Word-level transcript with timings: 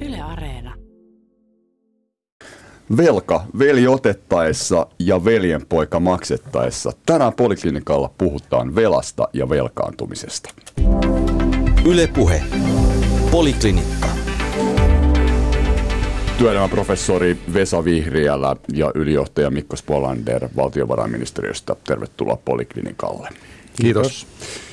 Yle 0.00 0.20
Areena. 0.20 0.74
Velka, 2.96 3.44
veli 3.58 3.86
otettaessa 3.86 4.86
ja 4.98 5.24
veljenpoika 5.24 6.00
maksettaessa. 6.00 6.92
Tänään 7.06 7.32
Poliklinikalla 7.32 8.10
puhutaan 8.18 8.74
velasta 8.74 9.28
ja 9.32 9.48
velkaantumisesta. 9.48 10.50
Ylepuhe. 11.86 12.42
Poliklinikka. 13.30 14.08
Työelämäprofessori 16.38 17.38
Vesa 17.54 17.84
Vihriälä 17.84 18.56
ja 18.72 18.92
ylijohtaja 18.94 19.50
Mikko 19.50 19.76
Spolander 19.76 20.48
valtiovarainministeriöstä. 20.56 21.76
Tervetuloa 21.86 22.36
Poliklinikalle. 22.44 23.28
Kiitos. 23.82 24.26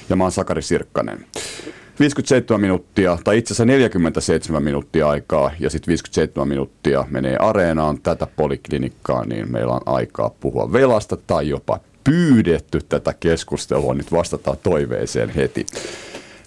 Ja 0.09 0.15
mä 0.15 0.23
oon 0.23 0.31
Sakari 0.31 0.61
Sirkkanen. 0.61 1.25
57 1.99 2.61
minuuttia, 2.61 3.17
tai 3.23 3.37
itse 3.37 3.53
asiassa 3.53 3.65
47 3.65 4.63
minuuttia 4.63 5.09
aikaa, 5.09 5.51
ja 5.59 5.69
sitten 5.69 5.91
57 5.91 6.47
minuuttia 6.47 7.05
menee 7.09 7.37
areenaan 7.37 8.01
tätä 8.01 8.27
poliklinikkaa, 8.35 9.25
niin 9.25 9.51
meillä 9.51 9.73
on 9.73 9.81
aikaa 9.85 10.29
puhua 10.39 10.73
velasta 10.73 11.17
tai 11.27 11.49
jopa 11.49 11.79
pyydetty 12.03 12.79
tätä 12.89 13.13
keskustelua. 13.19 13.93
Nyt 13.93 14.11
vastataan 14.11 14.57
toiveeseen 14.63 15.29
heti. 15.29 15.65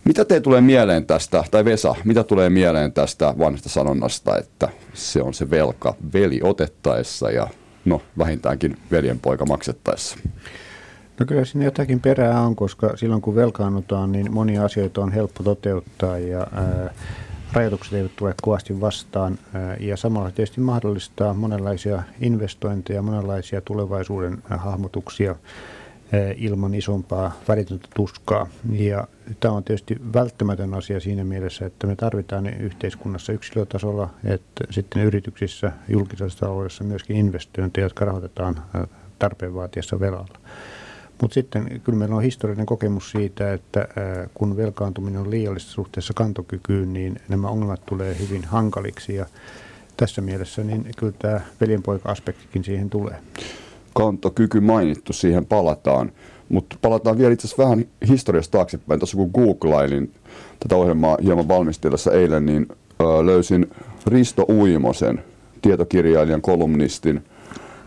Mitä 0.04 0.24
te 0.24 0.40
tulee 0.40 0.60
mieleen 0.60 1.06
tästä, 1.06 1.44
tai 1.50 1.64
Vesa, 1.64 1.94
mitä 2.04 2.24
tulee 2.24 2.50
mieleen 2.50 2.92
tästä 2.92 3.34
vanhasta 3.38 3.68
sanonnasta, 3.68 4.38
että 4.38 4.68
se 4.94 5.22
on 5.22 5.34
se 5.34 5.50
velka 5.50 5.94
veli 6.14 6.40
otettaessa 6.42 7.30
ja 7.30 7.48
no 7.84 8.02
vähintäänkin 8.18 8.76
veljenpoika 8.90 9.46
maksettaessa? 9.46 10.16
No 11.20 11.26
kyllä 11.26 11.44
siinä 11.44 11.64
jotakin 11.64 12.00
perää 12.00 12.40
on, 12.40 12.56
koska 12.56 12.96
silloin 12.96 13.22
kun 13.22 13.34
velkaannutaan, 13.34 14.12
niin 14.12 14.32
monia 14.32 14.64
asioita 14.64 15.00
on 15.00 15.12
helppo 15.12 15.42
toteuttaa 15.42 16.18
ja 16.18 16.46
ää, 16.52 16.94
rajoitukset 17.52 17.92
eivät 17.92 18.16
tule 18.16 18.34
kovasti 18.42 18.80
vastaan 18.80 19.38
ää, 19.54 19.76
ja 19.80 19.96
samalla 19.96 20.30
tietysti 20.30 20.60
mahdollistaa 20.60 21.34
monenlaisia 21.34 22.02
investointeja, 22.20 23.02
monenlaisia 23.02 23.60
tulevaisuuden 23.60 24.42
ää, 24.50 24.58
hahmotuksia 24.58 25.30
ää, 25.30 26.20
ilman 26.36 26.74
isompaa 26.74 27.32
välitöntä 27.48 27.88
tuskaa. 27.94 28.46
Ja 28.72 29.08
tämä 29.40 29.54
on 29.54 29.64
tietysti 29.64 29.96
välttämätön 30.14 30.74
asia 30.74 31.00
siinä 31.00 31.24
mielessä, 31.24 31.66
että 31.66 31.86
me 31.86 31.96
tarvitaan 31.96 32.46
yhteiskunnassa 32.46 33.32
yksilötasolla, 33.32 34.10
että 34.24 34.64
sitten 34.70 35.02
yrityksissä, 35.02 35.72
julkisessa 35.88 36.38
taloudessa 36.38 36.84
myöskin 36.84 37.16
investointeja, 37.16 37.84
jotka 37.84 38.04
rahoitetaan 38.04 38.62
tarpeen 39.18 39.54
vaatiessa 39.54 40.00
velalla. 40.00 40.38
Mutta 41.20 41.34
sitten 41.34 41.80
kyllä 41.84 41.98
meillä 41.98 42.16
on 42.16 42.22
historiallinen 42.22 42.66
kokemus 42.66 43.10
siitä, 43.10 43.52
että 43.52 43.88
kun 44.34 44.56
velkaantuminen 44.56 45.20
on 45.20 45.30
liiallista 45.30 45.70
suhteessa 45.70 46.14
kantokykyyn, 46.14 46.92
niin 46.92 47.16
nämä 47.28 47.48
ongelmat 47.48 47.86
tulee 47.86 48.16
hyvin 48.18 48.44
hankaliksi 48.44 49.14
ja 49.14 49.26
tässä 49.96 50.20
mielessä 50.20 50.64
niin 50.64 50.86
kyllä 50.96 51.12
tämä 51.18 51.40
veljenpoika-aspektikin 51.60 52.64
siihen 52.64 52.90
tulee. 52.90 53.16
Kantokyky 53.94 54.60
mainittu, 54.60 55.12
siihen 55.12 55.46
palataan. 55.46 56.12
Mutta 56.48 56.76
palataan 56.82 57.18
vielä 57.18 57.32
itse 57.32 57.46
asiassa 57.46 57.62
vähän 57.62 57.84
historiasta 58.08 58.58
taaksepäin. 58.58 59.00
Tuossa 59.00 59.16
kun 59.16 59.30
googlailin 59.34 60.12
tätä 60.60 60.76
ohjelmaa 60.76 61.16
hieman 61.22 61.48
valmistellessa 61.48 62.12
eilen, 62.12 62.46
niin 62.46 62.68
löysin 63.24 63.70
Risto 64.06 64.44
Uimosen, 64.48 65.24
tietokirjailijan, 65.62 66.42
kolumnistin, 66.42 67.24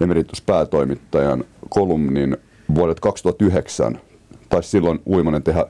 emerituspäätoimittajan 0.01 1.43
kolumnin 1.69 2.37
vuodet 2.75 2.99
2009, 2.99 3.99
tai 4.49 4.63
silloin 4.63 4.99
Uimanen 5.07 5.43
tehdä 5.43 5.65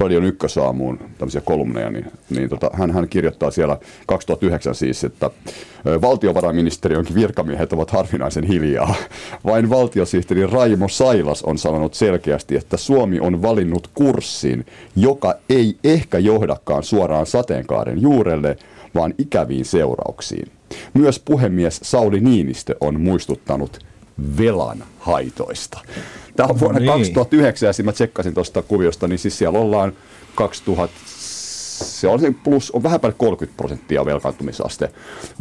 Radion 0.00 0.24
ykkösaamuun 0.24 0.98
tämmöisiä 1.18 1.40
kolumneja, 1.40 1.90
niin, 1.90 2.06
niin 2.30 2.48
tota, 2.48 2.70
hän, 2.72 2.90
hän 2.90 3.08
kirjoittaa 3.08 3.50
siellä 3.50 3.78
2009 4.06 4.74
siis, 4.74 5.04
että 5.04 5.30
valtiovarainministeriönkin 6.02 7.14
virkamiehet 7.14 7.72
ovat 7.72 7.90
harvinaisen 7.90 8.44
hiljaa. 8.44 8.94
Vain 9.46 9.70
valtiosihteeri 9.70 10.46
Raimo 10.46 10.88
Sailas 10.88 11.42
on 11.42 11.58
sanonut 11.58 11.94
selkeästi, 11.94 12.56
että 12.56 12.76
Suomi 12.76 13.20
on 13.20 13.42
valinnut 13.42 13.90
kurssin, 13.94 14.66
joka 14.96 15.34
ei 15.48 15.78
ehkä 15.84 16.18
johdakaan 16.18 16.82
suoraan 16.82 17.26
sateenkaaren 17.26 18.02
juurelle, 18.02 18.56
vaan 18.94 19.14
ikäviin 19.18 19.64
seurauksiin. 19.64 20.48
Myös 20.94 21.18
puhemies 21.18 21.80
Sauli 21.82 22.20
Niinistö 22.20 22.74
on 22.80 23.00
muistuttanut 23.00 23.85
velan 24.38 24.84
haitoista. 24.98 25.80
Tämä 26.36 26.46
on 26.46 26.60
vuonna 26.60 26.80
niin. 26.80 26.92
2009 26.92 27.74
ja 27.78 27.84
mä 27.84 27.92
tsekkasin 27.92 28.34
tuosta 28.34 28.62
kuviosta, 28.62 29.08
niin 29.08 29.18
siis 29.18 29.38
siellä 29.38 29.58
ollaan 29.58 29.92
2000, 30.34 30.94
se 31.78 32.08
on 32.08 32.20
plus, 32.44 32.70
on 32.70 32.82
vähän 32.82 33.00
päälle 33.00 33.16
30 33.18 33.56
prosenttia 33.56 34.04
velkaantumisaste 34.04 34.90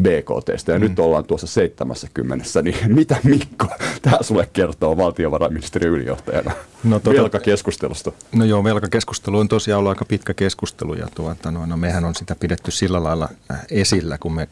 BKTstä 0.01 0.72
ja 0.72 0.79
mm. 0.79 0.84
nyt 0.84 1.00
ollaan 1.00 1.25
tuossa 1.25 1.47
70, 1.47 2.46
niin 2.62 2.75
mitä 2.96 3.18
Mikko 3.23 3.68
tämä 4.01 4.18
sulle 4.22 4.50
kertoo 4.53 4.97
valtiovarainministeriön 4.97 5.94
ylijohtajana 5.94 6.51
no, 6.84 7.00
tuota, 7.00 7.19
velkakeskustelusta? 7.19 8.12
No 8.35 8.46
joo, 8.46 8.63
velkakeskustelu 8.63 9.40
on 9.40 9.47
tosiaan 9.47 9.79
ollut 9.79 9.90
aika 9.90 10.06
pitkä 10.06 10.34
keskustelu 10.34 10.94
ja 10.94 11.07
tuota, 11.16 11.51
no, 11.51 11.66
no, 11.66 11.78
mehän 11.78 12.06
on 12.06 12.16
sitä 12.16 12.35
pidetty 12.40 12.72
sillä 12.72 13.03
lailla 13.03 13.29
äh, 13.52 13.66
esillä, 13.72 14.17
kun 14.17 14.34
me 14.34 14.47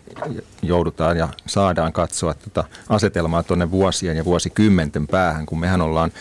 joudutaan 0.62 1.18
ja 1.18 1.30
saadaan 1.46 1.94
katsoa 1.94 2.34
tuota 2.34 2.64
asetelmaa 2.90 3.44
tuonne 3.44 3.72
vuosien 3.72 4.18
ja 4.18 4.26
vuosikymmenten 4.26 5.08
päähän, 5.08 5.46
kun 5.46 5.60
mehän 5.60 5.82
ollaan 5.82 6.12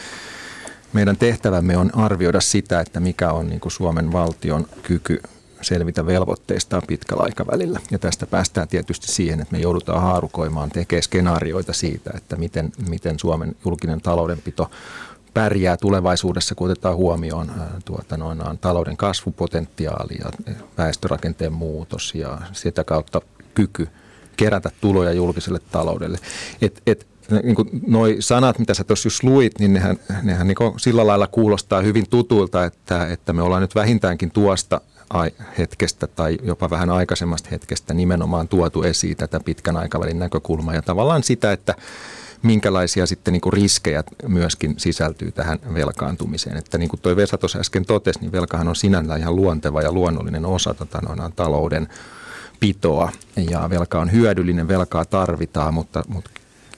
meidän 0.92 1.16
tehtävämme 1.16 1.76
on 1.76 1.90
arvioida 1.94 2.40
sitä, 2.40 2.80
että 2.80 3.00
mikä 3.00 3.32
on 3.32 3.48
niin 3.48 3.60
kuin 3.60 3.72
Suomen 3.72 4.12
valtion 4.12 4.66
kyky 4.82 5.20
selvitä 5.62 6.06
velvoitteistaan 6.06 6.82
pitkällä 6.88 7.22
aikavälillä. 7.22 7.80
Ja 7.90 7.98
tästä 7.98 8.26
päästään 8.26 8.68
tietysti 8.68 9.12
siihen, 9.12 9.40
että 9.40 9.52
me 9.52 9.58
joudutaan 9.58 10.02
haarukoimaan, 10.02 10.70
tekemään 10.70 11.02
skenaarioita 11.02 11.72
siitä, 11.72 12.10
että 12.14 12.36
miten, 12.36 12.72
miten 12.88 13.18
Suomen 13.18 13.56
julkinen 13.64 14.00
taloudenpito 14.00 14.70
pärjää 15.34 15.76
tulevaisuudessa, 15.76 16.54
kun 16.54 16.70
otetaan 16.70 16.96
huomioon 16.96 17.52
tuota, 17.84 18.16
noin, 18.16 18.38
talouden 18.60 18.96
kasvupotentiaali 18.96 20.14
ja 20.24 20.54
väestörakenteen 20.78 21.52
muutos 21.52 22.14
ja 22.14 22.38
sitä 22.52 22.84
kautta 22.84 23.20
kyky 23.54 23.88
kerätä 24.36 24.70
tuloja 24.80 25.12
julkiselle 25.12 25.58
taloudelle. 25.70 26.18
Et, 26.62 26.82
et, 26.86 27.06
niin 27.42 27.54
kuin 27.54 27.68
noi 27.86 28.16
sanat, 28.20 28.58
mitä 28.58 28.74
sä 28.74 28.84
tuossa 28.84 29.06
just 29.06 29.22
luit, 29.22 29.58
niin 29.58 29.72
nehän, 29.72 29.96
nehän 30.22 30.46
niin 30.46 30.56
sillä 30.76 31.06
lailla 31.06 31.26
kuulostaa 31.26 31.80
hyvin 31.80 32.10
tutulta, 32.10 32.64
että, 32.64 33.06
että 33.06 33.32
me 33.32 33.42
ollaan 33.42 33.62
nyt 33.62 33.74
vähintäänkin 33.74 34.30
tuosta 34.30 34.80
hetkestä 35.58 36.06
tai 36.06 36.38
jopa 36.42 36.70
vähän 36.70 36.90
aikaisemmasta 36.90 37.48
hetkestä 37.50 37.94
nimenomaan 37.94 38.48
tuotu 38.48 38.82
esiin 38.82 39.16
tätä 39.16 39.40
pitkän 39.40 39.76
aikavälin 39.76 40.18
näkökulmaa 40.18 40.74
ja 40.74 40.82
tavallaan 40.82 41.22
sitä, 41.22 41.52
että 41.52 41.74
minkälaisia 42.42 43.06
sitten 43.06 43.32
niin 43.32 43.40
kuin 43.40 43.52
riskejä 43.52 44.04
myöskin 44.28 44.74
sisältyy 44.76 45.32
tähän 45.32 45.58
velkaantumiseen. 45.74 46.56
Että 46.56 46.78
niin 46.78 46.88
kuin 46.88 47.00
toi 47.00 47.16
Vesa 47.16 47.38
tuossa 47.38 47.58
äsken 47.58 47.84
totesi, 47.84 48.20
niin 48.20 48.32
velkahan 48.32 48.68
on 48.68 48.76
sinänsä 48.76 49.16
ihan 49.16 49.36
luonteva 49.36 49.82
ja 49.82 49.92
luonnollinen 49.92 50.46
osa 50.46 50.74
tota, 50.74 51.00
noin, 51.00 51.32
talouden 51.32 51.88
pitoa 52.60 53.12
ja 53.50 53.70
velka 53.70 54.00
on 54.00 54.12
hyödyllinen, 54.12 54.68
velkaa 54.68 55.04
tarvitaan, 55.04 55.74
mutta, 55.74 56.02
mutta 56.08 56.30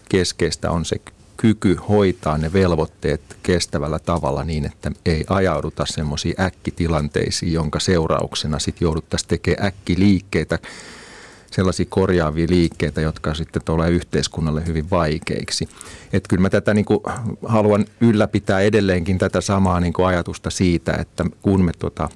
keskeistä 0.08 0.70
on 0.70 0.84
se 0.84 0.96
kyky 1.36 1.74
hoitaa 1.88 2.38
ne 2.38 2.52
velvoitteet 2.52 3.20
kestävällä 3.42 3.98
tavalla 3.98 4.44
niin, 4.44 4.66
että 4.66 4.90
ei 5.06 5.24
ajauduta 5.28 5.86
semmoisiin 5.86 6.40
äkkitilanteisiin, 6.40 7.52
jonka 7.52 7.80
seurauksena 7.80 8.58
sitten 8.58 8.86
jouduttaisiin 8.86 9.28
tekemään 9.28 9.66
äkkiliikkeitä, 9.66 10.58
sellaisia 11.50 11.86
korjaavia 11.88 12.46
liikkeitä, 12.50 13.00
jotka 13.00 13.34
sitten 13.34 13.62
tulee 13.64 13.90
yhteiskunnalle 13.90 14.66
hyvin 14.66 14.90
vaikeiksi. 14.90 15.68
Että 16.12 16.28
kyllä 16.28 16.42
mä 16.42 16.50
tätä 16.50 16.74
niin 16.74 16.84
kuin 16.84 17.00
haluan 17.46 17.84
ylläpitää 18.00 18.60
edelleenkin 18.60 19.18
tätä 19.18 19.40
samaa 19.40 19.80
niin 19.80 19.92
kuin 19.92 20.06
ajatusta 20.06 20.50
siitä, 20.50 20.92
että 20.92 21.24
kun 21.42 21.64
me 21.64 21.72
tota, 21.78 22.08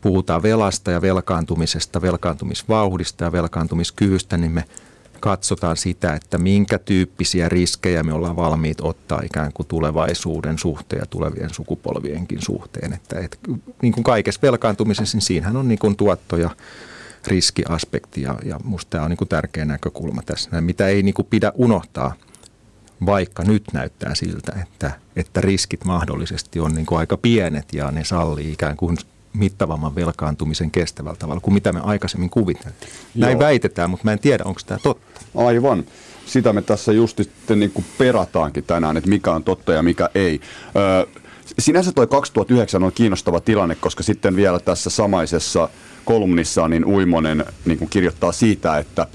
puhutaan 0.00 0.42
velasta 0.42 0.90
ja 0.90 1.02
velkaantumisesta, 1.02 2.02
velkaantumisvauhdista 2.02 3.24
ja 3.24 3.32
velkaantumiskyvystä, 3.32 4.36
niin 4.36 4.52
me– 4.52 4.64
katsotaan 5.20 5.76
sitä, 5.76 6.14
että 6.14 6.38
minkä 6.38 6.78
tyyppisiä 6.78 7.48
riskejä 7.48 8.02
me 8.02 8.12
ollaan 8.12 8.36
valmiit 8.36 8.80
ottaa 8.80 9.20
ikään 9.24 9.52
kuin 9.52 9.66
tulevaisuuden 9.66 10.58
suhteen 10.58 11.00
ja 11.00 11.06
tulevien 11.06 11.54
sukupolvienkin 11.54 12.42
suhteen. 12.42 12.92
Että, 12.92 13.20
että 13.20 13.38
niin 13.82 13.92
kuin 13.92 14.04
kaikessa 14.04 14.40
velkaantumisessa, 14.42 15.16
niin 15.16 15.22
siinähän 15.22 15.56
on 15.56 15.68
niin 15.68 15.78
kuin 15.78 15.96
tuotto 15.96 16.36
ja 16.36 16.50
riskiaspekti 17.26 18.22
ja, 18.22 18.38
ja 18.44 18.60
musta 18.64 18.90
tämä 18.90 19.04
on 19.04 19.10
niin 19.10 19.18
kuin 19.18 19.28
tärkeä 19.28 19.64
näkökulma 19.64 20.22
tässä, 20.22 20.60
mitä 20.60 20.88
ei 20.88 21.02
niin 21.02 21.14
kuin 21.14 21.26
pidä 21.30 21.52
unohtaa, 21.54 22.14
vaikka 23.06 23.42
nyt 23.42 23.64
näyttää 23.72 24.14
siltä, 24.14 24.52
että, 24.62 24.90
että 25.16 25.40
riskit 25.40 25.84
mahdollisesti 25.84 26.60
on 26.60 26.74
niin 26.74 26.86
kuin 26.86 26.98
aika 26.98 27.16
pienet 27.16 27.72
ja 27.72 27.90
ne 27.90 28.04
sallii 28.04 28.52
ikään 28.52 28.76
kuin 28.76 28.96
mittavamman 29.36 29.94
velkaantumisen 29.94 30.70
kestävällä 30.70 31.16
tavalla 31.16 31.40
kuin 31.40 31.54
mitä 31.54 31.72
me 31.72 31.80
aikaisemmin 31.82 32.30
kuviteltiin. 32.30 32.92
Näin 33.14 33.32
Joo. 33.32 33.40
väitetään, 33.40 33.90
mutta 33.90 34.04
mä 34.04 34.12
en 34.12 34.18
tiedä, 34.18 34.44
onko 34.44 34.60
tämä 34.66 34.80
totta. 34.82 35.20
Aivan. 35.34 35.84
Sitä 36.26 36.52
me 36.52 36.62
tässä 36.62 36.92
just 36.92 37.16
sitten 37.16 37.60
niin 37.60 37.70
kuin 37.70 37.84
perataankin 37.98 38.64
tänään, 38.64 38.96
että 38.96 39.10
mikä 39.10 39.32
on 39.32 39.44
totta 39.44 39.72
ja 39.72 39.82
mikä 39.82 40.10
ei. 40.14 40.40
Öö, 40.76 41.06
sinänsä 41.58 41.92
toi 41.92 42.06
2009 42.06 42.82
on 42.82 42.92
kiinnostava 42.92 43.40
tilanne, 43.40 43.74
koska 43.74 44.02
sitten 44.02 44.36
vielä 44.36 44.58
tässä 44.58 44.90
samaisessa 44.90 45.68
kolumnissa 46.04 46.68
niin 46.68 46.84
Uimonen 46.84 47.44
niin 47.64 47.78
kuin 47.78 47.90
kirjoittaa 47.90 48.32
siitä, 48.32 48.78
että 48.78 49.06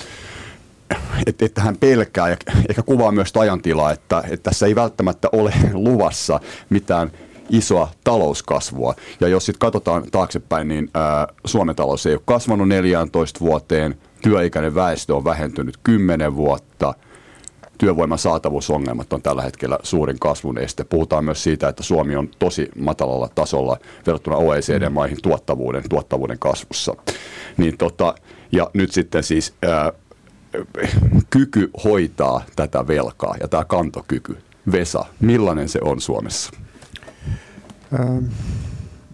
että, 1.28 1.46
että 1.46 1.62
hän 1.62 1.78
pelkää 1.78 2.30
ja 2.30 2.38
ehkä 2.70 2.84
kuvaa 2.84 3.12
myös 3.12 3.34
ajantilaa, 3.40 3.92
että, 3.92 4.24
että 4.30 4.50
tässä 4.50 4.66
ei 4.66 4.76
välttämättä 4.76 5.30
ole 5.32 5.54
luvassa 5.74 6.40
mitään 6.70 7.12
isoa 7.52 7.92
talouskasvua. 8.04 8.96
Ja 9.20 9.28
jos 9.28 9.46
sitten 9.46 9.60
katsotaan 9.60 10.04
taaksepäin, 10.12 10.68
niin 10.68 10.90
ää, 10.94 11.28
Suomen 11.46 11.76
talous 11.76 12.06
ei 12.06 12.14
ole 12.14 12.22
kasvanut 12.26 12.68
14 12.68 13.40
vuoteen, 13.40 13.98
työikäinen 14.22 14.76
väestö 14.76 15.16
on 15.16 15.24
vähentynyt 15.24 15.78
10 15.84 16.36
vuotta, 16.36 16.94
työvoiman 17.78 18.18
saatavuusongelmat 18.18 19.14
on 19.14 19.22
tällä 19.22 19.42
hetkellä 19.42 19.80
suurin 19.84 20.20
kasvun 20.20 20.58
este. 20.58 20.84
Puhutaan 20.84 21.26
myös 21.26 21.44
siitä, 21.44 21.70
että 21.70 21.84
Suomi 21.84 22.16
on 22.16 22.30
tosi 22.40 22.70
matalalla 22.80 23.30
tasolla 23.36 23.78
verrattuna 24.08 24.36
OECD-maihin 24.36 25.22
tuottavuuden, 25.24 25.84
tuottavuuden 25.90 26.40
kasvussa. 26.40 26.96
Niin 27.58 27.78
tota, 27.78 28.16
ja 28.52 28.70
nyt 28.74 28.92
sitten 28.92 29.24
siis 29.24 29.54
ää, 29.62 29.92
kyky 31.30 31.70
hoitaa 31.84 32.42
tätä 32.56 32.88
velkaa 32.88 33.36
ja 33.40 33.48
tämä 33.48 33.66
kantokyky. 33.66 34.38
Vesa, 34.72 35.06
millainen 35.20 35.70
se 35.70 35.80
on 35.84 36.02
Suomessa? 36.02 36.52
Ähm, 38.00 38.26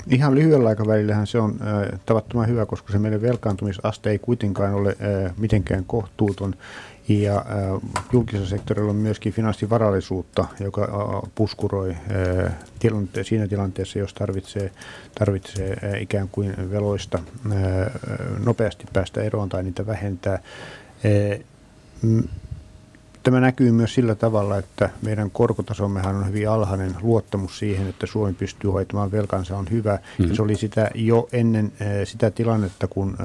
ihan 0.10 0.36
lyhyellä 0.36 0.70
aikavälillähän 0.70 1.28
se 1.28 1.40
on 1.40 1.60
äh, 1.62 2.00
tavattoman 2.06 2.48
hyvä, 2.48 2.66
koska 2.66 2.92
se 2.92 3.00
meidän 3.00 3.22
velkaantumisaste 3.22 4.10
ei 4.10 4.20
kuitenkaan 4.20 4.74
ole 4.74 4.90
äh, 4.90 5.34
mitenkään 5.38 5.86
kohtuuton. 5.86 6.56
Ja 7.10 7.46
julkisella 8.14 8.48
sektorilla 8.48 8.90
on 8.90 8.96
myöskin 8.96 9.34
finanssivarallisuutta, 9.34 10.46
joka 10.60 10.88
puskuroi 11.36 11.98
tilante- 12.80 13.24
siinä 13.24 13.48
tilanteessa, 13.48 14.00
jos 14.00 14.14
tarvitsee, 14.14 14.72
tarvitsee 15.20 15.98
ikään 16.00 16.30
kuin 16.32 16.72
veloista 16.72 17.20
nopeasti 18.46 18.86
päästä 18.94 19.22
eroon 19.22 19.50
tai 19.50 19.64
niitä 19.64 19.86
vähentää. 19.86 20.40
Tämä 23.28 23.40
näkyy 23.40 23.72
myös 23.72 23.94
sillä 23.94 24.16
tavalla, 24.16 24.58
että 24.58 24.90
meidän 25.02 25.32
korkotasommehan 25.32 26.16
on 26.16 26.28
hyvin 26.28 26.50
alhainen. 26.50 26.96
Luottamus 27.02 27.60
siihen, 27.60 27.88
että 27.88 28.06
Suomi 28.06 28.34
pystyy 28.34 28.72
hoitamaan 28.72 29.12
velkansa 29.12 29.58
on 29.58 29.66
hyvä. 29.72 29.94
Mm-hmm. 29.94 30.30
Ja 30.30 30.36
se 30.36 30.42
oli 30.42 30.56
sitä 30.56 30.92
jo 30.96 31.28
ennen 31.32 31.72
sitä 32.04 32.32
tilannetta, 32.32 32.88
kun 32.88 33.18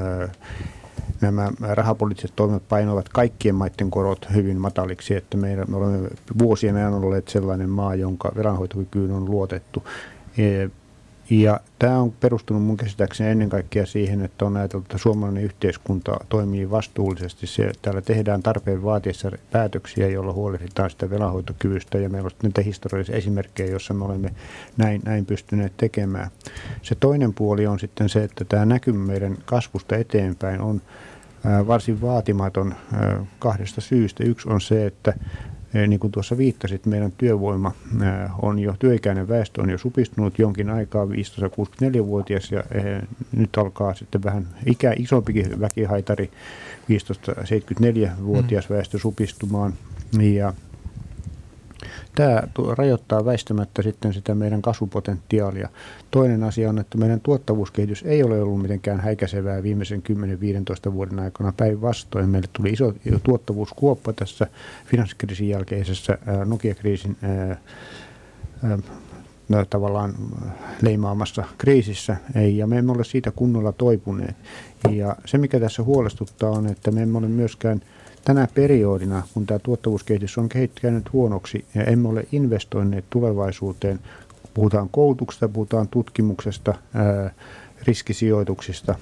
nämä 1.21 1.51
rahapoliittiset 1.61 2.33
toimet 2.37 2.69
painoivat 2.69 3.09
kaikkien 3.09 3.55
maiden 3.55 3.91
korot 3.91 4.27
hyvin 4.35 4.61
mataliksi, 4.61 5.15
että 5.15 5.37
meidän, 5.37 5.65
me 5.69 5.77
olemme 5.77 6.09
vuosien 6.39 6.77
ajan 6.77 6.95
olleet 6.95 7.29
sellainen 7.29 7.71
maa, 7.71 7.95
jonka 7.95 8.33
velanhoitokykyyn 8.37 9.13
on 9.13 9.25
luotettu. 9.25 9.83
Ja 11.31 11.61
tämä 11.79 11.99
on 11.99 12.13
perustunut 12.13 12.63
mun 12.63 12.77
käsittääkseni 12.77 13.31
ennen 13.31 13.49
kaikkea 13.49 13.87
siihen, 13.87 14.25
että 14.25 14.45
on 14.45 14.57
ajateltu, 14.57 14.85
että 14.85 14.99
suomalainen 14.99 15.45
yhteiskunta 15.45 16.17
toimii 16.29 16.71
vastuullisesti. 16.71 17.47
Se, 17.47 17.73
täällä 17.83 18.01
tehdään 18.01 18.43
tarpeen 18.43 18.83
vaatiessa 18.83 19.31
päätöksiä, 19.53 20.09
joilla 20.09 20.33
huolehditaan 20.33 20.91
sitä 20.91 21.11
velanhoitokyvystä 21.11 21.99
ja 21.99 22.09
meillä 22.09 22.27
on 22.27 22.33
niitä 22.43 22.63
historiallisia 22.63 23.17
esimerkkejä, 23.17 23.71
joissa 23.71 23.95
me 23.95 24.05
olemme 24.05 24.31
näin, 24.77 25.03
näin 25.05 25.27
pystyneet 25.27 25.73
tekemään. 25.77 26.31
Se 26.83 26.95
toinen 26.95 27.35
puoli 27.35 27.67
on 27.67 27.79
sitten 27.79 28.09
se, 28.09 28.25
että 28.25 28.45
tämä 28.45 28.65
näkymä 28.65 29.07
meidän 29.07 29.37
kasvusta 29.45 29.97
eteenpäin 29.97 30.61
on 30.61 30.83
varsin 31.67 32.01
vaatimaton 32.01 32.75
kahdesta 33.39 33.81
syystä. 33.81 34.25
Yksi 34.25 34.49
on 34.49 34.61
se, 34.61 34.87
että 34.87 35.15
niin 35.87 36.01
kuin 36.01 36.11
tuossa 36.11 36.39
viittasit, 36.39 36.87
meidän 36.87 37.13
työvoima 37.13 37.73
on 38.43 38.59
jo, 38.59 38.75
työikäinen 38.79 39.29
väestö 39.29 39.63
on 39.63 39.71
jo 39.71 39.79
supistunut 39.79 40.39
jonkin 40.39 40.71
aikaa, 40.71 41.05
15-64-vuotias, 41.05 42.53
ja 42.53 42.65
nyt 43.37 43.59
alkaa 43.59 43.95
sitten 43.95 44.23
vähän 44.23 44.49
ikä, 44.67 44.95
isompikin 44.97 45.61
väkihaitari, 45.61 46.31
15-74-vuotias 46.91 48.69
mm. 48.69 48.75
väestö 48.75 48.99
supistumaan, 48.99 49.73
ja 50.21 50.55
Tämä 52.15 52.43
rajoittaa 52.79 53.25
väistämättä 53.25 53.83
sitten 53.83 54.15
sitä 54.15 54.35
meidän 54.35 54.63
kasvupotentiaalia. 54.63 55.69
Toinen 56.11 56.45
asia 56.45 56.69
on, 56.69 56.79
että 56.79 56.99
meidän 56.99 57.21
tuottavuuskehitys 57.21 58.03
ei 58.03 58.23
ole 58.23 58.43
ollut 58.43 58.63
mitenkään 58.63 59.01
häikäisevää 59.01 59.63
viimeisen 59.63 60.03
10-15 60.89 60.93
vuoden 60.93 61.19
aikana. 61.19 61.53
Päinvastoin 61.57 62.29
meille 62.29 62.49
tuli 62.53 62.71
iso 62.71 62.95
tuottavuuskuoppa 63.23 64.13
tässä 64.13 64.47
finanssikriisin 64.87 65.49
jälkeisessä 65.49 66.19
Nokia-kriisin 66.45 67.17
tavallaan 69.71 70.15
leimaamassa 70.83 71.45
kriisissä, 71.59 72.17
ei, 72.35 72.57
ja 72.57 72.67
me 72.67 72.79
emme 72.79 72.93
ole 72.93 73.05
siitä 73.05 73.31
kunnolla 73.31 73.73
toipuneet. 73.73 74.37
Ja 74.91 75.17
se, 75.25 75.39
mikä 75.39 75.61
tässä 75.61 75.83
huolestuttaa, 75.83 76.51
on, 76.51 76.67
että 76.67 76.91
me 76.91 77.03
emme 77.03 77.19
ole 77.19 77.29
myöskään– 77.29 77.81
tänä 78.25 78.49
periodina, 78.55 79.23
kun 79.35 79.47
tämä 79.47 79.59
tuottavuuskehitys 79.59 80.39
on 80.39 80.49
kehittynyt 80.49 81.13
huonoksi 81.13 81.65
ja 81.75 81.85
emme 81.85 82.09
ole 82.09 82.27
investoineet 82.33 83.05
tulevaisuuteen, 83.11 84.01
puhutaan 84.55 84.89
koulutuksesta, 84.89 85.49
puhutaan 85.49 85.89
tutkimuksesta, 85.89 86.75
riskisijoituksista, 87.87 88.95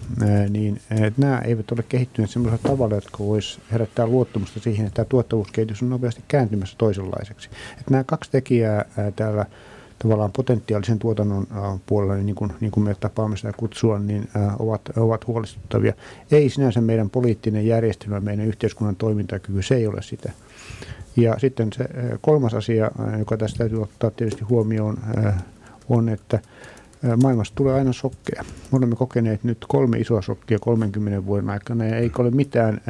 niin 0.49 0.81
nämä 1.17 1.39
eivät 1.39 1.73
ole 1.73 1.85
kehittyneet 1.89 2.31
sellaisella 2.31 2.71
tavalla, 2.71 2.95
jotka 2.95 3.19
voisi 3.19 3.61
herättää 3.73 4.07
luottamusta 4.07 4.61
siihen, 4.61 4.87
että 4.87 4.97
tämä 4.97 5.07
tuottavuuskehitys 5.09 5.83
on 5.83 5.91
nopeasti 5.91 6.23
kääntymässä 6.29 6.75
toisenlaiseksi. 6.79 7.49
Että 7.73 7.91
nämä 7.91 8.05
kaksi 8.05 8.31
tekijää 8.31 8.85
ää, 8.97 9.11
täällä 9.11 9.47
tavallaan 10.03 10.33
potentiaalisen 10.33 10.99
tuotannon 10.99 11.47
äh, 11.57 11.81
puolella, 11.87 12.15
niin 12.15 12.35
kuin, 12.35 12.53
niin 12.61 12.71
kuin 12.71 12.85
me 12.85 12.97
tapaamme 13.01 13.37
sitä 13.37 13.53
kutsua, 13.57 13.99
niin 13.99 14.29
äh, 14.37 14.61
ovat, 14.61 14.81
ovat 14.97 15.27
huolestuttavia. 15.27 15.93
Ei 16.31 16.49
sinänsä 16.51 16.81
meidän 16.81 17.11
poliittinen 17.11 17.67
järjestelmä, 17.67 18.21
meidän 18.21 18.47
yhteiskunnan 18.47 18.97
toimintakyky, 18.97 19.63
se 19.63 19.75
ei 19.75 19.87
ole 19.87 20.03
sitä. 20.03 20.33
Ja 21.17 21.39
sitten 21.39 21.73
se 21.73 21.83
äh, 21.83 22.19
kolmas 22.21 22.55
asia, 22.55 22.91
joka 23.19 23.37
tästä 23.37 23.59
täytyy 23.59 23.83
ottaa 23.83 24.11
tietysti 24.11 24.45
huomioon, 24.45 24.99
on, 25.89 26.09
että 26.09 26.39
maailmasta 27.23 27.55
tulee 27.55 27.75
aina 27.75 27.93
sokkeja. 27.93 28.45
Me 28.73 28.79
olemme 28.79 28.97
kokeneet 28.97 29.45
nyt 29.45 29.65
kolme 29.69 29.99
isoa 29.99 30.23
sokkia 30.23 30.59
30 30.59 31.27
vuoden 31.27 31.51
aikana 31.51 31.85
ja 31.85 31.97
ei 31.97 32.11
ole 32.19 32.31
mitään 32.31 32.81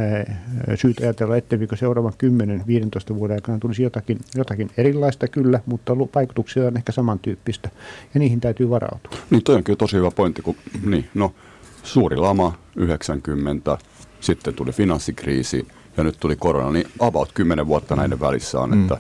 syytä 0.75 1.03
ajatella, 1.03 1.37
etteikö 1.37 1.77
seuraavan 1.77 2.13
10-15 3.13 3.15
vuoden 3.15 3.35
aikana 3.35 3.59
tulisi 3.59 3.83
jotakin, 3.83 4.19
jotakin 4.35 4.71
erilaista 4.77 5.29
kyllä, 5.29 5.61
mutta 5.67 5.99
vaikutuksia 5.99 6.67
on 6.67 6.77
ehkä 6.77 6.93
samantyyppistä 6.93 7.71
ja 8.15 8.21
niihin 8.21 8.41
täytyy 8.41 8.71
varautua. 8.71 9.13
Niin 9.31 9.45
toi 9.45 9.55
on 9.55 9.65
kyllä 9.65 9.77
tosi 9.77 9.97
hyvä 9.97 10.11
pointti, 10.11 10.43
kun 10.43 10.57
niin, 10.85 11.09
no, 11.15 11.35
suuri 11.83 12.17
lama 12.17 12.59
90, 12.77 13.79
sitten 14.21 14.55
tuli 14.55 14.73
finanssikriisi 14.73 15.67
ja 15.97 16.05
nyt 16.05 16.17
tuli 16.21 16.37
korona, 16.37 16.71
niin 16.71 16.87
about 16.99 17.33
10 17.33 17.67
vuotta 17.67 17.97
näiden 17.97 18.21
välissä 18.21 18.61
on, 18.61 18.71
mm. 18.71 18.83
että 18.83 18.99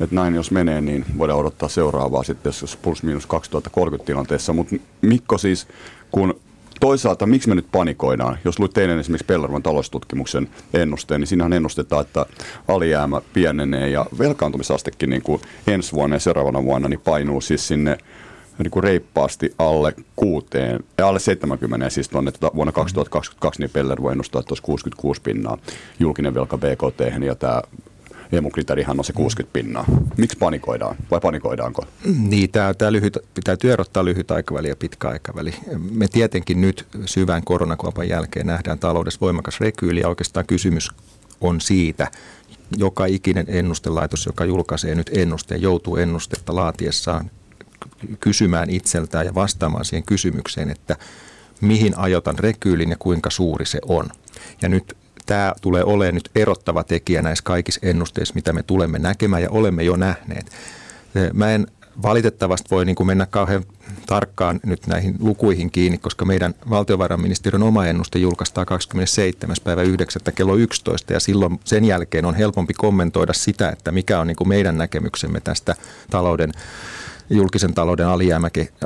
että 0.00 0.14
näin 0.14 0.34
jos 0.34 0.50
menee, 0.50 0.80
niin 0.80 1.04
voidaan 1.18 1.38
odottaa 1.38 1.68
seuraavaa 1.68 2.22
sitten, 2.22 2.52
jos 2.60 2.78
plus 2.82 3.02
miinus 3.02 3.26
2030 3.26 4.06
tilanteessa. 4.06 4.52
Mutta 4.52 4.76
Mikko 5.02 5.38
siis, 5.38 5.66
kun 6.10 6.40
toisaalta 6.80 7.26
miksi 7.26 7.48
me 7.48 7.54
nyt 7.54 7.66
panikoidaan? 7.72 8.38
Jos 8.44 8.58
luit 8.58 8.72
teidän 8.72 8.98
esimerkiksi 8.98 9.26
Pellervon 9.26 9.62
taloustutkimuksen 9.62 10.48
ennusteen, 10.74 11.20
niin 11.20 11.28
siinähän 11.28 11.52
ennustetaan, 11.52 12.06
että 12.06 12.26
alijäämä 12.68 13.20
pienenee 13.32 13.88
ja 13.88 14.06
velkaantumisastekin 14.18 15.10
niin 15.10 15.22
kuin 15.22 15.40
ensi 15.66 15.92
vuonna 15.92 16.16
ja 16.16 16.20
seuraavana 16.20 16.64
vuonna 16.64 16.88
niin 16.88 17.00
painuu 17.00 17.40
siis 17.40 17.68
sinne 17.68 17.98
niin 18.58 18.70
kuin 18.70 18.84
reippaasti 18.84 19.54
alle 19.58 19.94
kuuteen, 20.16 20.84
ja 20.98 21.08
alle 21.08 21.18
70, 21.18 21.90
siis 21.90 22.08
tuonne 22.08 22.32
tuota 22.32 22.56
vuonna 22.56 22.72
2022 22.72 23.60
niin 23.60 23.70
Peller 23.70 24.02
voi 24.02 24.12
ennustaa, 24.12 24.40
että 24.40 24.52
olisi 24.52 24.62
66 24.62 25.20
pinnaa 25.20 25.58
julkinen 25.98 26.34
velka 26.34 26.58
BKT 26.58 27.24
ja 27.24 27.34
tämä 27.34 27.62
emukriteerihan 28.32 28.98
on 28.98 29.04
se 29.04 29.12
60 29.12 29.52
pinnaa. 29.52 29.84
Miksi 30.16 30.38
panikoidaan 30.38 30.96
vai 31.10 31.20
panikoidaanko? 31.20 31.84
Niin, 32.28 32.50
tämä, 32.50 32.74
tämä 32.74 32.92
lyhyt, 32.92 33.18
täytyy 33.44 33.72
erottaa 33.72 34.04
lyhyt 34.04 34.30
aikaväli 34.30 34.68
ja 34.68 34.76
pitkä 34.76 35.08
aikaväli. 35.08 35.54
Me 35.90 36.08
tietenkin 36.08 36.60
nyt 36.60 36.86
syvän 37.06 37.44
koronakuopan 37.44 38.08
jälkeen 38.08 38.46
nähdään 38.46 38.78
taloudessa 38.78 39.20
voimakas 39.20 39.60
rekyyli 39.60 40.00
ja 40.00 40.08
oikeastaan 40.08 40.46
kysymys 40.46 40.90
on 41.40 41.60
siitä, 41.60 42.10
joka 42.76 43.06
ikinen 43.06 43.46
ennustelaitos, 43.48 44.26
joka 44.26 44.44
julkaisee 44.44 44.94
nyt 44.94 45.10
ennusteen, 45.14 45.62
joutuu 45.62 45.96
ennustetta 45.96 46.54
laatiessaan 46.54 47.30
kysymään 48.20 48.70
itseltään 48.70 49.26
ja 49.26 49.34
vastaamaan 49.34 49.84
siihen 49.84 50.06
kysymykseen, 50.06 50.70
että 50.70 50.96
mihin 51.60 51.98
ajotan 51.98 52.38
rekyylin 52.38 52.90
ja 52.90 52.96
kuinka 52.98 53.30
suuri 53.30 53.66
se 53.66 53.78
on. 53.88 54.08
Ja 54.62 54.68
nyt 54.68 54.96
tämä 55.26 55.54
tulee 55.60 55.84
olemaan 55.84 56.14
nyt 56.14 56.30
erottava 56.34 56.84
tekijä 56.84 57.22
näissä 57.22 57.44
kaikissa 57.44 57.80
ennusteissa, 57.82 58.34
mitä 58.34 58.52
me 58.52 58.62
tulemme 58.62 58.98
näkemään 58.98 59.42
ja 59.42 59.50
olemme 59.50 59.82
jo 59.82 59.96
nähneet. 59.96 60.52
Mä 61.32 61.50
en 61.50 61.66
valitettavasti 62.02 62.70
voi 62.70 62.84
niin 62.84 62.96
kuin 62.96 63.06
mennä 63.06 63.26
kauhean 63.26 63.64
tarkkaan 64.06 64.60
nyt 64.66 64.86
näihin 64.86 65.16
lukuihin 65.20 65.70
kiinni, 65.70 65.98
koska 65.98 66.24
meidän 66.24 66.54
valtiovarainministeriön 66.70 67.62
oma 67.62 67.86
ennuste 67.86 68.18
julkaistaan 68.18 68.66
27. 68.66 69.56
päivä 69.64 69.82
9. 69.82 70.22
kello 70.34 70.56
11 70.56 71.12
ja 71.12 71.20
silloin 71.20 71.60
sen 71.64 71.84
jälkeen 71.84 72.24
on 72.24 72.34
helpompi 72.34 72.74
kommentoida 72.74 73.32
sitä, 73.32 73.68
että 73.68 73.92
mikä 73.92 74.20
on 74.20 74.26
niin 74.26 74.36
kuin 74.36 74.48
meidän 74.48 74.78
näkemyksemme 74.78 75.40
tästä 75.40 75.74
talouden 76.10 76.52
julkisen 77.32 77.74
talouden 77.74 78.06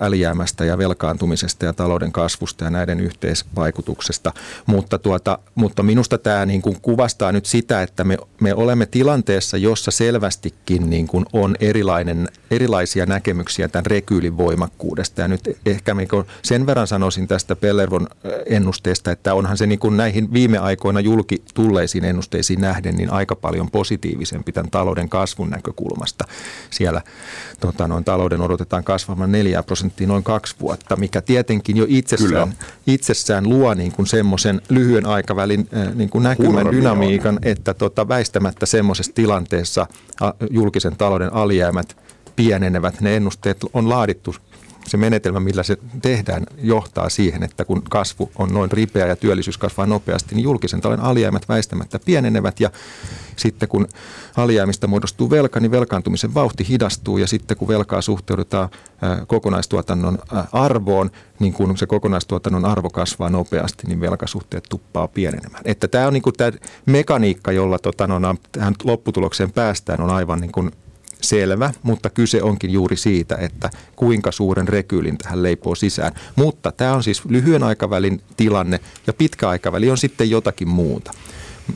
alijäämästä 0.00 0.65
ja 0.65 0.79
velkaantumisesta 0.79 1.65
ja 1.65 1.73
talouden 1.73 2.12
kasvusta 2.12 2.65
ja 2.65 2.71
näiden 2.71 3.00
yhteisvaikutuksesta. 3.00 4.33
Mutta, 4.67 4.99
tuota, 4.99 5.38
mutta 5.55 5.83
minusta 5.83 6.19
tämä 6.19 6.47
niin 6.47 6.62
kuin 6.62 6.76
kuvastaa 6.83 7.33
nyt 7.33 7.47
sitä, 7.47 7.83
että 7.83 8.05
me, 8.05 8.19
me 8.41 8.55
olemme 8.55 8.87
tilanteessa, 8.87 9.57
jossa 9.57 9.91
selvästikin 9.91 10.91
niin 10.91 11.07
kuin 11.07 11.26
on 11.33 11.57
erilainen, 11.61 12.29
erilaisia 12.50 13.07
näkemyksiä 13.07 13.69
tämän 13.69 13.87
rekyylin 13.87 14.37
voimakkuudesta. 14.37 15.21
Ja 15.21 15.29
nyt 15.29 15.59
ehkä 15.67 15.95
niin 15.95 16.09
sen 16.43 16.67
verran 16.67 16.87
sanoisin 16.87 17.29
tästä 17.29 17.57
Pellervon 17.57 18.07
ennusteesta, 18.47 19.11
että 19.11 19.35
onhan 19.35 19.57
se 19.57 19.67
niin 19.67 19.79
kuin 19.79 19.97
näihin 19.97 20.33
viime 20.33 20.59
aikoina 20.59 21.00
julki 21.00 21.43
tulleisiin 21.55 22.05
ennusteisiin 22.05 22.61
nähden 22.61 22.97
niin 22.97 23.12
aika 23.12 23.37
paljon 23.37 23.71
positiivisempi 23.71 24.53
tämän 24.53 24.71
talouden 24.71 25.09
kasvun 25.09 25.50
näkökulmasta. 25.50 26.25
Siellä 26.71 27.03
tota, 27.61 27.88
noin 27.88 28.05
talouden 28.05 28.36
odotetaan 28.40 28.85
kasvamaan 28.85 29.33
4 29.33 29.62
prosenttia 29.62 30.07
noin 30.07 30.23
kaksi 30.23 30.57
vuotta, 30.61 30.97
mikä 30.97 31.21
tietenkin 31.21 31.76
jo 31.76 31.87
itsessään, 31.88 32.55
itsessään 32.87 33.49
luo 33.49 33.75
niin 33.75 33.93
kuin 33.93 34.07
semmoisen 34.07 34.62
lyhyen 34.69 35.07
aikavälin 35.07 35.69
äh, 35.76 35.95
niin 35.95 36.11
kuin 36.11 36.23
näkymän 36.23 36.71
dynamiikan, 36.71 37.38
että 37.43 37.75
tota, 37.75 38.09
väistämättä 38.09 38.66
semmoisessa 38.66 39.12
tilanteessa 39.14 39.87
julkisen 40.50 40.97
talouden 40.97 41.33
alijäämät 41.33 41.97
pienenevät. 42.37 43.00
Ne 43.00 43.16
ennusteet 43.16 43.57
on 43.73 43.88
laadittu 43.88 44.35
se 44.88 44.97
menetelmä, 44.97 45.40
millä 45.40 45.62
se 45.62 45.78
tehdään, 46.02 46.47
johtaa 46.59 47.09
siihen, 47.09 47.43
että 47.43 47.64
kun 47.64 47.83
kasvu 47.83 48.31
on 48.38 48.55
noin 48.55 48.73
ripeä 48.73 49.07
ja 49.07 49.16
työllisyys 49.16 49.59
kasvaa 49.59 49.87
nopeasti, 49.87 50.35
niin 50.35 50.45
julkisen 50.45 50.81
talouden 50.81 51.05
alijäämät 51.05 51.49
väistämättä 51.49 51.99
pienenevät 51.99 52.61
ja 52.61 52.71
sitten 53.37 53.69
kun 53.69 53.88
alijäämistä 54.37 54.87
muodostuu 54.87 55.31
velka, 55.31 55.61
niin 55.61 55.71
velkaantumisen 55.71 56.35
vauhti 56.35 56.69
hidastuu 56.69 57.19
ja 57.19 57.26
sitten 57.26 57.57
kun 57.57 57.69
velkaa 57.69 58.02
suhteudutaan 58.02 58.69
kokonaistuotannon 59.26 60.19
arvoon, 60.52 61.11
niin 61.38 61.52
kun 61.52 61.76
se 61.76 61.87
kokonaistuotannon 61.87 62.64
arvo 62.64 62.90
kasvaa 62.90 63.31
nopeasti, 63.31 63.87
niin 63.87 64.00
velkasuhteet 64.00 64.64
tuppaa 64.69 65.09
pienenemään. 65.09 65.62
Että 65.64 65.88
tämä 65.88 66.07
on 66.07 66.12
niin 66.12 66.23
kuin 66.23 66.37
tämä 66.37 66.52
mekaniikka, 66.87 67.52
jolla 67.52 67.78
tota, 67.78 68.07
no, 68.07 68.21
tähän 68.52 68.75
lopputulokseen 68.85 69.52
päästään, 69.52 70.00
on 70.00 70.11
aivan 70.11 70.40
niin 70.40 70.52
kuin 70.52 70.71
selvä, 71.23 71.73
mutta 71.83 72.11
kyse 72.11 72.43
onkin 72.43 72.71
juuri 72.71 72.97
siitä, 72.97 73.37
että 73.37 73.71
kuinka 73.97 74.33
suuren 74.33 74.69
rekyylin 74.69 75.19
tähän 75.19 75.43
leipoo 75.43 75.75
sisään. 75.75 76.13
Mutta 76.37 76.73
tämä 76.73 76.95
on 76.95 77.03
siis 77.03 77.25
lyhyen 77.25 77.63
aikavälin 77.63 78.21
tilanne 78.37 78.81
ja 79.07 79.13
pitkä 79.13 79.49
aikaväli 79.49 79.91
on 79.91 79.99
sitten 79.99 80.31
jotakin 80.31 80.69
muuta. 80.69 81.13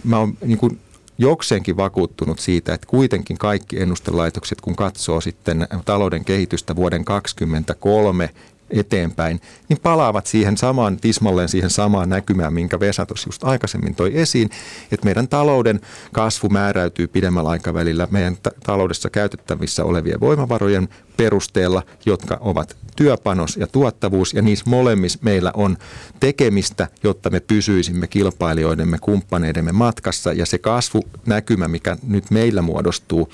Mä 0.05 0.19
oon 0.19 0.35
niin 0.45 0.59
kuin 0.59 0.81
jokseenkin 1.19 1.77
vakuuttunut 1.77 2.39
siitä, 2.39 2.75
että 2.75 2.87
kuitenkin 2.87 3.39
kaikki 3.39 3.81
ennustelaitokset, 3.81 4.61
kun 4.61 4.77
katsoo 4.77 5.21
sitten 5.21 5.69
talouden 5.85 6.25
kehitystä 6.25 6.77
vuoden 6.77 7.05
2023 7.05 8.31
eteenpäin, 8.71 9.41
niin 9.69 9.79
palaavat 9.83 10.27
siihen 10.27 10.57
samaan, 10.57 10.97
tismalleen 10.97 11.49
siihen 11.49 11.71
samaan 11.71 12.09
näkymään, 12.09 12.53
minkä 12.53 12.81
Vesatus 12.81 13.27
just 13.27 13.45
aikaisemmin 13.45 13.95
toi 13.95 14.19
esiin, 14.19 14.50
että 14.93 15.05
meidän 15.05 15.29
talouden 15.29 15.81
kasvu 16.12 16.49
määräytyy 16.49 17.09
pidemmällä 17.09 17.50
aikavälillä 17.50 18.09
meidän 18.11 18.37
t- 18.37 18.61
taloudessa 18.67 19.11
käytettävissä 19.11 19.85
olevien 19.85 20.21
voimavarojen 20.21 20.89
perusteella, 21.17 21.83
jotka 22.07 22.39
ovat 22.41 22.77
työpanos 22.97 23.57
ja 23.57 23.67
tuottavuus, 23.67 24.35
ja 24.35 24.43
niissä 24.43 24.71
molemmissa 24.71 25.19
meillä 25.23 25.50
on 25.55 25.77
tekemistä, 26.21 26.89
jotta 27.03 27.31
me 27.31 27.41
pysyisimme 27.41 28.07
kilpailijoidemme, 28.07 28.99
kumppaneidemme 28.99 29.73
matkassa, 29.73 30.33
ja 30.33 30.47
se 30.47 30.59
kasvunäkymä, 30.59 31.69
mikä 31.69 31.97
nyt 32.07 32.31
meillä 32.31 32.62
muodostuu 32.62 33.33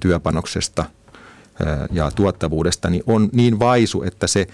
työpanoksesta– 0.00 0.84
ja 1.92 2.10
tuottavuudesta, 2.10 2.90
niin 2.90 3.02
on 3.06 3.28
niin 3.32 3.58
vaisu, 3.58 4.02
että 4.02 4.26
se 4.26 4.46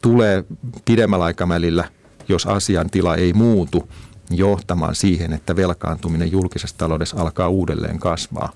tulee 0.00 0.44
pidemmällä 0.84 1.24
aikavälillä, 1.24 1.84
jos 2.28 2.46
asian 2.46 2.90
tila 2.90 3.16
ei 3.16 3.32
muutu, 3.32 3.88
johtamaan 4.30 4.94
siihen, 4.94 5.32
että 5.32 5.56
velkaantuminen 5.56 6.32
julkisessa 6.32 6.78
taloudessa 6.78 7.16
alkaa 7.20 7.48
uudelleen 7.48 7.98
kasvaa, 7.98 8.52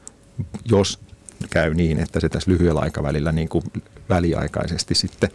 jos 0.64 0.99
käy 1.50 1.75
niin, 1.75 1.99
että 1.99 2.21
se 2.21 2.28
tässä 2.28 2.50
lyhyellä 2.50 2.81
aikavälillä 2.81 3.33
niin 3.33 3.49
kuin 3.49 3.64
väliaikaisesti 4.09 4.95
sitten 4.95 5.31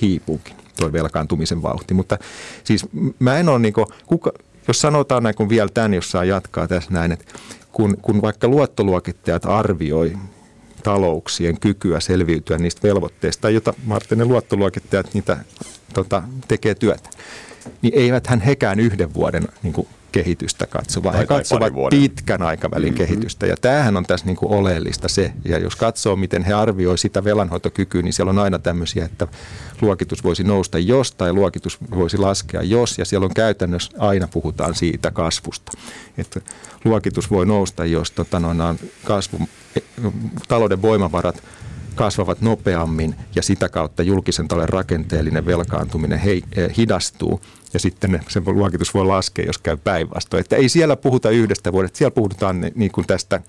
hiipuukin, 0.00 0.56
tuo 0.78 0.92
velkaantumisen 0.92 1.62
vauhti. 1.62 1.94
Mutta 1.94 2.18
siis 2.64 2.86
mä 3.18 3.38
en 3.38 3.48
ole, 3.48 3.58
niin 3.58 3.74
kuin, 3.74 3.86
kuka, 4.06 4.32
jos 4.68 4.80
sanotaan 4.80 5.22
näin, 5.22 5.34
kun 5.34 5.48
vielä 5.48 5.68
tämän, 5.74 5.94
jos 5.94 6.10
saa 6.10 6.24
jatkaa 6.24 6.68
tässä 6.68 6.90
näin, 6.90 7.12
että 7.12 7.24
kun, 7.72 7.96
kun 8.02 8.22
vaikka 8.22 8.48
luottoluokittajat 8.48 9.46
arvioi 9.46 10.12
talouksien 10.82 11.60
kykyä 11.60 12.00
selviytyä 12.00 12.58
niistä 12.58 12.88
velvoitteista, 12.88 13.50
jota 13.50 13.74
Martin 13.84 14.18
ne 14.18 14.24
luottoluokittajat 14.24 15.14
niitä 15.14 15.36
tota, 15.94 16.22
tekee 16.48 16.74
työtä, 16.74 17.10
niin 17.82 17.94
eivät 17.96 18.26
hän 18.26 18.40
hekään 18.40 18.80
yhden 18.80 19.14
vuoden 19.14 19.48
niin 19.62 19.72
kuin, 19.72 19.88
kehitystä 20.12 20.66
katso, 20.66 21.02
vaan 21.02 21.16
he 21.16 21.26
katsovat 21.26 21.72
pitkän 21.90 22.42
aikavälin 22.42 22.88
mm-hmm. 22.88 23.06
kehitystä. 23.06 23.46
Ja 23.46 23.56
tämähän 23.60 23.96
on 23.96 24.04
tässä 24.04 24.26
niin 24.26 24.36
kuin 24.36 24.52
oleellista 24.52 25.08
se. 25.08 25.32
Ja 25.44 25.58
jos 25.58 25.76
katsoo, 25.76 26.16
miten 26.16 26.44
he 26.44 26.52
arvioi 26.52 26.98
sitä 26.98 27.24
velanhoitokykyä, 27.24 28.02
niin 28.02 28.12
siellä 28.12 28.30
on 28.30 28.38
aina 28.38 28.58
tämmöisiä, 28.58 29.04
että 29.04 29.28
luokitus 29.80 30.24
voisi 30.24 30.44
nousta 30.44 30.78
jos 30.78 31.12
tai 31.12 31.32
luokitus 31.32 31.78
voisi 31.90 32.18
laskea 32.18 32.62
jos. 32.62 32.98
Ja 32.98 33.04
siellä 33.04 33.24
on 33.24 33.34
käytännössä 33.34 33.92
aina 33.98 34.28
puhutaan 34.28 34.74
siitä 34.74 35.10
kasvusta. 35.10 35.72
Että 36.18 36.40
luokitus 36.84 37.30
voi 37.30 37.46
nousta, 37.46 37.84
jos 37.84 38.10
tota, 38.10 38.40
noin, 38.40 38.58
kasvu, 39.04 39.38
talouden 40.48 40.82
voimavarat 40.82 41.42
kasvavat 41.94 42.40
nopeammin 42.40 43.14
ja 43.36 43.42
sitä 43.42 43.68
kautta 43.68 44.02
julkisen 44.02 44.48
talouden 44.48 44.68
rakenteellinen 44.68 45.46
velkaantuminen 45.46 46.18
hei, 46.18 46.42
eh, 46.56 46.76
hidastuu 46.76 47.40
ja 47.72 47.80
sitten 47.80 48.20
se 48.28 48.42
luokitus 48.46 48.94
voi 48.94 49.06
laskea, 49.06 49.46
jos 49.46 49.58
käy 49.58 49.76
päinvastoin. 49.76 50.40
Että 50.40 50.56
ei 50.56 50.68
siellä 50.68 50.96
puhuta 50.96 51.30
yhdestä 51.30 51.72
vuodesta, 51.72 51.98
siellä 51.98 52.14
puhutaan 52.14 52.60
niin 52.74 52.92
kuin 52.92 53.06
tästä 53.06 53.40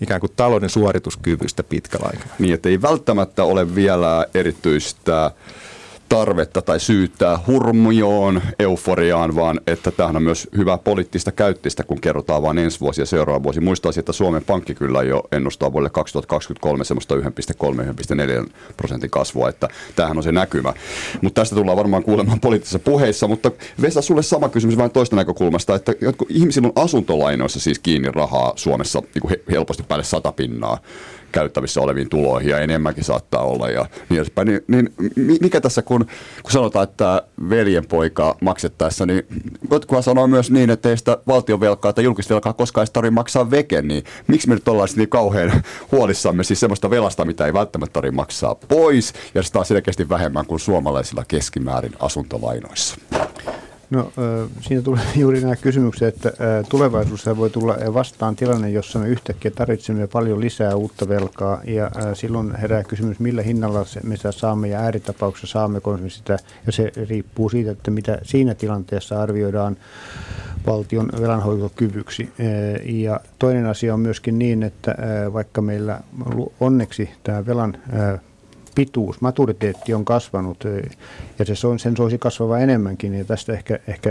ikään 0.00 0.20
kuin 0.20 0.32
talouden 0.36 0.70
suorituskyvystä 0.70 1.62
pitkällä 1.62 2.06
aikaa. 2.12 2.36
Niin, 2.38 2.54
että 2.54 2.68
ei 2.68 2.82
välttämättä 2.82 3.44
ole 3.44 3.74
vielä 3.74 4.26
erityistä 4.34 5.30
tarvetta 6.10 6.62
tai 6.62 6.80
syyttää 6.80 7.38
hurmioon, 7.46 8.42
euforiaan, 8.58 9.34
vaan 9.34 9.60
että 9.66 9.90
tähän 9.90 10.16
on 10.16 10.22
myös 10.22 10.48
hyvä 10.56 10.78
poliittista 10.78 11.32
käyttistä, 11.32 11.84
kun 11.84 12.00
kerrotaan 12.00 12.42
vain 12.42 12.58
ensi 12.58 12.80
vuosi 12.80 13.02
ja 13.02 13.06
seuraava 13.06 13.42
vuosi. 13.42 13.60
Muistaisin, 13.60 14.00
että 14.00 14.12
Suomen 14.12 14.44
Pankki 14.44 14.74
kyllä 14.74 15.02
jo 15.02 15.22
ennustaa 15.32 15.72
vuodelle 15.72 15.90
2023 15.90 16.84
semmoista 16.84 17.14
1,3-1,4 17.14 18.50
prosentin 18.76 19.10
kasvua, 19.10 19.48
että 19.48 19.68
tämähän 19.96 20.16
on 20.16 20.22
se 20.22 20.32
näkymä. 20.32 20.74
Mutta 21.22 21.40
tästä 21.40 21.56
tullaan 21.56 21.78
varmaan 21.78 22.02
kuulemaan 22.02 22.40
poliittisissa 22.40 22.78
puheissa, 22.78 23.28
mutta 23.28 23.50
Vesa, 23.82 24.02
sulle 24.02 24.22
sama 24.22 24.48
kysymys 24.48 24.76
vain 24.76 24.90
toista 24.90 25.16
näkökulmasta, 25.16 25.74
että 25.74 25.92
ihmisillä 26.28 26.68
on 26.68 26.84
asuntolainoissa 26.84 27.60
siis 27.60 27.78
kiinni 27.78 28.08
rahaa 28.12 28.52
Suomessa 28.56 29.02
niin 29.14 29.22
kuin 29.22 29.36
helposti 29.50 29.82
päälle 29.82 30.04
sata 30.04 30.32
pinnaa 30.32 30.78
käyttävissä 31.32 31.80
oleviin 31.80 32.08
tuloihin 32.08 32.50
ja 32.50 32.58
enemmänkin 32.58 33.04
saattaa 33.04 33.42
olla 33.42 33.70
ja 33.70 33.86
niin 34.08 34.18
edespäin. 34.18 34.48
Niin, 34.48 34.92
niin 35.16 35.38
mikä 35.40 35.60
tässä, 35.60 35.82
kun, 35.82 36.06
kun 36.42 36.52
sanotaan, 36.52 36.84
että 36.84 37.22
veljenpoika 37.50 38.36
maksettaessa, 38.40 39.06
niin 39.06 39.26
jotkut 39.70 40.04
sanoo 40.04 40.26
myös 40.26 40.50
niin, 40.50 40.70
että 40.70 40.88
ei 40.88 40.96
sitä 40.96 41.18
valtionvelkaa 41.26 41.92
tai 41.92 42.04
julkista 42.04 42.34
velkaa 42.34 42.52
koskaan 42.52 42.86
ei 42.86 42.92
tarvitse 42.92 43.14
maksaa 43.14 43.50
veke, 43.50 43.82
niin 43.82 44.04
miksi 44.26 44.48
me 44.48 44.54
nyt 44.54 44.68
ollaan 44.68 44.88
niin 44.96 45.08
kauhean 45.08 45.62
huolissamme 45.92 46.44
siis 46.44 46.60
semmoista 46.60 46.90
velasta, 46.90 47.24
mitä 47.24 47.46
ei 47.46 47.52
välttämättä 47.52 47.92
tarvitse 47.92 48.16
maksaa 48.16 48.54
pois 48.54 49.12
ja 49.34 49.42
sitä 49.42 49.58
on 49.58 49.64
selkeästi 49.64 50.08
vähemmän 50.08 50.46
kuin 50.46 50.60
suomalaisilla 50.60 51.24
keskimäärin 51.28 51.92
asuntolainoissa? 51.98 52.96
No 53.90 54.12
siinä 54.60 54.82
tulee 54.82 55.02
juuri 55.16 55.40
nämä 55.40 55.56
kysymykset, 55.56 56.14
että 56.14 56.32
tulevaisuudessa 56.68 57.36
voi 57.36 57.50
tulla 57.50 57.76
vastaan 57.94 58.36
tilanne, 58.36 58.70
jossa 58.70 58.98
me 58.98 59.08
yhtäkkiä 59.08 59.50
tarvitsemme 59.50 60.06
paljon 60.06 60.40
lisää 60.40 60.76
uutta 60.76 61.08
velkaa 61.08 61.60
ja 61.64 61.90
silloin 62.14 62.56
herää 62.56 62.84
kysymys, 62.84 63.20
millä 63.20 63.42
hinnalla 63.42 63.84
me 64.02 64.16
sitä 64.16 64.32
saamme 64.32 64.68
ja 64.68 64.80
ääritapauksessa 64.80 65.58
saammeko 65.58 65.96
me 65.96 66.10
sitä 66.10 66.38
ja 66.66 66.72
se 66.72 66.92
riippuu 67.08 67.48
siitä, 67.48 67.70
että 67.70 67.90
mitä 67.90 68.18
siinä 68.22 68.54
tilanteessa 68.54 69.22
arvioidaan 69.22 69.76
valtion 70.66 71.08
velanhoitokyvyksi. 71.20 72.32
Ja 72.84 73.20
toinen 73.38 73.66
asia 73.66 73.94
on 73.94 74.00
myöskin 74.00 74.38
niin, 74.38 74.62
että 74.62 74.94
vaikka 75.32 75.62
meillä 75.62 76.00
onneksi 76.60 77.10
tämä 77.24 77.46
velan 77.46 77.76
pituus, 78.80 79.20
maturiteetti 79.20 79.94
on 79.94 80.04
kasvanut 80.04 80.64
ja 81.38 81.44
se 81.56 81.66
on, 81.66 81.78
sen 81.78 81.96
soisi 81.96 82.18
kasvava 82.18 82.58
enemmänkin 82.58 83.14
ja 83.14 83.24
tästä 83.24 83.52
ehkä, 83.52 83.78
ehkä 83.86 84.10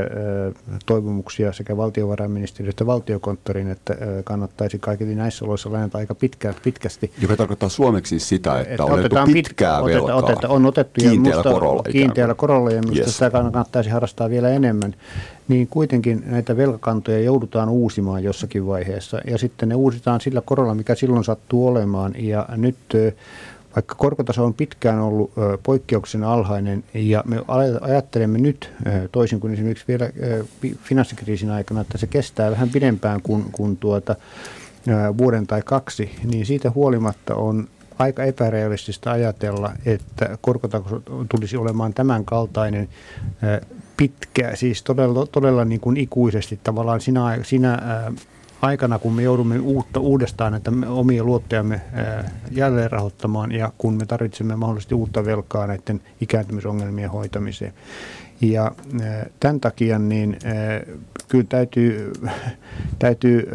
toivomuksia 0.85 1.53
sekä 1.53 1.77
valtiovarainministeriön 1.77 2.69
että 2.69 2.85
valtiokonttorin, 2.85 3.71
että 3.71 3.97
kannattaisi 4.23 4.79
kaikille 4.79 5.15
näissä 5.15 5.45
oloissa 5.45 5.71
lainata 5.71 5.97
aika 5.97 6.15
pitkään, 6.15 6.55
pitkästi. 6.63 7.11
Joka 7.21 7.35
tarkoittaa 7.35 7.69
suomeksi 7.69 8.19
sitä, 8.19 8.59
että, 8.59 8.71
että 8.71 8.85
on 8.85 8.91
otettu 8.91 9.17
pitkää 9.33 9.33
pitkä, 9.33 9.85
velkaa. 9.85 10.15
Oteta, 10.15 10.47
on 10.47 10.65
otettu 10.65 11.01
kiinteällä 11.01 11.43
musta, 11.43 11.51
korolla. 11.51 11.83
Kiinteällä 11.83 12.35
korolla 12.35 12.71
ja 12.71 12.81
minusta 12.81 12.99
yes. 12.99 13.13
sitä 13.13 13.29
kannattaisi 13.29 13.89
harrastaa 13.89 14.29
vielä 14.29 14.49
enemmän 14.49 14.95
niin 15.47 15.67
kuitenkin 15.67 16.23
näitä 16.25 16.57
velkakantoja 16.57 17.19
joudutaan 17.19 17.69
uusimaan 17.69 18.23
jossakin 18.23 18.67
vaiheessa. 18.67 19.21
Ja 19.27 19.37
sitten 19.37 19.69
ne 19.69 19.75
uusitaan 19.75 20.21
sillä 20.21 20.41
korolla, 20.45 20.75
mikä 20.75 20.95
silloin 20.95 21.23
sattuu 21.23 21.67
olemaan. 21.67 22.13
Ja 22.17 22.45
nyt 22.57 22.75
vaikka 23.75 23.95
korkotaso 23.95 24.45
on 24.45 24.53
pitkään 24.53 24.99
ollut 24.99 25.31
poikkeuksen 25.63 26.23
alhainen 26.23 26.83
ja 26.93 27.23
me 27.27 27.37
ajattelemme 27.81 28.37
nyt 28.37 28.71
toisin 29.11 29.39
kuin 29.39 29.53
esimerkiksi 29.53 29.85
vielä 29.87 30.09
finanssikriisin 30.83 31.49
aikana, 31.49 31.81
että 31.81 31.97
se 31.97 32.07
kestää 32.07 32.51
vähän 32.51 32.69
pidempään 32.69 33.21
kuin, 33.21 33.45
kuin 33.51 33.77
tuota, 33.77 34.15
vuoden 35.17 35.47
tai 35.47 35.61
kaksi, 35.65 36.15
niin 36.23 36.45
siitä 36.45 36.71
huolimatta 36.75 37.35
on 37.35 37.67
aika 37.99 38.23
epärealistista 38.23 39.11
ajatella, 39.11 39.71
että 39.85 40.37
korkotaso 40.41 41.01
tulisi 41.29 41.57
olemaan 41.57 41.93
tämän 41.93 42.25
kaltainen 42.25 42.89
pitkä, 43.97 44.55
siis 44.55 44.83
todella, 44.83 45.25
todella 45.25 45.65
niin 45.65 45.81
kuin 45.81 45.97
ikuisesti 45.97 46.59
tavallaan 46.63 47.01
sinä, 47.01 47.39
sinä 47.43 47.81
aikana, 48.61 48.99
kun 48.99 49.13
me 49.13 49.23
joudumme 49.23 49.59
uutta, 49.59 49.99
uudestaan 49.99 50.53
että 50.53 50.71
omia 50.87 51.23
luottojamme 51.23 51.81
jälleen 52.51 52.91
rahoittamaan 52.91 53.51
ja 53.51 53.71
kun 53.77 53.93
me 53.93 54.05
tarvitsemme 54.05 54.55
mahdollisesti 54.55 54.95
uutta 54.95 55.25
velkaa 55.25 55.67
näiden 55.67 56.01
ikääntymisongelmien 56.21 57.09
hoitamiseen. 57.09 57.73
Ja 58.41 58.71
tämän 59.39 59.59
takia 59.59 59.99
niin 59.99 60.37
kyllä 61.27 61.45
täytyy, 61.49 62.13
täytyy 62.99 63.49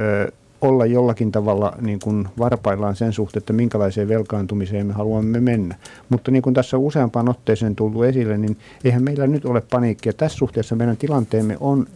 olla 0.64 0.86
jollakin 0.86 1.32
tavalla 1.32 1.72
niin 1.80 1.98
kuin 2.04 2.28
varpaillaan 2.38 2.96
sen 2.96 3.12
suhteen, 3.12 3.40
että 3.40 3.52
minkälaiseen 3.52 4.08
velkaantumiseen 4.08 4.86
me 4.86 4.92
haluamme 4.92 5.40
mennä. 5.40 5.74
Mutta 6.08 6.30
niin 6.30 6.42
kuin 6.42 6.54
tässä 6.54 6.78
useampaan 6.78 7.28
otteeseen 7.28 7.76
tullut 7.76 8.04
esille, 8.04 8.38
niin 8.38 8.56
eihän 8.84 9.02
meillä 9.02 9.26
nyt 9.26 9.44
ole 9.44 9.62
paniikkia. 9.70 10.12
Tässä 10.12 10.38
suhteessa 10.38 10.76
meidän 10.76 10.96
tilanteemme 10.96 11.56
on 11.60 11.86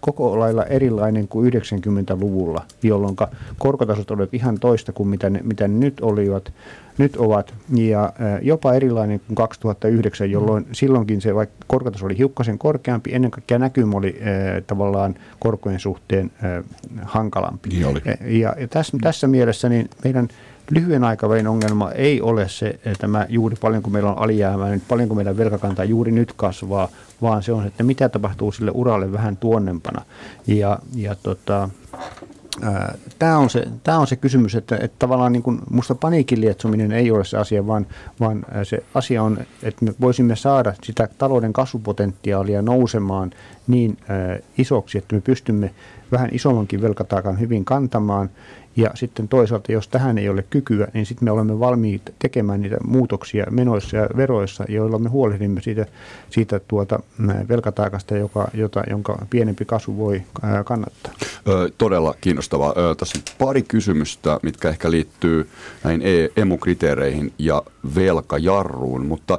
koko 0.00 0.38
lailla 0.38 0.64
erilainen 0.64 1.28
kuin 1.28 1.52
90-luvulla, 1.52 2.62
jolloin 2.82 3.16
korkotasot 3.58 4.10
olivat 4.10 4.34
ihan 4.34 4.58
toista 4.60 4.92
kuin 4.92 5.08
mitä 5.08 5.30
ne, 5.30 5.40
mitä 5.42 5.68
ne 5.68 5.78
nyt 5.78 6.00
olivat 6.00 6.52
nyt 6.98 7.16
ovat, 7.16 7.54
ja 7.74 8.12
jopa 8.42 8.74
erilainen 8.74 9.20
kuin 9.26 9.36
2009, 9.36 10.30
jolloin 10.30 10.66
silloinkin 10.72 11.20
se, 11.20 11.34
vaikka 11.34 11.64
korkotaso 11.66 12.06
oli 12.06 12.18
hiukkasen 12.18 12.58
korkeampi, 12.58 13.14
ennen 13.14 13.30
kaikkea 13.30 13.58
näkymä 13.58 13.96
oli 13.96 14.20
tavallaan 14.66 15.14
korkojen 15.38 15.80
suhteen 15.80 16.30
hankalampi. 17.02 17.68
Niin 17.68 17.86
oli. 17.86 18.00
Ja, 18.40 18.54
ja 18.58 18.68
tässä, 18.68 18.98
tässä 19.00 19.26
mielessä 19.26 19.68
niin 19.68 19.90
meidän 20.04 20.28
lyhyen 20.70 21.04
aikavälin 21.04 21.48
ongelma 21.48 21.90
ei 21.90 22.20
ole 22.20 22.48
se 22.48 22.78
tämä 22.98 23.26
juuri 23.28 23.56
paljonko 23.60 23.90
meillä 23.90 24.10
on 24.12 24.18
alijäämää, 24.18 24.70
nyt 24.70 24.82
paljonko 24.88 25.14
meidän 25.14 25.36
velkakanta 25.36 25.84
juuri 25.84 26.12
nyt 26.12 26.32
kasvaa, 26.32 26.88
vaan 27.22 27.42
se 27.42 27.52
on, 27.52 27.66
että 27.66 27.82
mitä 27.82 28.08
tapahtuu 28.08 28.52
sille 28.52 28.70
uralle 28.74 29.12
vähän 29.12 29.36
tuonnempana. 29.36 30.02
Ja, 30.46 30.78
ja 30.94 31.16
tota, 31.22 31.68
Tämä 33.18 33.38
on, 33.38 33.50
se, 33.50 33.66
tämä 33.84 33.98
on 33.98 34.06
se 34.06 34.16
kysymys, 34.16 34.54
että, 34.54 34.76
että 34.76 34.96
tavallaan 34.98 35.32
niin 35.32 35.42
kuin 35.42 35.58
musta 35.70 35.94
paniikin 35.94 36.40
lietsominen 36.40 36.92
ei 36.92 37.10
ole 37.10 37.24
se 37.24 37.38
asia, 37.38 37.66
vaan, 37.66 37.86
vaan 38.20 38.44
se 38.62 38.82
asia 38.94 39.22
on, 39.22 39.38
että 39.62 39.84
me 39.84 39.94
voisimme 40.00 40.36
saada 40.36 40.74
sitä 40.82 41.08
talouden 41.18 41.52
kasvupotentiaalia 41.52 42.62
nousemaan 42.62 43.30
niin 43.66 43.96
isoksi, 44.58 44.98
että 44.98 45.14
me 45.14 45.20
pystymme 45.20 45.74
vähän 46.12 46.28
isommankin 46.32 46.82
velkataakan 46.82 47.40
hyvin 47.40 47.64
kantamaan– 47.64 48.30
ja 48.76 48.90
sitten 48.94 49.28
toisaalta, 49.28 49.72
jos 49.72 49.88
tähän 49.88 50.18
ei 50.18 50.28
ole 50.28 50.44
kykyä, 50.50 50.88
niin 50.94 51.06
sitten 51.06 51.24
me 51.24 51.30
olemme 51.30 51.60
valmiit 51.60 52.14
tekemään 52.18 52.60
niitä 52.60 52.76
muutoksia 52.84 53.46
menoissa 53.50 53.96
ja 53.96 54.06
veroissa, 54.16 54.64
joilla 54.68 54.98
me 54.98 55.08
huolehdimme 55.08 55.60
siitä, 55.60 55.86
siitä 56.30 56.60
tuota 56.68 57.00
velkataakasta, 57.48 58.16
joka, 58.16 58.48
jota, 58.54 58.82
jonka 58.90 59.26
pienempi 59.30 59.64
kasvu 59.64 59.96
voi 59.96 60.22
kannattaa. 60.64 61.12
Ö, 61.48 61.70
todella 61.78 62.14
kiinnostavaa. 62.20 62.74
Ö, 62.76 62.94
tässä 62.94 63.18
on 63.18 63.34
pari 63.38 63.62
kysymystä, 63.62 64.40
mitkä 64.42 64.68
ehkä 64.68 64.90
liittyy 64.90 65.48
näihin 65.84 66.02
e, 66.02 66.28
emu-kriteereihin 66.36 67.32
ja 67.38 67.62
velkajarruun, 67.94 69.06
mutta 69.06 69.38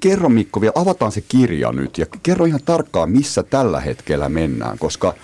kerro 0.00 0.28
Mikko 0.28 0.60
vielä, 0.60 0.72
avataan 0.74 1.12
se 1.12 1.22
kirja 1.28 1.72
nyt 1.72 1.98
ja 1.98 2.06
kerro 2.22 2.44
ihan 2.44 2.60
tarkkaan, 2.64 3.10
missä 3.10 3.42
tällä 3.42 3.80
hetkellä 3.80 4.28
mennään, 4.28 4.78
koska– 4.78 5.14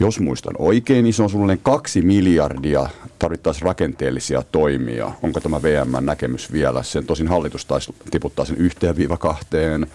jos 0.00 0.20
muistan 0.20 0.54
oikein, 0.58 1.04
niin 1.04 1.14
se 1.14 1.22
on 1.22 1.30
suunnilleen 1.30 1.60
kaksi 1.62 2.02
miljardia 2.02 2.88
tarvittaisiin 3.18 3.62
rakenteellisia 3.62 4.42
toimia. 4.52 5.12
Onko 5.22 5.40
tämä 5.40 5.62
VM-näkemys 5.62 6.52
vielä? 6.52 6.82
Sen 6.82 7.06
tosin 7.06 7.28
hallitus 7.28 7.64
taisi 7.64 7.94
tiputtaa 8.10 8.44
sen 8.44 8.56
yhteen 8.56 8.96
viiva 8.96 9.16
kahteen 9.16 9.86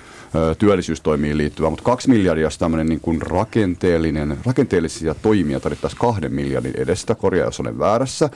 työllisyystoimiin 0.58 1.38
liittyvä, 1.38 1.70
mutta 1.70 1.84
kaksi 1.84 2.10
miljardia 2.10 2.48
on 2.48 2.52
tämmöinen 2.60 2.88
niin 2.88 3.00
kuin 3.00 3.22
rakenteellinen, 3.22 4.38
rakenteellisia 4.46 5.16
toimia 5.16 5.60
tarvittaisiin 5.60 6.00
kahden 6.00 6.34
miljardin 6.34 6.74
edestä, 6.78 7.16
korjaa 7.16 7.46
jos 7.48 7.60
olen 7.60 7.80
väärässä. 7.80 8.30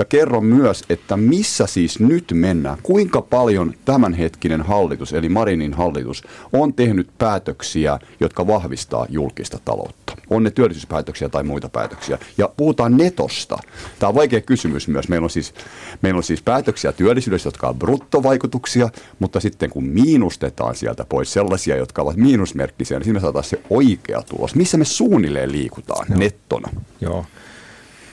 Ja 0.00 0.04
kerro 0.04 0.40
myös, 0.40 0.84
että 0.88 1.16
missä 1.16 1.66
siis 1.66 2.00
nyt 2.00 2.24
mennään, 2.32 2.78
kuinka 2.82 3.22
paljon 3.22 3.74
tämänhetkinen 3.84 4.62
hallitus, 4.62 5.12
eli 5.12 5.28
Marinin 5.28 5.74
hallitus, 5.74 6.22
on 6.52 6.74
tehnyt 6.74 7.08
päätöksiä, 7.18 7.98
jotka 8.20 8.46
vahvistaa 8.46 9.06
julkista 9.08 9.58
taloutta. 9.64 10.16
On 10.30 10.42
ne 10.42 10.50
työllisyyspäätöksiä 10.50 11.28
tai 11.28 11.42
muita 11.42 11.68
päätöksiä. 11.68 12.18
Ja 12.38 12.48
puhutaan 12.56 12.96
netosta. 12.96 13.58
Tämä 13.98 14.08
on 14.08 14.14
vaikea 14.14 14.40
kysymys 14.40 14.88
myös. 14.88 15.08
Meillä 15.08 15.24
on 15.24 15.30
siis, 15.30 15.54
meillä 16.02 16.18
on 16.18 16.22
siis 16.22 16.42
päätöksiä 16.42 16.92
työllisyydessä, 16.92 17.46
jotka 17.46 17.68
on 17.68 17.78
bruttovaikutuksia, 17.78 18.88
mutta 19.18 19.40
sitten 19.40 19.70
kun 19.70 19.84
miinustetaan 19.84 20.74
sieltä 20.74 21.04
pois 21.08 21.32
sellaisia, 21.32 21.76
jotka 21.76 22.02
ovat 22.02 22.16
miinusmerkkisiä, 22.16 22.98
niin 22.98 23.04
siinä 23.04 23.20
saadaan 23.20 23.44
se 23.44 23.60
oikea 23.70 24.22
tulos. 24.22 24.54
Missä 24.54 24.78
me 24.78 24.84
suunnilleen 24.84 25.52
liikutaan 25.52 26.06
Joo. 26.10 26.18
nettona? 26.18 26.70
Joo. 27.00 27.26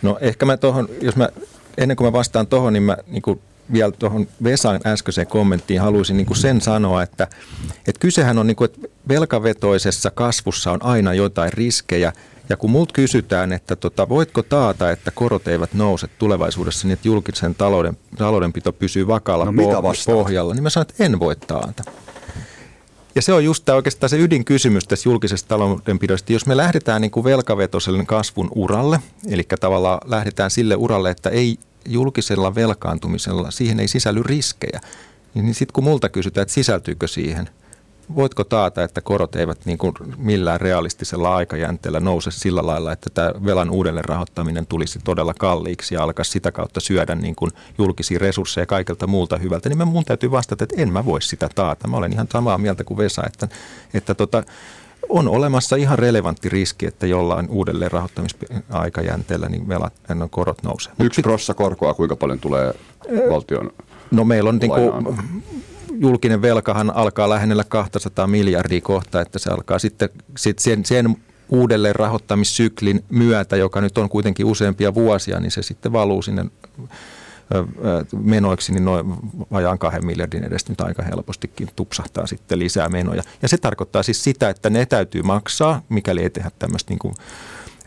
No 0.02 0.18
ehkä 0.22 0.46
mä 0.46 0.58
tuohon, 0.58 0.90
jos 1.02 1.16
mä 1.16 1.30
ennen 1.78 1.98
kuin 1.98 2.08
mä 2.08 2.14
vastaan 2.14 2.48
tuohon, 2.48 2.74
niin 2.74 2.84
mä 2.84 2.98
niin 3.08 3.22
kuin 3.22 3.40
vielä 3.74 3.92
tuohon 3.92 4.28
Vesan 4.44 4.80
äskeiseen 4.86 5.28
kommenttiin 5.28 5.82
haluaisin 5.82 6.18
niin 6.18 6.28
kuin 6.28 6.38
sen 6.38 6.62
sanoa, 6.62 7.04
että, 7.04 7.28
että 7.88 8.00
kysehän 8.00 8.38
on, 8.38 8.48
niin 8.48 8.56
kuin, 8.56 8.70
että 8.70 8.88
velkavetoisessa 9.08 10.12
kasvussa 10.12 10.72
on 10.72 10.84
aina 10.84 11.14
jotain 11.14 11.54
riskejä. 11.54 12.14
Ja 12.50 12.58
kun 12.58 12.72
multa 12.72 12.94
kysytään, 12.94 13.54
että 13.54 13.76
tota, 13.76 14.10
voitko 14.10 14.44
taata, 14.44 14.92
että 14.92 15.12
korot 15.12 15.48
eivät 15.48 15.74
nouse 15.74 16.08
tulevaisuudessa 16.08 16.88
niin, 16.88 16.94
että 16.94 17.08
julkisen 17.08 17.56
talouden, 17.56 17.98
taloudenpito 18.18 18.74
pysyy 18.74 19.08
vakaalla 19.08 19.46
no, 19.46 19.52
poh- 19.52 20.06
pohjalla, 20.06 20.54
niin 20.54 20.64
mä 20.64 20.70
sanon, 20.70 20.86
että 20.90 21.04
en 21.04 21.20
voi 21.20 21.36
taata. 21.36 21.84
Ja 23.16 23.22
se 23.22 23.34
on 23.34 23.46
just 23.46 23.66
tämä 23.66 23.76
oikeastaan 23.76 24.10
se 24.10 24.20
ydinkysymys 24.20 24.88
tässä 24.88 25.10
julkisesta 25.10 25.48
taloudenpidosta. 25.48 26.34
Jos 26.34 26.46
me 26.46 26.58
lähdetään 26.58 27.02
niin 27.02 27.12
kuin 27.12 27.24
velkavetoiselle 27.24 28.06
kasvun 28.06 28.50
uralle, 28.56 29.00
eli 29.30 29.44
tavallaan 29.60 30.00
lähdetään 30.06 30.52
sille 30.52 30.76
uralle, 30.76 31.10
että 31.10 31.30
ei 31.30 31.58
julkisella 31.88 32.56
velkaantumisella, 32.56 33.52
siihen 33.52 33.80
ei 33.80 33.88
sisälly 33.88 34.24
riskejä, 34.24 34.82
niin 35.34 35.54
sitten 35.54 35.74
kun 35.74 35.84
multa 35.84 36.10
kysytään, 36.10 36.42
että 36.42 36.54
sisältyykö 36.54 37.08
siihen– 37.08 37.50
voitko 38.16 38.44
taata, 38.44 38.84
että 38.84 39.02
korot 39.02 39.36
eivät 39.36 39.66
niin 39.66 39.78
kuin 39.78 39.94
millään 40.18 40.62
realistisella 40.62 41.36
aikajänteellä 41.36 42.00
nouse 42.00 42.32
sillä 42.32 42.66
lailla, 42.66 42.92
että 42.92 43.10
tämä 43.14 43.32
velan 43.46 43.70
uudelleen 43.70 44.06
rahoittaminen 44.06 44.68
tulisi 44.68 45.00
todella 45.04 45.34
kalliiksi 45.34 45.96
ja 45.96 46.04
alkaisi 46.04 46.32
sitä 46.32 46.52
kautta 46.52 46.80
syödä 46.80 47.16
niin 47.16 47.36
kuin 47.36 47.52
julkisia 47.78 48.20
resursseja 48.20 48.66
kaikelta 48.66 49.08
muulta 49.08 49.38
hyvältä, 49.38 49.70
niin 49.70 49.88
mun 49.88 50.06
täytyy 50.06 50.32
vastata, 50.32 50.64
että 50.64 50.82
en 50.82 50.94
mä 50.94 51.06
voi 51.06 51.22
sitä 51.22 51.50
taata. 51.56 51.88
Mä 51.88 51.98
olen 51.98 52.14
ihan 52.14 52.28
samaa 52.32 52.58
mieltä 52.58 52.84
kuin 52.84 52.98
Vesa, 52.98 53.24
että, 53.26 53.48
että 53.94 54.16
tota, 54.16 54.44
on 55.10 55.28
olemassa 55.28 55.76
ihan 55.76 56.00
relevantti 56.00 56.50
riski, 56.50 56.86
että 56.86 57.08
jollain 57.08 57.50
uudelleen 57.50 57.92
rahoittamisaikajänteellä 57.92 59.50
niin 59.50 59.68
velat, 59.68 59.94
korot 60.30 60.64
nousee. 60.64 60.94
Yksi 61.00 61.22
prossa 61.22 61.54
korkoa, 61.54 61.94
kuinka 61.94 62.16
paljon 62.16 62.40
tulee 62.40 62.74
valtion 63.30 63.72
No 64.12 64.24
meillä 64.24 64.50
on 64.50 64.58
niin 64.58 64.72
kuin, 64.72 65.18
julkinen 65.92 66.42
velkahan 66.42 66.96
alkaa 66.96 67.30
lähennellä 67.30 67.64
200 67.64 68.28
miljardia 68.28 68.82
kohta, 68.82 69.22
että 69.22 69.40
se 69.40 69.50
alkaa 69.50 69.80
sitten 69.80 70.10
sit 70.38 70.60
sen, 70.60 70.86
sen 70.86 71.18
uudelleen 71.50 71.96
rahoittamissyklin 71.96 73.04
myötä, 73.10 73.56
joka 73.56 73.82
nyt 73.82 73.98
on 73.98 74.10
kuitenkin 74.10 74.46
useampia 74.46 74.94
vuosia, 74.94 75.40
niin 75.40 75.52
se 75.52 75.62
sitten 75.62 75.94
valuu 75.94 76.22
sinne 76.22 76.46
menoiksi, 78.22 78.74
niin 78.74 78.86
noin 78.86 79.06
vajaan 79.52 79.80
kahden 79.80 80.06
miljardin 80.06 80.44
edestä 80.44 80.72
nyt 80.72 80.82
aika 80.82 81.04
helpostikin 81.04 81.70
tupsahtaa 81.76 82.28
sitten 82.28 82.60
lisää 82.60 82.90
menoja. 82.90 83.24
Ja 83.42 83.48
se 83.48 83.58
tarkoittaa 83.58 84.04
siis 84.04 84.24
sitä, 84.24 84.50
että 84.50 84.70
ne 84.70 84.86
täytyy 84.86 85.22
maksaa, 85.22 85.82
mikäli 85.90 86.22
ei 86.22 86.30
tehdä 86.30 86.52
tämmöistä 86.60 86.92
niin 86.92 87.00
kuin 87.00 87.14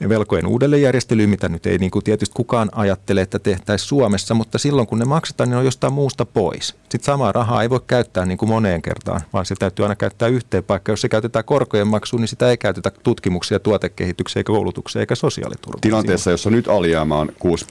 velkojen 0.09 0.47
uudelleenjärjestelyä, 0.47 1.27
mitä 1.27 1.49
nyt 1.49 1.67
ei 1.67 1.79
niin 1.79 1.91
kuin 1.91 2.05
tietysti 2.05 2.35
kukaan 2.37 2.69
ajattele, 2.73 3.21
että 3.21 3.39
tehtäisiin 3.39 3.89
Suomessa, 3.89 4.35
mutta 4.35 4.59
silloin 4.59 4.87
kun 4.87 4.99
ne 4.99 5.05
maksetaan, 5.05 5.49
niin 5.51 5.59
on 5.59 5.65
jostain 5.65 5.93
muusta 5.93 6.25
pois. 6.25 6.67
Sitten 6.67 7.05
samaa 7.05 7.33
rahaa 7.33 7.63
ei 7.63 7.71
voi 7.71 7.81
käyttää 7.87 8.27
niin 8.27 8.39
kuin 8.39 8.49
moneen 8.49 8.83
kertaan, 8.83 9.21
vaan 9.33 9.47
se 9.47 9.55
täytyy 9.59 9.85
aina 9.85 9.97
käyttää 9.97 10.29
yhteen 10.29 10.65
paikkaan. 10.65 10.93
Jos 10.93 11.01
se 11.01 11.09
käytetään 11.09 11.45
korkojen 11.45 11.87
maksuun, 11.87 12.21
niin 12.21 12.29
sitä 12.29 12.51
ei 12.51 12.57
käytetä 12.57 12.91
tutkimuksia, 13.03 13.59
tuotekehitykseen, 13.59 14.41
eikä 14.41 14.53
koulutukseen 14.53 15.01
eikä 15.01 15.15
sosiaaliturvaan. 15.15 15.81
Tilanteessa, 15.81 16.31
jossa 16.31 16.51
nyt 16.51 16.69
alijäämä 16.69 17.19
on 17.19 17.33
6, 17.39 17.67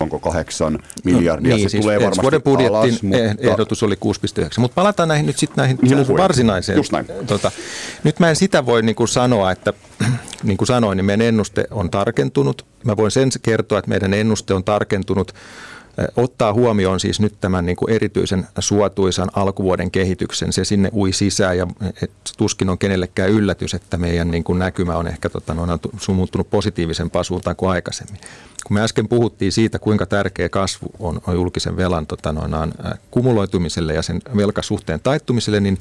onko 0.00 0.18
8 0.18 0.78
miljardia, 1.04 1.50
no, 1.50 1.56
niin, 1.56 1.68
se 1.68 1.70
siis 1.70 1.82
tulee 1.82 2.00
varmasti 2.00 2.22
vuoden 2.22 2.42
budjetin 2.42 2.76
alas, 2.76 3.02
mutta... 3.02 3.18
ehdotus 3.38 3.82
oli 3.82 3.94
6,9. 3.94 4.50
Mutta 4.58 4.74
palataan 4.74 5.08
näihin 5.08 5.26
nyt 5.26 5.38
sitten 5.38 5.56
näihin 5.56 5.78
niin 5.82 6.08
varsinaiseen. 6.08 6.76
Just 6.76 6.92
näin. 6.92 7.06
Tota, 7.26 7.50
nyt 8.04 8.18
mä 8.18 8.28
en 8.30 8.36
sitä 8.36 8.66
voi 8.66 8.82
niin 8.82 8.96
kuin 8.96 9.08
sanoa, 9.08 9.52
että 9.52 9.72
niin 10.46 10.56
kuin 10.56 10.68
sanoin, 10.68 10.96
niin 10.96 11.04
meidän 11.04 11.26
ennuste 11.26 11.64
on 11.70 11.90
tarkentunut. 11.90 12.66
Mä 12.84 12.96
voin 12.96 13.10
sen 13.10 13.28
kertoa, 13.42 13.78
että 13.78 13.88
meidän 13.88 14.14
ennuste 14.14 14.54
on 14.54 14.64
tarkentunut 14.64 15.34
ottaa 16.16 16.52
huomioon 16.52 17.00
siis 17.00 17.20
nyt 17.20 17.34
tämän 17.40 17.66
niin 17.66 17.76
kuin 17.76 17.92
erityisen 17.92 18.46
suotuisan 18.58 19.28
alkuvuoden 19.32 19.90
kehityksen. 19.90 20.52
Se 20.52 20.64
sinne 20.64 20.90
ui 20.94 21.12
sisään 21.12 21.58
ja 21.58 21.66
et, 22.02 22.10
tuskin 22.36 22.68
on 22.68 22.78
kenellekään 22.78 23.30
yllätys, 23.30 23.74
että 23.74 23.96
meidän 23.96 24.30
niin 24.30 24.44
kuin 24.44 24.58
näkymä 24.58 24.96
on 24.96 25.06
ehkä 25.06 25.28
tota, 25.28 25.56
on 26.08 26.16
muuttunut 26.16 26.50
positiivisempaan 26.50 27.24
suuntaan 27.24 27.56
kuin 27.56 27.70
aikaisemmin. 27.70 28.20
Kun 28.66 28.74
me 28.74 28.82
äsken 28.82 29.08
puhuttiin 29.08 29.52
siitä, 29.52 29.78
kuinka 29.78 30.06
tärkeä 30.06 30.48
kasvu 30.48 30.86
on, 30.98 31.20
on 31.26 31.34
julkisen 31.34 31.76
velan 31.76 32.06
tota, 32.06 32.32
noin, 32.32 32.54
ä, 32.54 32.96
kumuloitumiselle 33.10 33.94
ja 33.94 34.02
sen 34.02 34.20
velkasuhteen 34.36 35.00
taittumiselle, 35.00 35.60
niin, 35.60 35.78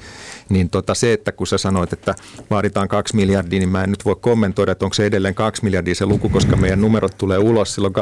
niin 0.49 0.69
tota, 0.69 0.93
se, 0.93 1.13
että 1.13 1.31
kun 1.31 1.47
sä 1.47 1.57
sanoit, 1.57 1.93
että 1.93 2.15
vaaditaan 2.49 2.87
kaksi 2.87 3.15
miljardia, 3.15 3.59
niin 3.59 3.69
mä 3.69 3.83
en 3.83 3.89
nyt 3.89 4.05
voi 4.05 4.15
kommentoida, 4.21 4.71
että 4.71 4.85
onko 4.85 4.93
se 4.93 5.05
edelleen 5.05 5.35
kaksi 5.35 5.63
miljardia 5.63 5.95
se 5.95 6.05
luku, 6.05 6.29
koska 6.29 6.55
meidän 6.55 6.81
numerot 6.81 7.17
tulee 7.17 7.37
ulos 7.37 7.73
silloin 7.75 7.93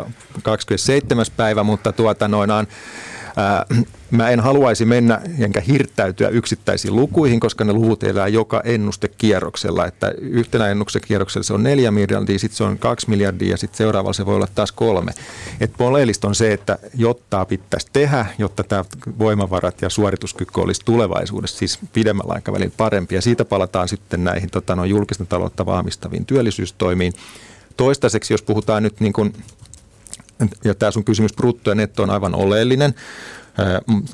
27. 0.44 1.26
päivä, 1.38 1.64
mutta 1.64 1.92
tuota 1.92 2.28
noinaan 2.28 2.68
mä 4.12 4.30
en 4.30 4.40
haluaisi 4.40 4.86
mennä 4.86 5.22
enkä 5.40 5.62
hirttäytyä 5.62 6.28
yksittäisiin 6.28 6.96
lukuihin, 6.96 7.40
koska 7.40 7.64
ne 7.64 7.74
luvut 7.74 8.04
elää 8.04 8.28
joka 8.28 8.62
ennustekierroksella. 8.66 9.86
Että 9.86 10.14
yhtenä 10.20 10.68
ennustekierroksella 10.68 11.44
se 11.44 11.54
on 11.54 11.64
neljä 11.64 11.92
miljardia, 11.92 12.40
sitten 12.40 12.58
se 12.58 12.64
on 12.64 12.80
kaksi 12.80 13.10
miljardia 13.10 13.52
ja 13.52 13.58
sitten 13.58 13.78
seuraavalla 13.78 14.14
se 14.14 14.26
voi 14.26 14.36
olla 14.36 14.48
taas 14.56 14.72
kolme. 14.72 15.12
Et 15.60 15.74
oleellista 15.80 16.28
on 16.28 16.36
se, 16.36 16.54
että 16.54 16.78
jotta 16.96 17.46
pitäisi 17.46 17.88
tehdä, 17.94 18.26
jotta 18.38 18.64
tämä 18.64 18.86
voimavarat 19.20 19.82
ja 19.82 19.90
suorituskyky 19.90 20.62
olisi 20.62 20.82
tulevaisuudessa 20.86 21.58
siis 21.58 21.80
pidemmällä 21.94 22.34
aikavälillä 22.34 22.74
parempi. 22.78 23.16
Ja 23.16 23.22
siitä 23.22 23.46
palataan 23.46 23.88
sitten 23.88 24.24
näihin 24.24 24.50
tota, 24.50 24.76
no, 24.76 24.86
julkista 24.86 25.26
taloutta 25.26 25.66
vahvistaviin 25.66 26.26
työllisyystoimiin. 26.26 27.14
Toistaiseksi, 27.78 28.34
jos 28.34 28.42
puhutaan 28.42 28.84
nyt 28.84 29.00
niin 29.00 29.14
kuin 29.14 29.34
ja 30.64 30.76
tämä 30.76 30.92
sun 30.92 31.04
kysymys 31.04 31.34
brutto 31.34 31.72
ja 31.72 31.76
netto 31.76 32.04
on 32.04 32.10
aivan 32.10 32.36
oleellinen. 32.36 32.94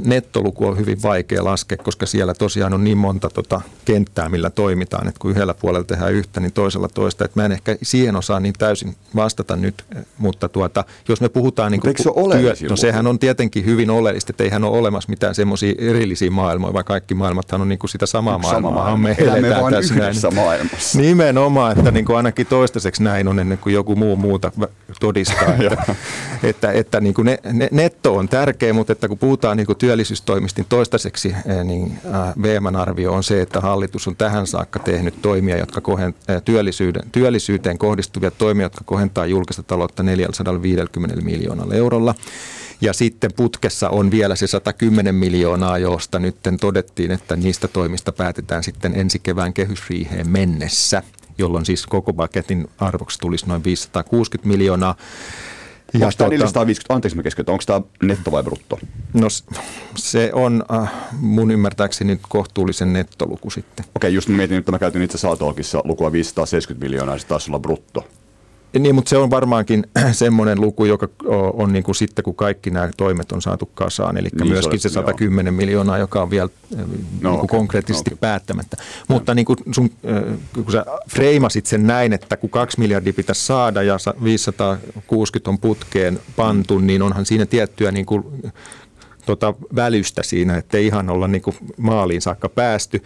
Nettoluku 0.06 0.68
on 0.68 0.78
hyvin 0.78 1.02
vaikea 1.02 1.44
laskea, 1.44 1.78
koska 1.78 2.06
siellä 2.06 2.34
tosiaan 2.34 2.74
on 2.74 2.84
niin 2.84 2.98
monta 2.98 3.30
tota 3.30 3.62
kenttää, 3.86 4.30
millä 4.30 4.50
toimitaan, 4.50 5.08
että 5.08 5.20
kun 5.20 5.32
yhdellä 5.32 5.54
puolella 5.54 5.86
tehdään 5.86 6.14
yhtä, 6.14 6.40
niin 6.40 6.54
toisella 6.54 6.88
toista. 6.88 7.26
Että 7.26 7.40
mä 7.40 7.46
en 7.46 7.52
ehkä 7.52 7.76
siihen 7.84 8.16
osaa 8.16 8.40
niin 8.40 8.54
täysin 8.58 8.96
vastata 9.16 9.56
nyt, 9.56 9.86
mutta 10.18 10.50
tuota, 10.50 10.84
jos 11.08 11.22
me 11.22 11.30
puhutaan... 11.30 11.72
Niin 11.72 11.82
kuin, 11.82 11.94
se 11.98 12.10
työ, 12.40 12.70
no 12.70 12.76
sehän 12.76 13.08
on 13.08 13.20
tietenkin 13.20 13.66
hyvin 13.66 13.90
oleellista, 13.90 14.32
että 14.32 14.44
eihän 14.44 14.64
ole 14.64 14.78
olemassa 14.78 15.10
mitään 15.10 15.36
semmoisia 15.36 15.74
erillisiä 15.78 16.32
maailmoja, 16.32 16.74
vaan 16.74 16.86
kaikki 16.86 17.16
maailmathan 17.16 17.62
on 17.62 17.70
niin 17.70 17.80
kuin 17.80 17.90
sitä 17.90 18.06
samaa 18.06 18.38
maailmaa. 18.38 18.72
Sama 18.72 18.72
maailma. 18.72 19.04
Me 19.04 19.16
elämme 19.18 19.50
vain 19.62 19.74
yhdessä 19.74 20.28
näin. 20.28 20.36
maailmassa. 20.36 21.00
Nimenomaan, 21.00 21.78
että 21.78 21.92
niin 21.92 22.06
kuin 22.06 22.18
ainakin 22.18 22.48
toistaiseksi 22.48 23.04
näin 23.04 23.28
on 23.28 23.40
ennen 23.40 23.58
kuin 23.58 23.74
joku 23.74 23.96
muu 23.96 24.16
muuta 24.16 24.52
todistaa. 25.00 25.54
että, 25.60 25.96
että, 26.44 26.72
että 26.72 27.02
niin 27.02 27.14
kuin 27.14 27.26
ne, 27.26 27.40
ne, 27.54 27.70
netto 27.72 28.16
on 28.16 28.30
tärkeä, 28.30 28.74
mutta 28.74 28.94
että 28.94 29.08
kun 29.08 29.18
puhutaan 29.18 29.29
työllisyystoimista, 29.78 30.62
niin 30.62 30.70
toistaiseksi 30.70 31.28
eh, 31.46 31.64
niin 31.64 32.00
VMn 32.42 32.76
arvio 32.76 33.14
on 33.14 33.24
se, 33.24 33.42
että 33.42 33.62
hallitus 33.62 34.08
on 34.08 34.16
tähän 34.16 34.48
saakka 34.48 34.80
tehnyt 34.80 35.22
toimia, 35.22 35.58
jotka 35.58 35.82
kohent, 35.82 36.16
eh, 36.28 36.42
työllisyyden, 36.46 37.04
työllisyyteen 37.12 37.78
kohdistuvia 37.78 38.32
toimia, 38.32 38.66
jotka 38.66 38.82
kohentaa 38.86 39.26
julkista 39.26 39.64
taloutta 39.64 40.04
450 40.04 41.22
miljoonalla 41.22 41.74
eurolla. 41.74 42.16
Ja 42.82 42.94
sitten 42.94 43.34
putkessa 43.36 43.90
on 43.90 44.12
vielä 44.12 44.36
se 44.36 44.48
110 44.48 45.16
miljoonaa, 45.16 45.78
josta 45.78 46.20
nyt 46.20 46.36
todettiin, 46.62 47.12
että 47.12 47.36
niistä 47.36 47.68
toimista 47.68 48.12
päätetään 48.12 48.64
sitten 48.64 48.96
ensi 48.96 49.20
kevään 49.20 49.54
kehysriiheen 49.54 50.30
mennessä, 50.30 51.04
jolloin 51.38 51.66
siis 51.66 51.86
koko 51.86 52.14
paketin 52.14 52.68
arvoksi 52.78 53.20
tulisi 53.20 53.48
noin 53.48 53.64
560 53.64 54.48
miljoonaa. 54.48 54.96
Ja 55.94 56.06
onko 56.06 56.16
tämä 56.18 56.30
450, 56.30 56.94
anteeksi 56.94 57.16
mä 57.16 57.24
keskeytän, 57.24 57.54
onko 57.54 57.64
tämä 57.66 57.82
netto 58.04 58.32
vai 58.32 58.44
brutto? 58.44 58.80
No 59.14 59.28
se 59.96 60.32
on 60.34 60.64
äh, 60.74 60.92
mun 61.20 61.52
ymmärtääkseni 61.52 62.20
kohtuullisen 62.30 62.94
nettoluku 62.94 63.50
sitten. 63.50 63.86
Okei, 63.86 63.94
okay, 63.96 64.10
just 64.10 64.30
mietin, 64.30 64.58
että 64.58 64.72
mä 64.72 64.80
käytin 64.80 65.02
itse 65.02 65.18
Saatolkissa 65.18 65.82
lukua 65.84 66.12
570 66.12 66.86
miljoonaa, 66.86 67.18
se 67.18 67.28
taisi 67.28 67.52
olla 67.52 67.60
brutto. 67.60 68.08
Niin, 68.80 68.96
mutta 68.96 69.10
se 69.10 69.18
on 69.18 69.30
varmaankin 69.30 69.88
semmoinen 70.12 70.62
luku, 70.62 70.86
joka 70.86 71.10
on 71.54 71.74
niin 71.74 71.84
kuin 71.84 71.96
sitten, 71.96 72.24
kun 72.24 72.36
kaikki 72.36 72.70
nämä 72.70 72.90
toimet 72.98 73.32
on 73.32 73.42
saatu 73.42 73.66
kasaan. 73.66 74.18
Eli 74.18 74.30
niin, 74.40 74.52
myöskin 74.52 74.80
se, 74.80 74.90
se 74.90 74.94
110 74.94 75.52
joo. 75.52 75.58
miljoonaa, 75.58 75.98
joka 75.98 76.22
on 76.22 76.30
vielä 76.30 76.50
no, 76.72 76.78
niin 76.78 77.20
kuin 77.22 77.36
okay, 77.36 77.48
konkreettisesti 77.48 78.10
no, 78.10 78.14
okay. 78.14 78.30
päättämättä. 78.30 78.78
No. 78.80 78.86
Mutta 79.08 79.36
niin 79.36 79.46
kuin 79.46 79.58
sun, 79.72 79.90
kun 80.54 80.72
sä 80.72 80.86
freimasit 81.10 81.66
sen 81.66 81.88
näin, 81.88 82.14
että 82.14 82.38
kun 82.38 82.50
2 82.50 82.80
miljardia 82.80 83.14
pitäisi 83.14 83.46
saada 83.46 83.84
ja 83.84 83.98
560 84.24 85.50
on 85.50 85.60
putkeen 85.60 86.20
pantu, 86.36 86.80
niin 86.80 87.02
onhan 87.02 87.26
siinä 87.26 87.46
tiettyä 87.46 87.92
niin 87.92 88.06
kuin, 88.06 88.24
tota, 89.26 89.54
välystä 89.76 90.24
siinä, 90.24 90.58
että 90.58 90.78
ihan 90.78 91.10
olla 91.10 91.28
niin 91.28 91.42
kuin 91.42 91.56
maaliin 91.78 92.22
saakka 92.22 92.50
päästy. 92.50 93.04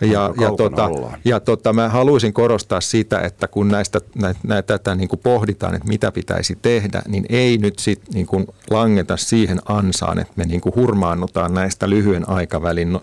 Ja, 0.00 0.34
ja, 0.40 0.50
tota, 0.56 0.90
ja 1.24 1.40
tota, 1.40 1.72
mä 1.72 1.88
haluaisin 1.88 2.32
korostaa 2.32 2.80
sitä, 2.80 3.20
että 3.20 3.48
kun 3.48 3.68
näistä, 3.68 4.00
näitä, 4.14 4.40
näitä 4.42 4.78
tätä 4.78 4.94
niin 4.94 5.08
kuin 5.08 5.20
pohditaan, 5.22 5.74
että 5.74 5.88
mitä 5.88 6.12
pitäisi 6.12 6.58
tehdä, 6.62 7.02
niin 7.08 7.26
ei 7.28 7.58
nyt 7.58 7.78
sit 7.78 8.02
niin 8.14 8.26
kuin 8.26 8.46
langeta 8.70 9.16
siihen 9.16 9.60
ansaan, 9.66 10.18
että 10.18 10.32
me 10.36 10.44
niin 10.44 10.60
kuin 10.60 10.74
hurmaannutaan 10.74 11.54
näistä 11.54 11.90
lyhyen 11.90 12.28
aikavälin 12.28 12.92
no, 12.92 13.02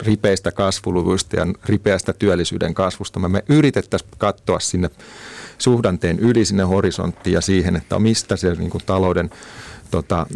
ripeistä 0.00 0.52
kasvuluvuista 0.52 1.36
ja 1.36 1.46
ripeästä 1.64 2.12
työllisyyden 2.12 2.74
kasvusta. 2.74 3.28
Me 3.28 3.44
yritettäisiin 3.48 4.10
katsoa 4.18 4.60
sinne 4.60 4.90
suhdanteen 5.58 6.18
yli 6.18 6.44
sinne 6.44 6.62
horisonttiin 6.62 7.34
ja 7.34 7.40
siihen, 7.40 7.76
että 7.76 7.98
mistä 7.98 8.36
se 8.36 8.54
niin 8.54 8.70
kuin 8.70 8.82
talouden 8.86 9.30
tota, 9.90 10.26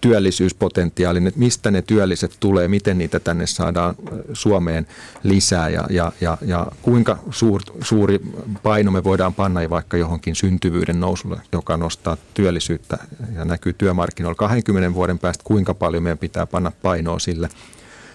työllisyyspotentiaalin, 0.00 1.26
että 1.26 1.40
mistä 1.40 1.70
ne 1.70 1.82
työlliset 1.82 2.36
tulee, 2.40 2.68
miten 2.68 2.98
niitä 2.98 3.20
tänne 3.20 3.46
saadaan 3.46 3.94
Suomeen 4.32 4.86
lisää 5.22 5.68
ja, 5.68 5.86
ja, 5.90 6.12
ja, 6.20 6.38
ja 6.42 6.66
kuinka 6.82 7.18
suur, 7.30 7.62
suuri 7.82 8.20
paino 8.62 8.90
me 8.90 9.04
voidaan 9.04 9.34
panna 9.34 9.70
vaikka 9.70 9.96
johonkin 9.96 10.34
syntyvyyden 10.34 11.00
nousulle, 11.00 11.40
joka 11.52 11.76
nostaa 11.76 12.16
työllisyyttä 12.34 12.98
ja 13.34 13.44
näkyy 13.44 13.72
työmarkkinoilla. 13.72 14.34
20 14.34 14.94
vuoden 14.94 15.18
päästä, 15.18 15.44
kuinka 15.44 15.74
paljon 15.74 16.02
meidän 16.02 16.18
pitää 16.18 16.46
panna 16.46 16.72
painoa 16.82 17.18
sille. 17.18 17.48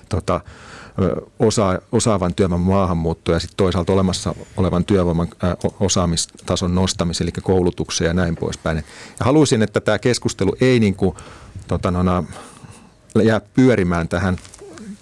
Tota, 0.10 0.42
osa, 1.40 1.82
osaavan 1.92 2.34
työvoiman 2.36 2.68
maahanmuuttoa 2.68 3.36
ja 3.36 3.40
sitten 3.40 3.58
toisaalta 3.58 3.94
olemassa 3.94 4.36
olevan 4.58 4.86
työvoiman 4.86 5.28
osaamistason 5.80 6.76
nostamiseen, 6.76 7.26
eli 7.26 7.44
koulutukseen 7.44 8.08
ja 8.08 8.14
näin 8.14 8.36
poispäin. 8.36 8.78
Ja 9.20 9.26
haluaisin, 9.26 9.62
että 9.62 9.82
tämä 9.82 10.00
keskustelu 10.00 10.56
ei 10.62 10.80
niin 10.80 10.96
kuin, 10.96 11.16
tota, 11.68 11.92
no, 11.92 12.04
jää 13.24 13.42
pyörimään 13.54 14.08
tähän 14.08 14.38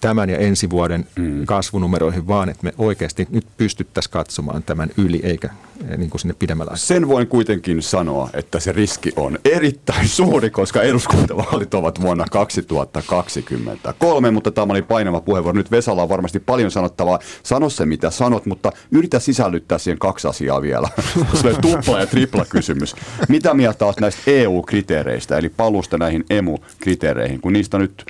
tämän 0.01 0.29
ja 0.29 0.37
ensi 0.37 0.69
vuoden 0.69 1.07
mm. 1.15 1.45
kasvunumeroihin, 1.45 2.27
vaan 2.27 2.49
että 2.49 2.63
me 2.63 2.73
oikeasti 2.77 3.27
nyt 3.31 3.47
pystyttäisiin 3.57 4.11
katsomaan 4.11 4.63
tämän 4.63 4.89
yli, 4.97 5.19
eikä 5.23 5.49
eh, 5.89 5.97
niin 5.97 6.09
kuin 6.09 6.21
sinne 6.21 6.35
pidemmällä. 6.39 6.75
Sen 6.75 7.07
voin 7.07 7.27
kuitenkin 7.27 7.81
sanoa, 7.81 8.29
että 8.33 8.59
se 8.59 8.71
riski 8.71 9.11
on 9.15 9.39
erittäin 9.45 10.07
suuri, 10.17 10.49
koska 10.49 10.81
eduskuntavaalit 10.81 11.73
ovat 11.73 12.01
vuonna 12.01 12.25
2023, 12.31 14.31
mutta 14.31 14.51
tämä 14.51 14.73
oli 14.73 14.81
painava 14.81 15.21
puheenvuoro. 15.21 15.57
Nyt 15.57 15.71
Vesala 15.71 16.03
on 16.03 16.09
varmasti 16.09 16.39
paljon 16.39 16.71
sanottavaa. 16.71 17.19
Sano 17.43 17.69
se, 17.69 17.85
mitä 17.85 18.09
sanot, 18.09 18.45
mutta 18.45 18.71
yritä 18.91 19.19
sisällyttää 19.19 19.77
siihen 19.77 19.99
kaksi 19.99 20.27
asiaa 20.27 20.61
vielä. 20.61 20.89
Se 21.41 21.53
tupla 21.61 21.99
ja 21.99 22.07
tripla 22.07 22.45
kysymys. 22.45 22.95
Mitä 23.29 23.53
mieltä 23.53 23.85
olet 23.85 23.99
näistä 23.99 24.21
EU-kriteereistä, 24.27 25.37
eli 25.37 25.49
palusta 25.49 25.97
näihin 25.97 26.25
emu-kriteereihin, 26.29 27.41
kun 27.41 27.53
niistä 27.53 27.77
nyt 27.77 28.05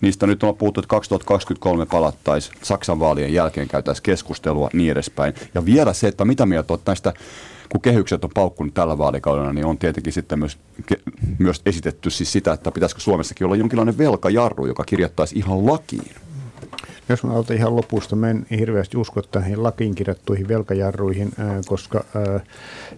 Niistä 0.00 0.26
nyt 0.26 0.42
on 0.42 0.56
puhuttu, 0.56 0.80
että 0.80 0.88
2023 0.88 1.86
palattaisiin, 1.86 2.58
Saksan 2.62 3.00
vaalien 3.00 3.32
jälkeen 3.32 3.68
käytäisiin 3.68 4.02
keskustelua 4.02 4.70
niin 4.72 4.92
edespäin. 4.92 5.34
Ja 5.54 5.64
vielä 5.64 5.92
se, 5.92 6.08
että 6.08 6.24
mitä 6.24 6.46
mieltä 6.46 6.72
olet 6.72 6.86
näistä 6.86 7.12
kun 7.68 7.80
kehykset 7.80 8.24
on 8.24 8.30
paukkunut 8.34 8.74
tällä 8.74 8.98
vaalikaudella, 8.98 9.52
niin 9.52 9.66
on 9.66 9.78
tietenkin 9.78 10.12
sitten 10.12 10.38
myös, 10.38 10.58
myös 11.38 11.62
esitetty 11.66 12.10
siis 12.10 12.32
sitä, 12.32 12.52
että 12.52 12.70
pitäisikö 12.70 13.00
Suomessakin 13.00 13.44
olla 13.44 13.56
jonkinlainen 13.56 13.98
velkajarru, 13.98 14.66
joka 14.66 14.84
kirjattaisi 14.84 15.38
ihan 15.38 15.66
lakiin. 15.66 16.14
Jos 17.08 17.22
mä 17.24 17.32
aloitan 17.32 17.56
ihan 17.56 17.76
lopusta, 17.76 18.16
mä 18.16 18.30
en 18.30 18.46
hirveästi 18.50 18.96
usko 18.96 19.22
näihin 19.34 19.62
lakiin 19.62 19.94
kirjattuihin 19.94 20.48
velkajarruihin, 20.48 21.32
koska 21.66 22.04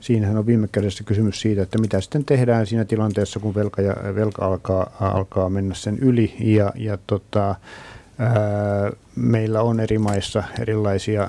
siinähän 0.00 0.36
on 0.36 0.46
viime 0.46 0.68
kädessä 0.72 1.04
kysymys 1.04 1.40
siitä, 1.40 1.62
että 1.62 1.78
mitä 1.78 2.00
sitten 2.00 2.24
tehdään 2.24 2.66
siinä 2.66 2.84
tilanteessa, 2.84 3.40
kun 3.40 3.54
velka, 3.54 3.82
ja, 3.82 3.94
velka 4.14 4.46
alkaa, 4.46 4.96
alkaa 5.00 5.48
mennä 5.48 5.74
sen 5.74 5.98
yli. 5.98 6.34
Ja, 6.38 6.72
ja 6.74 6.98
tota, 7.06 7.54
meillä 9.16 9.62
on 9.62 9.80
eri 9.80 9.98
maissa 9.98 10.42
erilaisia 10.60 11.28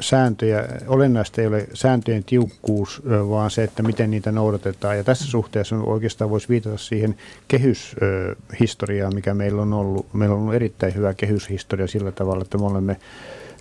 sääntöjä. 0.00 0.64
Olennaista 0.86 1.40
ei 1.40 1.46
ole 1.46 1.66
sääntöjen 1.74 2.24
tiukkuus, 2.24 3.02
vaan 3.06 3.50
se, 3.50 3.64
että 3.64 3.82
miten 3.82 4.10
niitä 4.10 4.32
noudatetaan. 4.32 4.96
Ja 4.96 5.04
tässä 5.04 5.24
suhteessa 5.24 5.76
oikeastaan 5.76 6.30
voisi 6.30 6.48
viitata 6.48 6.78
siihen 6.78 7.16
kehyshistoriaan, 7.48 9.14
mikä 9.14 9.34
meillä 9.34 9.62
on 9.62 9.72
ollut. 9.72 10.14
Meillä 10.14 10.34
on 10.34 10.40
ollut 10.40 10.54
erittäin 10.54 10.94
hyvä 10.94 11.14
kehyshistoria 11.14 11.86
sillä 11.86 12.12
tavalla, 12.12 12.42
että 12.42 12.58
me 12.58 12.64
olemme 12.64 12.96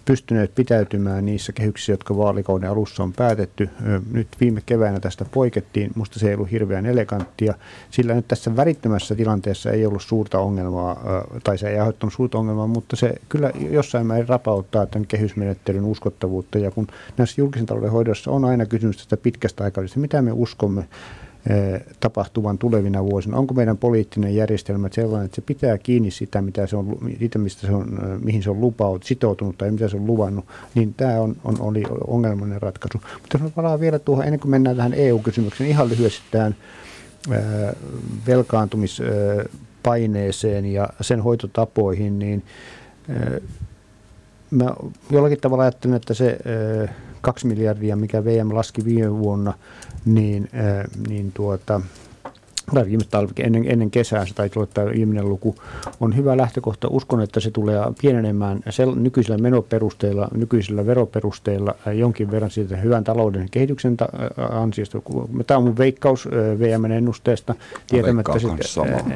pystyneet 0.08 0.56
pitäytymään 0.56 1.26
niissä 1.26 1.52
kehyksissä, 1.52 1.94
jotka 1.94 2.18
vaalikauden 2.18 2.70
alussa 2.70 3.04
on 3.04 3.14
päätetty. 3.14 3.70
Nyt 4.12 4.28
viime 4.40 4.62
keväänä 4.66 5.00
tästä 5.00 5.26
poikettiin. 5.32 5.92
Musta 5.96 6.20
se 6.20 6.28
ei 6.28 6.36
ollut 6.36 6.52
hirveän 6.52 6.86
eleganttia, 6.86 7.54
sillä 7.92 8.14
nyt 8.14 8.28
tässä 8.28 8.56
värittömässä 8.56 9.16
tilanteessa 9.16 9.72
ei 9.72 9.86
ollut 9.86 10.02
suurta 10.02 10.40
ongelmaa, 10.40 11.00
tai 11.44 11.58
se 11.58 11.70
ei 11.70 11.80
aiheuttanut 11.80 12.14
suurta 12.14 12.38
ongelmaa, 12.38 12.68
mutta 12.68 12.96
se 12.96 13.16
kyllä 13.30 13.52
jossain 13.70 14.08
määrin 14.08 14.28
rapauttaa 14.28 14.86
tämän 14.86 15.08
kehysmenettelyn 15.08 15.86
uskottavuutta. 15.86 16.58
Ja 16.58 16.72
kun 16.72 16.88
näissä 17.18 17.42
julkisen 17.42 17.66
talouden 17.66 17.92
hoidossa 17.92 18.32
on 18.32 18.46
aina 18.46 18.66
kysymys 18.66 18.98
tästä 18.98 19.18
pitkästä 19.18 19.64
aikavälistä, 19.64 20.00
mitä 20.00 20.22
me 20.22 20.32
uskomme 20.32 20.88
tapahtuvan 22.00 22.58
tulevina 22.58 23.06
vuosina? 23.06 23.38
Onko 23.38 23.54
meidän 23.54 23.78
poliittinen 23.78 24.36
järjestelmä 24.36 24.90
sellainen, 24.92 25.26
että 25.26 25.36
se 25.36 25.42
pitää 25.42 25.78
kiinni 25.78 26.12
sitä, 26.12 26.42
mitä 26.42 26.68
se 26.68 26.76
on, 26.76 26.98
siitä, 27.20 27.40
mistä 27.40 27.68
se 27.68 27.74
on, 27.74 28.00
mihin 28.24 28.44
se 28.44 28.50
on 28.50 28.62
lupaut, 28.62 29.04
sitoutunut 29.04 29.58
tai 29.58 29.72
mitä 29.72 29.88
se 29.88 29.98
on 29.98 30.08
luvannut, 30.08 30.46
niin 30.76 30.94
tämä 30.94 31.20
on, 31.20 31.36
on, 31.44 31.56
oli 31.60 31.84
ongelmallinen 32.08 32.62
ratkaisu. 32.62 32.98
Mutta 32.98 33.38
jos 33.38 33.42
me 33.42 33.50
palaan 33.50 33.80
vielä 33.80 34.00
tuohon, 34.00 34.26
ennen 34.26 34.40
kuin 34.40 34.52
mennään 34.52 34.76
tähän 34.76 34.94
EU-kysymykseen, 34.94 35.70
ihan 35.70 35.90
lyhyesti 35.90 36.24
tähän 36.32 36.56
velkaantumispaineeseen 38.28 40.66
ja 40.66 40.90
sen 41.02 41.22
hoitotapoihin, 41.22 42.20
niin 42.20 42.44
mä 44.52 44.76
jollakin 45.10 45.42
tavalla 45.42 45.64
ajattelen, 45.64 45.96
että 45.96 46.14
se 46.14 46.38
kaksi 47.22 47.48
miljardia, 47.48 47.96
mikä 47.96 48.26
VM 48.26 48.54
laski 48.54 48.86
viime 48.86 49.18
vuonna, 49.18 49.54
niin, 50.06 50.50
niin 51.08 51.32
tuota, 51.32 51.82
tai 52.74 52.86
ennen, 53.38 53.72
ennen 53.72 53.92
kesää 53.92 54.26
se 54.26 54.34
taisi 54.34 54.60
olla 54.60 54.70
tämä 54.74 54.92
viimeinen 54.92 55.30
luku, 55.30 55.56
on 56.00 56.16
hyvä 56.16 56.38
lähtökohta. 56.38 56.88
Uskon, 56.92 57.22
että 57.22 57.40
se 57.40 57.52
tulee 57.52 57.80
pienenemään 58.02 58.60
sel, 58.70 58.96
nykyisillä 58.96 59.38
menoperusteilla, 59.38 60.28
nykyisillä 60.34 60.86
veroperusteilla 60.86 61.76
jonkin 61.94 62.32
verran 62.32 62.52
siitä 62.52 62.78
hyvän 62.78 63.04
talouden 63.04 63.48
kehityksen 63.52 63.98
ta, 63.98 64.08
ansiosta. 64.52 65.02
Tämä 65.48 65.58
on 65.58 65.64
mun 65.64 65.78
veikkaus 65.78 66.28
VM-ennusteesta. 66.60 67.56
Tietämättä 67.88 68.32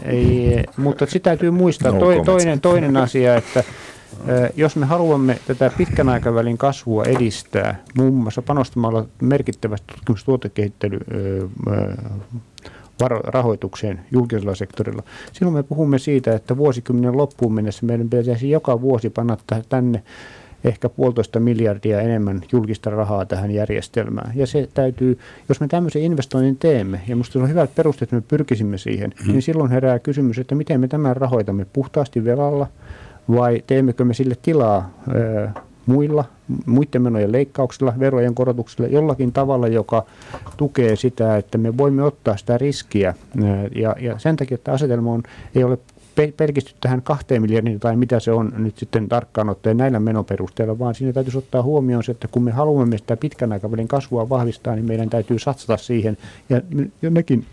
ei, 0.06 0.64
mutta 0.78 1.06
sitä 1.06 1.24
täytyy 1.24 1.52
muistaa. 1.52 1.92
No, 1.92 2.24
toinen, 2.26 2.62
toinen 2.62 2.98
asia, 2.98 3.36
että 3.36 3.64
jos 4.56 4.76
me 4.76 4.86
haluamme 4.86 5.40
tätä 5.48 5.72
pitkän 5.78 6.10
aikavälin 6.10 6.58
kasvua 6.58 7.04
edistää, 7.04 7.84
muun 7.98 8.14
muassa 8.14 8.42
panostamalla 8.42 9.06
merkittävästi 9.22 9.88
tutkimus- 9.94 10.24
tuotekehittely 10.24 11.00
rahoitukseen 13.24 14.00
julkisella 14.12 14.56
sektorilla. 14.56 15.04
Silloin 15.34 15.56
me 15.56 15.64
puhumme 15.64 16.00
siitä, 16.00 16.36
että 16.36 16.58
vuosikymmenen 16.58 17.18
loppuun 17.18 17.54
mennessä 17.54 17.86
meidän 17.86 18.10
pitäisi 18.10 18.50
joka 18.50 18.82
vuosi 18.82 19.10
panna 19.10 19.38
tänne 19.70 20.04
ehkä 20.64 20.90
puolitoista 20.90 21.40
miljardia 21.40 22.02
enemmän 22.02 22.42
julkista 22.52 22.90
rahaa 22.90 23.26
tähän 23.26 23.52
järjestelmään. 23.52 24.32
Ja 24.36 24.48
se 24.48 24.70
täytyy, 24.74 25.20
jos 25.50 25.60
me 25.60 25.68
tämmöisen 25.68 26.02
investoinnin 26.02 26.58
teemme, 26.58 27.02
ja 27.08 27.16
minusta 27.16 27.40
on 27.40 27.50
hyvät 27.50 27.76
perusteet, 27.76 28.04
että 28.04 28.16
me 28.16 28.24
pyrkisimme 28.28 28.78
siihen, 28.78 29.10
mm-hmm. 29.10 29.32
niin 29.32 29.42
silloin 29.42 29.72
herää 29.72 30.00
kysymys, 30.00 30.40
että 30.40 30.56
miten 30.56 30.80
me 30.80 30.88
tämän 30.88 31.18
rahoitamme 31.18 31.66
puhtaasti 31.74 32.26
velalla– 32.26 32.68
vai 33.36 33.64
teemmekö 33.68 34.06
me 34.06 34.14
sille 34.14 34.36
tilaa 34.42 34.90
muilla, 35.86 36.26
muiden 36.66 37.02
menojen 37.02 37.32
leikkauksilla, 37.32 37.94
verojen 38.00 38.36
korotuksilla 38.36 38.90
jollakin 38.90 39.32
tavalla, 39.32 39.68
joka 39.68 40.06
tukee 40.58 40.96
sitä, 40.96 41.38
että 41.38 41.58
me 41.58 41.78
voimme 41.78 42.04
ottaa 42.04 42.38
sitä 42.38 42.58
riskiä. 42.58 43.14
Ja, 43.76 43.96
ja 44.00 44.20
sen 44.20 44.36
takia, 44.36 44.56
että 44.56 44.72
asetelma 44.72 45.12
on, 45.12 45.24
ei 45.56 45.64
ole 45.64 45.78
pelkisty 46.38 46.74
tähän 46.82 47.02
kahteen 47.02 47.42
miljardiin 47.42 47.80
tai 47.80 47.96
mitä 47.96 48.20
se 48.20 48.32
on 48.32 48.54
nyt 48.58 48.78
sitten 48.78 49.10
tarkkaan 49.10 49.50
ottaen 49.50 49.78
näillä 49.78 50.00
menoperusteilla, 50.00 50.80
vaan 50.80 50.96
siinä 50.96 51.14
täytyisi 51.14 51.38
ottaa 51.38 51.64
huomioon 51.64 52.04
se, 52.04 52.12
että 52.12 52.28
kun 52.28 52.44
me 52.44 52.52
haluamme 52.52 52.98
sitä 52.98 53.18
pitkän 53.18 53.52
aikavälin 53.52 53.88
kasvua 53.88 54.30
vahvistaa, 54.30 54.76
niin 54.76 54.86
meidän 54.86 55.10
täytyy 55.10 55.40
satsata 55.40 55.78
siihen 55.78 56.18
ja, 56.50 56.62
ja 57.02 57.10
nekin 57.10 57.46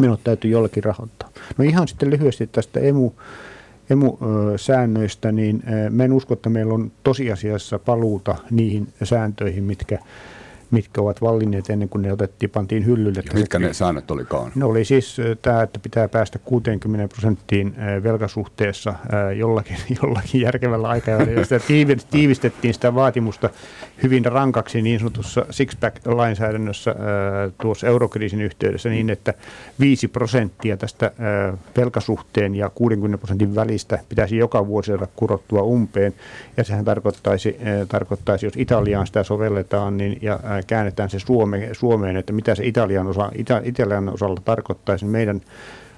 menot 0.00 0.20
täytyy 0.24 0.50
jollakin 0.50 0.84
rahoittaa. 0.84 1.28
No 1.58 1.64
ihan 1.64 1.88
sitten 1.88 2.10
lyhyesti 2.10 2.46
tästä 2.46 2.80
emu 2.80 3.10
emu-säännöistä, 3.90 5.32
niin 5.32 5.62
mä 5.90 6.04
en 6.04 6.12
usko, 6.12 6.34
että 6.34 6.48
meillä 6.48 6.74
on 6.74 6.92
tosiasiassa 7.04 7.78
paluuta 7.78 8.36
niihin 8.50 8.88
sääntöihin, 9.02 9.64
mitkä 9.64 9.98
mitkä 10.70 11.00
ovat 11.00 11.22
vallinneet 11.22 11.70
ennen 11.70 11.88
kuin 11.88 12.02
ne 12.02 12.12
otettiin, 12.12 12.50
pantiin 12.50 12.86
hyllylle. 12.86 13.22
Ja 13.26 13.32
mitkä 13.34 13.58
ne 13.58 13.72
säännöt 13.72 14.10
olikaan? 14.10 14.52
Ne 14.54 14.64
oli 14.64 14.84
siis 14.84 15.16
tämä, 15.42 15.62
että 15.62 15.78
pitää 15.78 16.08
päästä 16.08 16.38
60 16.38 17.08
prosenttiin 17.08 17.74
velkasuhteessa 18.02 18.94
jollakin, 19.36 19.76
jollakin 20.02 20.40
järkevällä 20.40 20.88
aikavälillä. 20.88 21.44
Sitä 21.44 21.60
tiivistettiin 22.10 22.74
sitä 22.74 22.94
vaatimusta 22.94 23.50
hyvin 24.02 24.24
rankaksi 24.24 24.82
niin 24.82 24.98
sanotussa 24.98 25.46
six-pack-lainsäädännössä 25.50 26.94
tuossa 27.62 27.86
eurokriisin 27.86 28.40
yhteydessä 28.40 28.88
niin, 28.88 29.10
että 29.10 29.34
5 29.80 30.08
prosenttia 30.08 30.76
tästä 30.76 31.12
velkasuhteen 31.76 32.54
ja 32.54 32.70
60 32.74 33.18
prosentin 33.18 33.54
välistä 33.54 33.98
pitäisi 34.08 34.36
joka 34.36 34.66
vuosi 34.66 34.86
saada 34.86 35.06
kurottua 35.16 35.62
umpeen. 35.62 36.14
Ja 36.56 36.64
sehän 36.64 36.84
tarkoittaisi, 36.84 37.56
tarkoittaisi 37.88 38.46
jos 38.46 38.54
Italiaan 38.56 39.06
sitä 39.06 39.22
sovelletaan 39.22 39.96
niin, 39.96 40.18
ja 40.22 40.40
käännetään 40.62 41.10
se 41.10 41.18
Suome, 41.18 41.68
Suomeen, 41.72 42.16
että 42.16 42.32
mitä 42.32 42.54
se 42.54 42.66
Italian, 42.66 43.06
osa, 43.06 43.30
Ita, 43.34 43.60
Italian 43.64 44.08
osalla 44.08 44.40
tarkoittaisi 44.44 45.04
meidän 45.04 45.40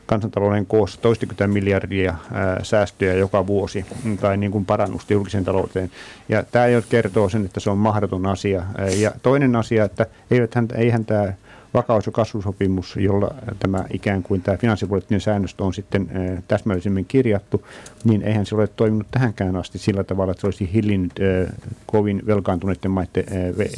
kansantalouden 0.06 0.66
koossa 0.66 1.00
toistakymmentä 1.00 1.46
miljardia 1.46 2.14
ää, 2.32 2.60
säästöjä 2.62 3.14
joka 3.14 3.46
vuosi 3.46 3.86
tai 4.20 4.36
niin 4.36 4.52
kuin 4.52 4.64
parannusta 4.64 5.12
julkisen 5.12 5.44
talouteen. 5.44 5.90
Ja 6.28 6.42
tämä 6.42 6.66
jo 6.66 6.82
kertoo 6.88 7.28
sen, 7.28 7.44
että 7.44 7.60
se 7.60 7.70
on 7.70 7.78
mahdoton 7.78 8.26
asia. 8.26 8.62
Ja 8.96 9.12
toinen 9.22 9.56
asia, 9.56 9.84
että 9.84 10.06
eihän, 10.30 10.68
eihän 10.74 11.04
tämä 11.04 11.32
vakaus- 11.74 12.06
ja 12.06 12.12
kasvusopimus, 12.12 12.96
jolla 12.96 13.34
tämä 13.58 13.84
ikään 13.92 14.22
kuin 14.22 14.42
tämä 14.42 14.56
finanssipoliittinen 14.56 15.20
säännöstö 15.20 15.64
on 15.64 15.74
sitten 15.74 16.10
täsmällisemmin 16.48 17.04
kirjattu, 17.04 17.66
niin 18.04 18.22
eihän 18.22 18.46
se 18.46 18.54
ole 18.54 18.66
toiminut 18.66 19.06
tähänkään 19.10 19.56
asti 19.56 19.78
sillä 19.78 20.04
tavalla, 20.04 20.30
että 20.30 20.40
se 20.40 20.46
olisi 20.46 20.70
hillinnyt 20.72 21.12
kovin 21.86 22.22
velkaantuneiden 22.26 22.90
maiden 22.90 23.24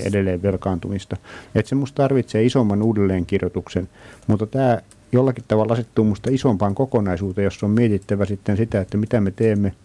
edelleen 0.04 0.42
velkaantumista. 0.42 1.16
Että 1.54 1.68
se 1.68 1.74
minusta 1.74 2.02
tarvitsee 2.02 2.44
isomman 2.44 2.82
uudelleenkirjoituksen, 2.82 3.88
mutta 4.26 4.46
tämä 4.46 4.78
jollakin 5.12 5.44
tavalla 5.48 5.72
asettuu 5.72 6.04
minusta 6.04 6.30
isompaan 6.32 6.74
kokonaisuuteen, 6.74 7.44
jossa 7.44 7.66
on 7.66 7.72
mietittävä 7.72 8.24
sitten 8.24 8.56
sitä, 8.56 8.80
että 8.80 8.96
mitä 8.96 9.20
me 9.20 9.30
teemme– 9.30 9.72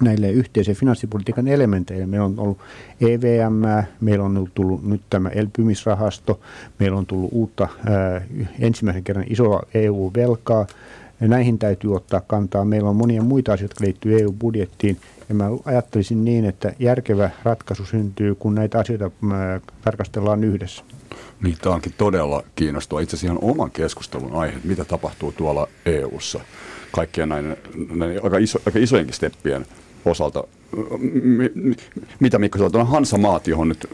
näille 0.00 0.30
yhteisen 0.30 0.74
finanssipolitiikan 0.74 1.48
elementeille. 1.48 2.06
Meillä 2.06 2.26
on 2.26 2.34
ollut 2.38 2.58
EVM, 3.00 3.86
meillä 4.00 4.24
on 4.24 4.48
tullut 4.54 4.86
nyt 4.86 5.02
tämä 5.10 5.28
elpymisrahasto, 5.28 6.40
meillä 6.78 6.98
on 6.98 7.06
tullut 7.06 7.30
uutta 7.32 7.68
ää, 7.86 8.22
ensimmäisen 8.60 9.04
kerran 9.04 9.26
isoa 9.28 9.62
EU-velkaa. 9.74 10.66
Ja 11.20 11.28
näihin 11.28 11.58
täytyy 11.58 11.94
ottaa 11.94 12.20
kantaa. 12.20 12.64
Meillä 12.64 12.90
on 12.90 12.96
monia 12.96 13.22
muita 13.22 13.52
asioita, 13.52 13.72
jotka 13.72 13.84
liittyy 13.84 14.20
EU-budjettiin. 14.20 14.96
Ja 15.28 15.34
mä 15.34 15.44
ajattelisin 15.64 16.24
niin, 16.24 16.44
että 16.44 16.72
järkevä 16.78 17.30
ratkaisu 17.42 17.84
syntyy, 17.84 18.34
kun 18.34 18.54
näitä 18.54 18.78
asioita 18.78 19.10
tarkastellaan 19.84 20.44
yhdessä. 20.44 20.84
Niin, 21.42 21.56
tämä 21.62 21.74
onkin 21.74 21.94
todella 21.98 22.42
kiinnostava. 22.54 23.00
Itse 23.00 23.16
asiassa 23.16 23.34
ihan 23.34 23.50
oman 23.50 23.70
keskustelun 23.70 24.32
aihe, 24.32 24.58
mitä 24.64 24.84
tapahtuu 24.84 25.32
tuolla 25.32 25.68
EU-ssa 25.86 26.40
kaikkien 26.92 27.28
näiden, 27.28 27.56
näiden 27.94 28.24
aika, 28.24 28.38
iso, 28.38 28.58
aika 28.66 28.78
isojenkin 28.78 29.14
steppien 29.14 29.66
osalta 30.10 30.44
mitä 32.20 32.38
Mikko 32.38 32.58
sanoi, 32.58 32.80
on 32.80 32.86
Hansa-maat, 32.86 33.46
johon 33.46 33.68
nyt 33.68 33.86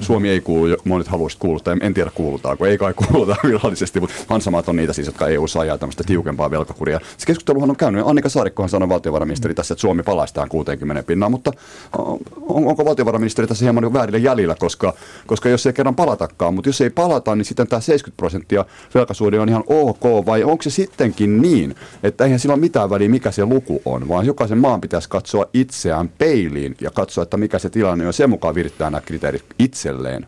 Suomi 0.00 0.28
ei 0.28 0.40
kuulu, 0.40 0.76
monet 0.84 1.08
haluaisivat 1.08 1.40
kuuluttaa, 1.40 1.76
en 1.80 1.94
tiedä 1.94 2.10
kuulutaanko, 2.14 2.66
ei 2.66 2.78
kai 2.78 2.94
kuuluta 2.94 3.36
virallisesti, 3.46 4.00
mutta 4.00 4.16
Hansa-maat 4.28 4.68
on 4.68 4.76
niitä 4.76 4.92
siis, 4.92 5.06
jotka 5.06 5.28
EU 5.28 5.44
ajaa 5.60 5.78
tämmöistä 5.78 6.04
tiukempaa 6.04 6.50
velkakuria. 6.50 7.00
Se 7.18 7.26
keskusteluhan 7.26 7.70
on 7.70 7.76
käynyt, 7.76 8.06
Annika 8.06 8.28
Saarikkohan 8.28 8.68
sanoi 8.68 8.88
valtiovarainministeri 8.88 9.54
tässä, 9.54 9.74
että 9.74 9.80
Suomi 9.80 10.02
palaisi 10.02 10.34
tähän 10.34 10.48
60 10.48 11.02
pinnaan, 11.02 11.32
mutta 11.32 11.52
on, 11.98 12.18
onko 12.48 12.84
valtiovarainministeri 12.84 13.48
tässä 13.48 13.64
hieman 13.64 13.92
väärillä 13.92 14.18
jäljillä, 14.18 14.54
koska, 14.58 14.94
koska 15.26 15.48
jos 15.48 15.66
ei 15.66 15.72
kerran 15.72 15.94
palatakaan, 15.94 16.54
mutta 16.54 16.68
jos 16.68 16.80
ei 16.80 16.90
palata, 16.90 17.36
niin 17.36 17.44
sitten 17.44 17.66
tämä 17.66 17.80
70 17.80 18.16
prosenttia 18.16 18.64
velkasuhde 18.94 19.40
on 19.40 19.48
ihan 19.48 19.64
ok, 19.66 20.26
vai 20.26 20.44
onko 20.44 20.62
se 20.62 20.70
sittenkin 20.70 21.42
niin, 21.42 21.74
että 22.02 22.24
eihän 22.24 22.38
sillä 22.38 22.52
ole 22.52 22.60
mitään 22.60 22.90
väliä, 22.90 23.08
mikä 23.08 23.30
se 23.30 23.44
luku 23.44 23.82
on, 23.84 24.08
vaan 24.08 24.26
jokaisen 24.26 24.58
maan 24.58 24.80
pitäisi 24.80 25.08
katsoa 25.08 25.46
itseään 25.54 25.95
katsotaan 25.96 26.18
peiliin 26.18 26.76
ja 26.80 26.90
katsoa, 26.90 27.22
että 27.22 27.36
mikä 27.36 27.58
se 27.58 27.70
tilanne 27.70 28.06
on. 28.06 28.12
Sen 28.12 28.30
mukaan 28.30 28.54
virittää 28.54 28.90
nämä 28.90 29.00
kriteerit 29.00 29.44
itselleen 29.58 30.26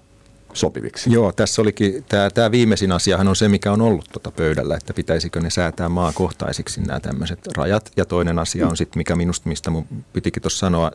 sopiviksi. 0.53 1.13
Joo, 1.13 1.33
tässä 1.33 1.63
olikin, 1.63 2.05
tämä, 2.09 2.31
tämä 2.31 2.51
viimeisin 2.51 2.93
asiahan 2.93 3.29
on 3.29 3.37
se, 3.37 3.49
mikä 3.49 3.73
on 3.73 3.81
ollut 3.81 4.09
tuota 4.13 4.31
pöydällä, 4.31 4.77
että 4.77 4.95
pitäisikö 4.95 5.41
ne 5.41 5.51
säätää 5.51 5.89
maakohtaisiksi 5.89 6.81
nämä 6.81 7.01
tämmöiset 7.01 7.39
rajat. 7.57 7.93
Ja 7.97 8.05
toinen 8.05 8.39
asia 8.39 8.69
on 8.69 8.77
sitten, 8.77 9.01
mikä 9.01 9.17
minusta, 9.17 9.49
mistä 9.49 9.71
mun 9.71 9.87
pitikin 10.13 10.43
tuossa 10.43 10.59
sanoa, 10.59 10.91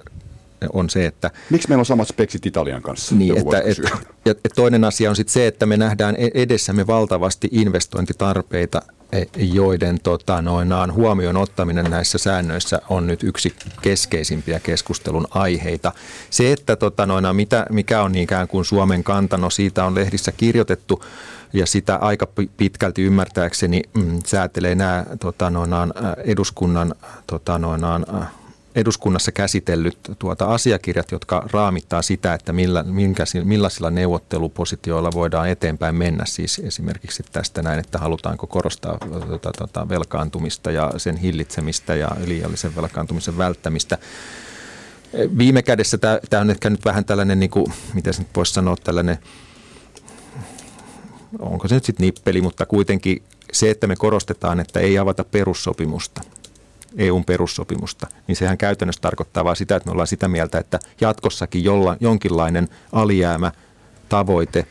on 0.73 0.89
se, 0.89 1.05
että... 1.05 1.31
Miksi 1.49 1.67
meillä 1.69 1.81
on 1.81 1.85
samat 1.85 2.07
speksit 2.07 2.45
Italian 2.45 2.81
kanssa? 2.81 3.15
Niin, 3.15 3.37
että, 3.37 3.61
et, 3.65 3.77
ja 4.25 4.33
toinen 4.55 4.83
asia 4.83 5.09
on 5.09 5.15
sitten 5.15 5.33
se, 5.33 5.47
että 5.47 5.65
me 5.65 5.77
nähdään 5.77 6.15
e-, 6.17 6.31
edessämme 6.33 6.87
valtavasti 6.87 7.49
investointitarpeita 7.51 8.81
joiden 9.35 9.99
tota, 10.03 10.41
noinaan 10.41 10.93
huomioon 10.93 11.37
ottaminen 11.37 11.85
näissä 11.91 12.17
säännöissä 12.17 12.81
on 12.89 13.07
nyt 13.07 13.23
yksi 13.23 13.55
keskeisimpiä 13.81 14.59
keskustelun 14.59 15.27
aiheita. 15.29 15.91
Se, 16.29 16.51
että 16.51 16.75
tota, 16.75 17.05
noinaan, 17.05 17.35
mitä, 17.35 17.65
mikä 17.69 18.03
on 18.03 18.15
ikään 18.15 18.47
kuin 18.47 18.65
Suomen 18.65 19.03
kanta, 19.03 19.37
no 19.37 19.49
siitä 19.49 19.85
on 19.85 19.95
lehdissä 19.95 20.31
kirjoitettu 20.31 21.03
ja 21.53 21.65
sitä 21.65 21.95
aika 21.95 22.27
pitkälti 22.57 23.01
ymmärtääkseni 23.01 23.81
mm, 23.93 24.19
säätelee 24.25 24.75
nämä 24.75 25.05
tota, 25.19 25.49
noinaan, 25.49 25.93
eduskunnan 26.25 26.95
tota, 27.27 27.57
noinaan, 27.57 28.05
eduskunnassa 28.75 29.31
käsitellyt 29.31 29.97
tuota 30.19 30.45
asiakirjat, 30.45 31.11
jotka 31.11 31.47
raamittaa 31.51 32.01
sitä, 32.01 32.33
että 32.33 32.53
millä, 32.53 32.83
minkä, 32.83 33.23
millaisilla 33.43 33.89
neuvottelupositioilla 33.89 35.11
voidaan 35.13 35.49
eteenpäin 35.49 35.95
mennä. 35.95 36.25
Siis 36.25 36.59
esimerkiksi 36.59 37.23
tästä 37.31 37.61
näin, 37.61 37.79
että 37.79 37.97
halutaanko 37.97 38.47
korostaa 38.47 38.97
tuota, 39.29 39.51
tuota, 39.57 39.89
velkaantumista 39.89 40.71
ja 40.71 40.91
sen 40.97 41.17
hillitsemistä 41.17 41.95
ja 41.95 42.11
liiallisen 42.25 42.75
velkaantumisen 42.75 43.37
välttämistä. 43.37 43.97
Viime 45.37 45.61
kädessä 45.61 45.97
tämä 45.97 46.41
on 46.41 46.49
ehkä 46.49 46.69
nyt 46.69 46.85
vähän 46.85 47.05
tällainen, 47.05 47.39
niin 47.39 47.49
kuin, 47.49 47.73
miten 47.93 48.13
se 48.13 48.21
nyt 48.21 48.35
voisi 48.35 48.53
sanoa, 48.53 48.75
tällainen, 48.83 49.17
onko 51.39 51.67
se 51.67 51.75
nyt 51.75 51.85
sitten 51.85 52.05
nippeli, 52.05 52.41
mutta 52.41 52.65
kuitenkin 52.65 53.23
se, 53.51 53.69
että 53.69 53.87
me 53.87 53.95
korostetaan, 53.95 54.59
että 54.59 54.79
ei 54.79 54.97
avata 54.97 55.23
perussopimusta– 55.23 56.21
EUn 56.97 57.25
perussopimusta, 57.25 58.07
niin 58.27 58.35
sehän 58.35 58.57
käytännössä 58.57 59.01
tarkoittaa 59.01 59.43
vain 59.43 59.55
sitä, 59.55 59.75
että 59.75 59.87
me 59.87 59.91
ollaan 59.91 60.07
sitä 60.07 60.27
mieltä, 60.27 60.57
että 60.57 60.79
jatkossakin 61.01 61.63
jolla, 61.63 61.97
jonkinlainen 61.99 62.69
alijäämä, 62.91 63.51
tavoite, 64.09 64.65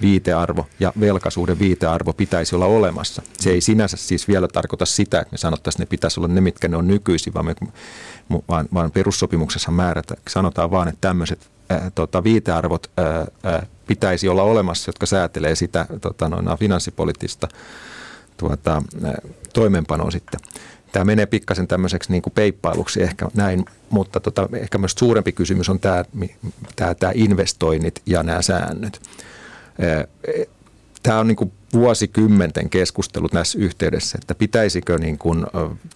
viitearvo 0.00 0.66
ja 0.80 0.92
velkaisuuden 1.00 1.58
viitearvo 1.58 2.12
pitäisi 2.12 2.54
olla 2.54 2.66
olemassa. 2.66 3.22
Se 3.38 3.50
ei 3.50 3.60
sinänsä 3.60 3.96
siis 3.96 4.28
vielä 4.28 4.48
tarkoita 4.48 4.86
sitä, 4.86 5.20
että 5.20 5.32
me 5.32 5.38
sanottaisiin, 5.38 5.82
että 5.82 5.90
ne 5.90 5.96
pitäisi 5.96 6.20
olla 6.20 6.28
ne, 6.28 6.40
mitkä 6.40 6.68
ne 6.68 6.76
on 6.76 6.86
nykyisin, 6.86 7.34
vaan, 7.34 7.46
me, 7.46 7.54
vaan, 8.48 8.68
vaan 8.74 8.90
perussopimuksessa 8.90 9.70
määrätä, 9.70 10.14
sanotaan 10.28 10.70
vaan, 10.70 10.88
että 10.88 11.00
tämmöiset 11.00 11.50
ää, 11.70 11.90
tota, 11.94 12.24
viitearvot 12.24 12.90
ää, 12.96 13.26
ää, 13.42 13.66
pitäisi 13.86 14.28
olla 14.28 14.42
olemassa, 14.42 14.88
jotka 14.88 15.06
säätelee 15.06 15.54
sitä 15.54 15.86
tota, 16.00 16.28
noin, 16.28 16.58
finanssipoliittista 16.58 17.48
tuota, 18.36 18.82
toimenpanoa 19.52 20.10
sitten 20.10 20.40
tämä 20.92 21.04
menee 21.04 21.26
pikkasen 21.26 21.68
tämmöiseksi 21.68 22.12
niin 22.12 22.22
kuin 22.22 22.32
peippailuksi 22.32 23.02
ehkä 23.02 23.28
näin, 23.34 23.64
mutta 23.90 24.20
tota, 24.20 24.48
ehkä 24.52 24.78
myös 24.78 24.94
suurempi 24.98 25.32
kysymys 25.32 25.68
on 25.68 25.80
tämä, 25.80 26.04
tämä, 26.76 26.94
tämä 26.94 27.12
investoinnit 27.14 28.02
ja 28.06 28.22
nämä 28.22 28.42
säännöt. 28.42 29.00
Tämä 31.02 31.18
on 31.18 31.26
niin 31.28 31.36
kuin 31.36 31.52
vuosikymmenten 31.72 32.70
keskustelut 32.70 33.32
näissä 33.32 33.58
yhteydessä, 33.58 34.18
että 34.20 34.34
pitäisikö 34.34 34.98
niin 34.98 35.18
kuin 35.18 35.46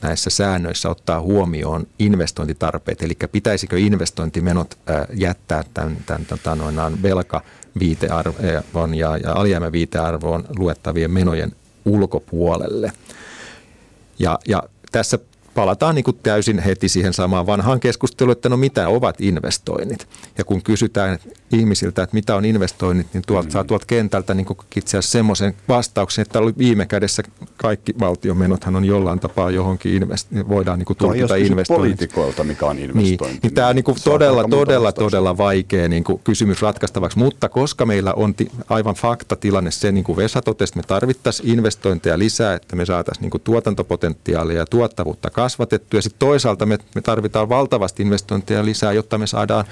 näissä 0.02 0.30
säännöissä 0.30 0.90
ottaa 0.90 1.20
huomioon 1.20 1.86
investointitarpeet, 1.98 3.02
eli 3.02 3.16
pitäisikö 3.32 3.78
investointimenot 3.78 4.78
jättää 5.14 5.64
tämän, 5.74 5.96
tämän 6.06 6.26
tota, 6.26 6.54
noin, 6.54 7.02
velka 7.02 7.42
viitearvon 7.80 8.94
ja, 8.94 9.16
ja 9.16 9.32
alijäämäviitearvoon 9.32 10.44
luettavien 10.58 11.10
menojen 11.10 11.52
ulkopuolelle. 11.84 12.92
Ja, 14.18 14.38
ja 14.48 14.62
tässä 14.92 15.18
palataan 15.54 15.94
niin 15.94 16.04
kuin 16.04 16.18
täysin 16.22 16.58
heti 16.58 16.88
siihen 16.88 17.12
samaan 17.12 17.46
vanhaan 17.46 17.80
keskusteluun, 17.80 18.32
että 18.32 18.48
no 18.48 18.56
mitä 18.56 18.88
ovat 18.88 19.20
investoinnit. 19.20 20.08
Ja 20.38 20.44
kun 20.44 20.62
kysytään 20.62 21.18
ihmisiltä, 21.52 22.02
että 22.02 22.14
mitä 22.14 22.36
on 22.36 22.44
investoinnit, 22.44 23.06
niin 23.12 23.22
tuolta 23.26 23.48
mm. 23.48 23.52
saa 23.52 23.64
tuolta 23.64 23.86
kentältä 23.86 24.34
niin 24.34 24.46
itse 24.76 24.98
asiassa 24.98 25.12
semmoisen 25.12 25.54
vastauksen, 25.68 26.22
että 26.22 26.38
viime 26.58 26.86
kädessä 26.86 27.22
kaikki 27.56 27.94
valtiomenothan 28.00 28.76
on 28.76 28.84
jollain 28.84 29.20
tapaa 29.20 29.50
johonkin 29.50 30.02
invest- 30.02 30.48
voidaan 30.48 30.78
niin 30.78 30.86
kuin 30.86 30.96
tulkita 30.96 31.36
investoinnit. 31.36 31.68
poliitikoilta, 31.68 32.44
mikä 32.44 32.66
on 32.66 32.78
investointi. 32.78 33.24
Niin, 33.24 33.40
niin 33.42 33.54
tämä 33.54 33.68
on 33.68 33.76
niin 33.76 33.84
kuin 33.84 33.98
todella, 34.04 34.44
todella, 34.48 34.92
todella 34.92 35.38
vaikea 35.38 35.88
niin 35.88 36.04
kuin 36.04 36.20
kysymys 36.24 36.62
ratkaistavaksi, 36.62 37.18
mutta 37.18 37.48
koska 37.48 37.86
meillä 37.86 38.12
on 38.14 38.34
ti- 38.34 38.50
aivan 38.68 38.94
faktatilanne 38.94 39.70
se, 39.70 39.92
niin 39.92 40.04
kuin 40.04 40.16
Vesa 40.16 40.42
totesi, 40.42 40.76
me 40.76 40.82
tarvittaisiin 40.82 41.48
investointeja 41.48 42.18
lisää, 42.18 42.54
että 42.54 42.76
me 42.76 42.86
saataisiin 42.86 43.22
niin 43.22 43.30
kuin 43.30 43.42
tuotantopotentiaalia 43.42 44.58
ja 44.58 44.66
tuottavuutta 44.66 45.30
kasvatettua. 45.42 45.98
Ja 45.98 46.02
sitten 46.02 46.18
toisaalta 46.18 46.66
me, 46.66 46.78
me 46.94 47.00
tarvitaan 47.00 47.48
valtavasti 47.48 48.02
investointeja 48.02 48.64
lisää, 48.64 48.92
jotta 48.92 49.18
me 49.18 49.26
saadaan 49.26 49.64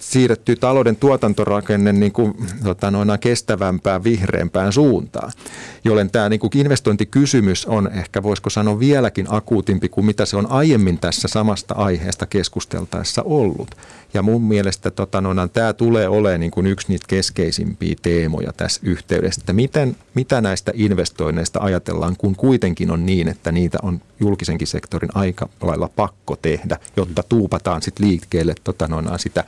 siirrettyä 0.00 0.56
talouden 0.56 0.96
tuotantorakenne 0.96 1.92
niin 1.92 2.12
kuin, 2.12 2.34
tota, 2.64 2.90
noina 2.90 3.18
kestävämpään, 3.18 4.04
vihreämpään 4.04 4.72
suuntaan, 4.72 5.32
jollen 5.84 6.10
tämä 6.10 6.28
niin 6.28 6.40
kuin 6.40 6.50
investointikysymys 6.54 7.66
on 7.66 7.90
ehkä 7.92 8.22
voisiko 8.22 8.50
sanoa 8.50 8.78
vieläkin 8.78 9.26
akuutimpi 9.28 9.88
kuin 9.88 10.06
mitä 10.06 10.24
se 10.24 10.36
on 10.36 10.50
aiemmin 10.50 10.98
tässä 10.98 11.28
samasta 11.28 11.74
aiheesta 11.74 12.26
keskusteltaessa 12.26 13.22
ollut. 13.22 13.70
Ja 14.14 14.22
mun 14.22 14.42
mielestä 14.42 14.90
tota, 14.90 15.20
no, 15.20 15.48
tämä 15.48 15.72
tulee 15.72 16.08
olemaan 16.08 16.40
niin 16.40 16.50
kuin 16.50 16.66
yksi 16.66 16.86
niitä 16.88 17.04
keskeisimpiä 17.08 17.96
teemoja 18.02 18.52
tässä 18.52 18.80
yhteydessä, 18.84 19.40
että 19.42 19.52
miten, 19.52 19.96
mitä 20.14 20.40
näistä 20.40 20.72
investoinneista 20.74 21.60
ajatellaan, 21.62 22.16
kun 22.16 22.36
kuitenkin 22.36 22.90
on 22.90 23.06
niin, 23.06 23.28
että 23.28 23.52
niitä 23.52 23.78
on 23.82 24.00
julkisenkin 24.20 24.66
sektorin 24.66 25.10
aika 25.14 25.48
lailla 25.60 25.90
pakko 25.96 26.36
tehdä, 26.36 26.78
jotta 26.96 27.22
tuupataan 27.22 27.82
sitten 27.82 28.06
liikkeelle 28.06 28.54
tota, 28.64 28.88
no, 28.88 29.00
sitä 29.28 29.44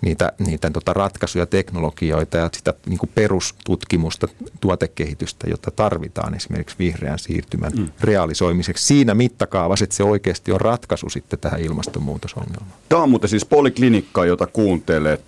niitä, 0.00 0.32
niitä 0.38 0.70
tota 0.70 0.92
ratkaisuja, 0.92 1.46
teknologioita 1.46 2.36
ja 2.36 2.50
sitä 2.52 2.74
niin 2.86 2.98
kuin 2.98 3.10
perustutkimusta, 3.14 4.28
tuotekehitystä, 4.60 5.46
jota 5.50 5.70
tarvitaan 5.70 6.34
esimerkiksi 6.34 6.76
vihreän 6.78 7.18
siirtymän 7.18 7.72
mm. 7.76 7.88
realisoimiseksi 8.00 8.86
siinä 8.86 9.14
mittakaavassa, 9.14 9.84
että 9.84 9.96
se 9.96 10.04
oikeasti 10.04 10.52
on 10.52 10.60
ratkaisu 10.60 11.10
sitten 11.10 11.38
tähän 11.38 11.60
ilmastonmuutosongelmaan. 11.60 12.72
Tämä 12.88 13.02
on 13.02 13.10
muuten 13.10 13.30
siis 13.30 13.44
poliklinikka, 13.44 14.24
jota 14.24 14.46
kuuntelet 14.46 15.24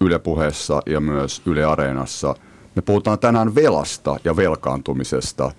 Yle 0.00 0.18
Puheessa 0.18 0.82
ja 0.86 1.00
myös 1.00 1.42
Yle 1.46 1.64
Areenassa. 1.64 2.34
Me 2.74 2.82
puhutaan 2.82 3.18
tänään 3.18 3.54
velasta 3.54 4.16
ja 4.24 4.36
velkaantumisesta. 4.36 5.50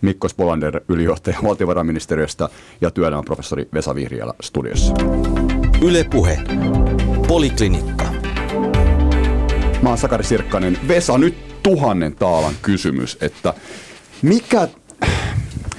Mikko 0.00 0.28
Spolander, 0.28 0.80
ylijohtaja 0.88 1.38
valtiovarainministeriöstä 1.44 2.48
ja 2.80 2.90
työelämäprofessori 2.90 3.68
Vesa 3.74 3.94
Vihriälä 3.94 4.34
studiossa. 4.40 4.94
Yle 5.82 6.04
Puhe. 6.04 6.38
Poliklinikka. 7.32 8.04
Mä 9.82 9.88
oon 9.88 9.98
Sakari 9.98 10.24
Sirkkanen. 10.24 10.78
Vesa, 10.88 11.18
nyt 11.18 11.34
tuhannen 11.62 12.14
taalan 12.16 12.54
kysymys, 12.62 13.18
että 13.20 13.54
mikä... 14.22 14.68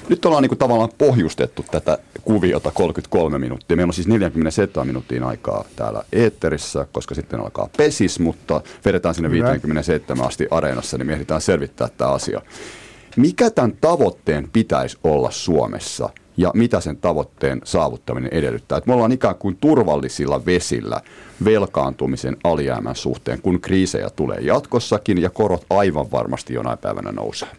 Nyt 0.10 0.26
ollaan 0.26 0.42
niinku 0.44 0.56
tavallaan 0.56 0.90
pohjustettu 0.98 1.66
tätä 1.72 1.98
kuviota 2.22 2.72
33 2.72 3.40
minuuttia. 3.40 3.78
Meillä 3.78 3.90
on 3.90 3.94
siis 3.94 4.08
47 4.08 4.88
minuuttia 4.88 5.28
aikaa 5.28 5.66
täällä 5.76 6.04
eetterissä, 6.12 6.88
koska 6.92 7.16
sitten 7.16 7.40
alkaa 7.40 7.70
pesis, 7.78 8.20
mutta 8.20 8.62
vedetään 8.86 9.16
sinne 9.16 9.32
57 9.32 10.28
asti 10.28 10.48
areenassa, 10.52 10.98
niin 10.98 11.08
me 11.08 11.14
ehditään 11.14 11.42
selvittää 11.42 11.90
tämä 11.98 12.12
asia. 12.12 12.42
Mikä 13.16 13.50
tämän 13.50 13.74
tavoitteen 13.82 14.50
pitäisi 14.54 14.98
olla 15.04 15.32
Suomessa– 15.32 16.10
ja 16.38 16.52
mitä 16.54 16.80
sen 16.80 16.98
tavoitteen 16.98 17.62
saavuttaminen 17.64 18.34
edellyttää. 18.34 18.78
Että 18.78 18.88
me 18.88 18.94
ollaan 18.94 19.12
ikään 19.12 19.36
kuin 19.36 19.58
turvallisilla 19.62 20.46
vesillä 20.46 21.02
velkaantumisen 21.46 22.38
alijäämän 22.44 22.96
suhteen, 22.96 23.42
kun 23.42 23.62
kriisejä 23.62 24.10
tulee 24.10 24.38
jatkossakin 24.42 25.22
ja 25.22 25.30
korot 25.30 25.66
aivan 25.70 26.12
varmasti 26.12 26.54
jonain 26.54 26.78
päivänä 26.78 27.12
nousee. 27.12 27.50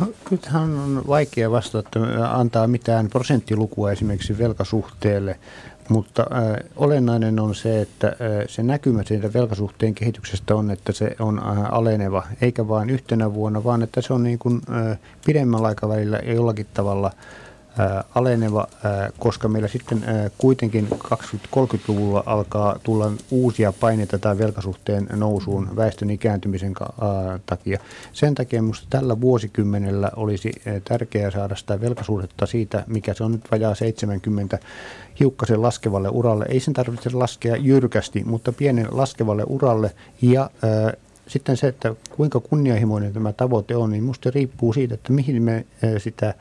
No, 0.00 0.06
kyllähän 0.24 0.78
on 0.78 1.02
vaikea 1.06 1.50
vastata, 1.50 2.00
antaa 2.30 2.66
mitään 2.66 3.08
prosenttilukua 3.08 3.92
esimerkiksi 3.92 4.38
velkasuhteelle, 4.38 5.38
mutta 5.88 6.26
äh, 6.32 6.70
olennainen 6.76 7.40
on 7.40 7.54
se, 7.54 7.80
että 7.80 8.06
äh, 8.08 8.14
se 8.48 8.62
näkymä 8.62 9.02
siitä 9.02 9.32
velkasuhteen 9.32 9.94
kehityksestä 9.94 10.54
on, 10.54 10.70
että 10.70 10.92
se 10.92 11.16
on 11.18 11.38
äh, 11.38 11.74
aleneva, 11.74 12.22
eikä 12.40 12.68
vain 12.68 12.90
yhtenä 12.90 13.34
vuonna, 13.34 13.64
vaan 13.64 13.82
että 13.82 14.00
se 14.00 14.12
on 14.12 14.22
niin 14.22 14.38
kuin, 14.38 14.60
äh, 14.70 14.98
pidemmällä 15.26 15.68
aikavälillä 15.68 16.18
jollakin 16.18 16.66
tavalla– 16.74 17.10
aleneva, 18.14 18.68
koska 19.18 19.48
meillä 19.48 19.68
sitten 19.68 20.04
kuitenkin 20.38 20.88
20-30-luvulla 20.92 22.22
alkaa 22.26 22.78
tulla 22.82 23.12
uusia 23.30 23.72
paineita 23.72 24.18
tai 24.18 24.38
velkasuhteen 24.38 25.08
nousuun 25.12 25.76
väestön 25.76 26.10
ikääntymisen 26.10 26.74
takia. 27.46 27.80
Sen 28.12 28.34
takia 28.34 28.62
minusta 28.62 28.86
tällä 28.90 29.20
vuosikymmenellä 29.20 30.10
olisi 30.16 30.52
tärkeää 30.84 31.30
saada 31.30 31.56
sitä 31.56 31.80
velkasuhdetta 31.80 32.46
siitä, 32.46 32.84
mikä 32.86 33.14
se 33.14 33.24
on 33.24 33.32
nyt 33.32 33.50
vajaa 33.50 33.74
70 33.74 34.58
hiukkasen 35.20 35.62
laskevalle 35.62 36.08
uralle. 36.08 36.46
Ei 36.48 36.60
sen 36.60 36.74
tarvitse 36.74 37.10
laskea 37.12 37.56
jyrkästi, 37.56 38.24
mutta 38.24 38.52
pienen 38.52 38.86
laskevalle 38.90 39.44
uralle 39.46 39.90
ja 40.22 40.50
sitten 41.26 41.56
se, 41.56 41.68
että 41.68 41.94
kuinka 42.16 42.40
kunnianhimoinen 42.40 43.12
tämä 43.12 43.32
tavoite 43.32 43.76
on, 43.76 43.90
niin 43.90 44.02
minusta 44.02 44.30
riippuu 44.34 44.72
siitä, 44.72 44.94
että 44.94 45.12
mihin 45.12 45.42
me 45.42 45.66
sitä 45.98 46.34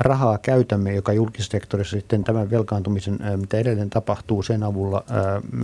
rahaa 0.00 0.38
käytämme, 0.38 0.94
joka 0.94 1.12
julkisessa 1.12 1.50
sektorissa 1.50 1.96
sitten 1.96 2.24
tämän 2.24 2.50
velkaantumisen, 2.50 3.18
mitä 3.36 3.58
edelleen 3.58 3.90
tapahtuu, 3.90 4.42
sen 4.42 4.62
avulla 4.62 5.04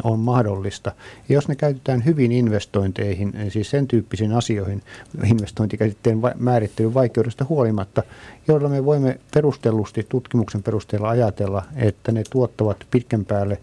on 0.04 0.18
mahdollista. 0.18 0.92
Ja 1.28 1.34
jos 1.34 1.48
ne 1.48 1.56
käytetään 1.56 2.04
hyvin 2.04 2.32
investointeihin, 2.32 3.32
siis 3.48 3.70
sen 3.70 3.88
tyyppisiin 3.88 4.32
asioihin, 4.32 4.82
investointikäsitteen 5.24 6.20
määrittelyn 6.38 6.94
vaikeudesta 6.94 7.46
huolimatta, 7.48 8.02
joilla 8.48 8.68
me 8.68 8.84
voimme 8.84 9.20
perustellusti 9.34 10.06
tutkimuksen 10.08 10.62
perusteella 10.62 11.08
ajatella, 11.08 11.62
että 11.76 12.12
ne 12.12 12.22
tuottavat 12.30 12.76
pitkän 12.90 13.24
päälle 13.24 13.58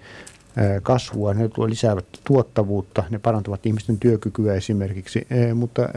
kasvua, 0.83 1.33
ne 1.33 1.49
lisäävät 1.67 2.05
tuottavuutta, 2.23 3.03
ne 3.09 3.19
parantavat 3.19 3.65
ihmisten 3.65 3.97
työkykyä 3.97 4.53
esimerkiksi, 4.53 5.27
mutta 5.55 5.89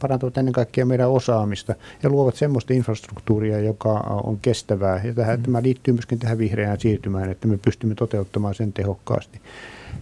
parantavat 0.00 0.38
ennen 0.38 0.52
kaikkea 0.52 0.86
meidän 0.86 1.10
osaamista 1.10 1.74
ja 2.02 2.10
luovat 2.10 2.34
sellaista 2.34 2.74
infrastruktuuria, 2.74 3.60
joka 3.60 3.92
on 4.24 4.38
kestävää. 4.42 5.00
Ja 5.04 5.14
tähän, 5.14 5.38
mm. 5.38 5.42
tämä 5.42 5.62
liittyy 5.62 5.94
myöskin 5.94 6.18
tähän 6.18 6.38
vihreään 6.38 6.80
siirtymään, 6.80 7.30
että 7.30 7.48
me 7.48 7.58
pystymme 7.64 7.94
toteuttamaan 7.94 8.54
sen 8.54 8.72
tehokkaasti. 8.72 9.40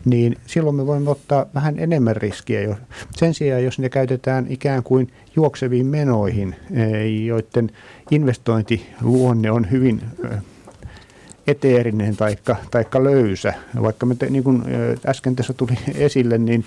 Niin 0.04 0.36
silloin 0.46 0.76
me 0.76 0.86
voimme 0.86 1.10
ottaa 1.10 1.46
vähän 1.54 1.78
enemmän 1.78 2.16
riskiä. 2.16 2.76
Sen 3.16 3.34
sijaan, 3.34 3.64
jos 3.64 3.78
ne 3.78 3.88
käytetään 3.88 4.46
ikään 4.48 4.82
kuin 4.82 5.12
juokseviin 5.36 5.86
menoihin, 5.86 6.56
joiden 7.26 7.70
investointiluonne 8.10 9.50
on 9.50 9.70
hyvin 9.70 10.02
eteerinen 11.46 12.16
taikka, 12.16 12.56
taikka 12.70 13.04
löysä. 13.04 13.54
Vaikka 13.82 14.06
me 14.06 14.14
te, 14.14 14.30
niin 14.30 14.44
kuin 14.44 14.62
äsken 15.06 15.36
tässä 15.36 15.52
tuli 15.52 15.78
esille, 15.94 16.38
niin 16.38 16.64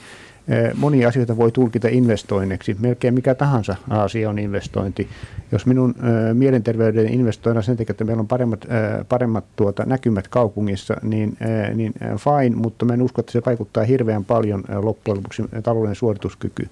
monia 0.76 1.08
asioita 1.08 1.38
voi 1.38 1.52
tulkita 1.52 1.88
investoinneksi. 1.88 2.76
Melkein 2.80 3.14
mikä 3.14 3.36
tahansa 3.36 3.76
asia 3.90 4.30
on 4.30 4.40
investointi. 4.40 5.10
Jos 5.52 5.66
minun 5.66 5.96
mielenterveyden 6.34 7.14
investoina 7.14 7.62
sen 7.62 7.78
takia, 7.78 7.94
että 7.94 8.04
meillä 8.04 8.22
on 8.22 8.28
paremmat, 8.28 8.66
paremmat 9.10 9.46
tuota, 9.56 9.86
näkymät 9.86 10.28
kaupungissa, 10.28 10.98
niin, 11.02 11.38
niin 11.76 11.94
fine, 12.00 12.56
mutta 12.56 12.86
mä 12.86 12.94
en 12.94 13.02
usko, 13.02 13.22
että 13.22 13.32
se 13.32 13.42
vaikuttaa 13.46 13.84
hirveän 13.84 14.26
paljon 14.26 14.64
loppujen 14.82 15.18
lopuksi 15.18 15.44
talouden 15.64 15.96
suorituskyky. 15.96 16.70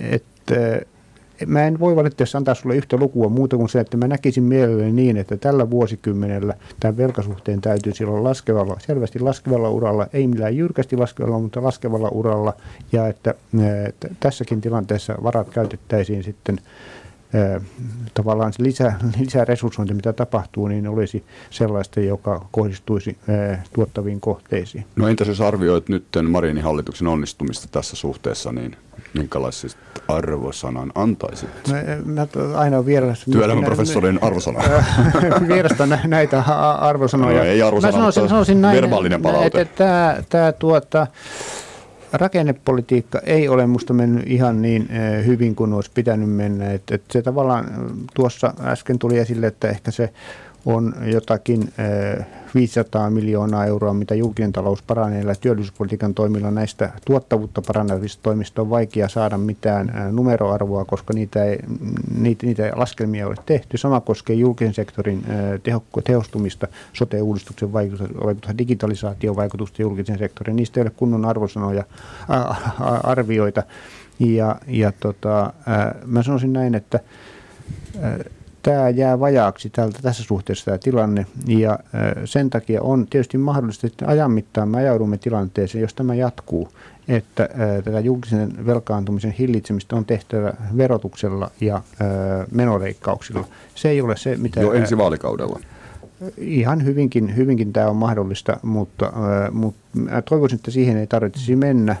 Että 0.00 0.80
mä 1.46 1.66
en 1.66 1.80
voi 1.80 1.96
valitettavasti 1.96 2.36
antaa 2.36 2.54
sulle 2.54 2.76
yhtä 2.76 2.96
lukua 2.96 3.28
muuta 3.28 3.56
kuin 3.56 3.68
se, 3.68 3.80
että 3.80 3.96
mä 3.96 4.08
näkisin 4.08 4.44
mielelläni 4.44 4.92
niin, 4.92 5.16
että 5.16 5.36
tällä 5.36 5.70
vuosikymmenellä 5.70 6.54
tämän 6.80 6.96
velkasuhteen 6.96 7.60
täytyy 7.60 7.94
silloin 7.94 8.24
laskevalla, 8.24 8.76
selvästi 8.86 9.18
laskevalla 9.18 9.70
uralla, 9.70 10.06
ei 10.12 10.26
millään 10.26 10.56
jyrkästi 10.56 10.96
laskevalla, 10.96 11.38
mutta 11.38 11.62
laskevalla 11.62 12.08
uralla, 12.08 12.52
ja 12.92 13.06
että, 13.08 13.34
että 13.88 14.08
tässäkin 14.20 14.60
tilanteessa 14.60 15.14
varat 15.22 15.50
käytettäisiin 15.50 16.24
sitten 16.24 16.60
tavallaan 18.14 18.52
se 18.52 18.62
lisä, 18.62 18.92
lisäresurssointi, 19.18 19.94
mitä 19.94 20.12
tapahtuu, 20.12 20.68
niin 20.68 20.88
olisi 20.88 21.24
sellaista, 21.50 22.00
joka 22.00 22.46
kohdistuisi 22.50 23.18
tuottaviin 23.72 24.20
kohteisiin. 24.20 24.84
No 24.96 25.08
entäs 25.08 25.28
jos 25.28 25.40
arvioit 25.40 25.88
nyt 25.88 26.04
Marinin 26.28 26.64
hallituksen 26.64 27.06
onnistumista 27.06 27.68
tässä 27.70 27.96
suhteessa, 27.96 28.52
niin 28.52 28.76
minkälaisista 29.14 29.80
arvosanan 30.08 30.92
antaisit? 30.94 31.48
Mä, 31.68 31.76
mä 32.04 32.26
aina 32.54 32.86
vierastan... 32.86 33.32
Työelämäprofessorin 33.32 34.18
arvosana. 34.22 34.60
Vierastan 35.48 35.98
näitä 36.04 36.42
arvosanoja. 36.80 37.38
No, 37.38 37.44
ei 37.44 37.62
arvosana, 37.62 37.92
mä 37.92 37.98
sanoisin, 37.98 38.28
sanoisin 38.28 38.60
näin, 38.60 38.82
verbaalinen 38.82 39.22
palaute. 39.22 39.60
Että 39.60 39.84
tämä, 39.84 40.16
tämä 40.28 40.52
tuota, 40.52 41.06
rakennepolitiikka 42.12 43.20
ei 43.26 43.48
ole 43.48 43.66
minusta 43.66 43.94
mennyt 43.94 44.24
ihan 44.26 44.62
niin 44.62 44.88
hyvin 45.26 45.54
kuin 45.54 45.72
olisi 45.72 45.90
pitänyt 45.94 46.30
mennä. 46.30 46.72
Että, 46.72 46.94
että 46.94 47.12
se 47.12 47.22
tavallaan 47.22 47.66
tuossa 48.14 48.54
äsken 48.60 48.98
tuli 48.98 49.18
esille, 49.18 49.46
että 49.46 49.68
ehkä 49.68 49.90
se 49.90 50.12
on 50.66 50.94
jotakin 51.06 51.72
500 52.54 53.10
miljoonaa 53.10 53.66
euroa, 53.66 53.94
mitä 53.94 54.14
julkinen 54.14 54.52
talous 54.52 54.82
paranee 54.82 55.22
ja 55.22 55.34
työllisyyspolitiikan 55.34 56.14
toimilla 56.14 56.50
näistä 56.50 56.92
tuottavuutta 57.04 57.62
parannavista 57.66 58.22
toimista 58.22 58.62
on 58.62 58.70
vaikea 58.70 59.08
saada 59.08 59.38
mitään 59.38 59.92
numeroarvoa, 60.12 60.84
koska 60.84 61.14
niitä, 61.14 61.44
ei, 61.44 61.58
niitä, 62.18 62.46
niitä 62.46 62.72
laskelmia 62.74 63.18
ei 63.18 63.26
ole 63.26 63.36
tehty. 63.46 63.78
Sama 63.78 64.00
koskee 64.00 64.36
julkisen 64.36 64.74
sektorin 64.74 65.24
tehostumista, 66.04 66.68
sote-uudistuksen 66.92 67.72
vaikutusta, 67.72 68.24
vaikutusta 68.24 68.58
digitalisaation 68.58 69.36
vaikutusta 69.36 69.82
julkisen 69.82 70.18
sektorin. 70.18 70.56
Niistä 70.56 70.80
ei 70.80 70.82
ole 70.82 70.92
kunnon 70.96 71.24
arvosanoja, 71.24 71.84
arvioita. 73.02 73.62
Ja, 74.18 74.56
ja 74.66 74.92
tota, 75.00 75.52
mä 76.06 76.22
sanoisin 76.22 76.52
näin, 76.52 76.74
että 76.74 77.00
tämä 78.62 78.88
jää 78.88 79.20
vajaaksi 79.20 79.70
tältä, 79.70 79.98
tässä 80.02 80.22
suhteessa 80.22 80.64
tämä 80.64 80.78
tilanne 80.78 81.26
ja 81.46 81.78
sen 82.24 82.50
takia 82.50 82.82
on 82.82 83.06
tietysti 83.10 83.38
mahdollista, 83.38 83.86
että 83.86 84.06
ajan 84.06 84.30
mittaan 84.30 84.68
me 84.68 84.78
ajaudumme 84.78 85.18
tilanteeseen, 85.18 85.82
jos 85.82 85.94
tämä 85.94 86.14
jatkuu, 86.14 86.68
että 87.08 87.48
tätä 87.84 88.00
julkisen 88.00 88.66
velkaantumisen 88.66 89.30
hillitsemistä 89.30 89.96
on 89.96 90.04
tehtävä 90.04 90.52
verotuksella 90.76 91.50
ja 91.60 91.82
menoleikkauksilla. 92.52 93.44
Se 93.74 93.88
ei 93.88 94.00
ole 94.00 94.16
se, 94.16 94.36
mitä... 94.36 94.60
Jo 94.60 94.72
ensi 94.72 94.98
vaalikaudella. 94.98 95.60
Ihan 96.36 96.84
hyvinkin, 96.84 97.36
hyvinkin 97.36 97.72
tämä 97.72 97.88
on 97.88 97.96
mahdollista, 97.96 98.56
mutta, 98.62 99.12
mutta 99.52 99.98
toivoisin, 100.28 100.56
että 100.56 100.70
siihen 100.70 100.96
ei 100.96 101.06
tarvitsisi 101.06 101.56
mennä. 101.56 101.96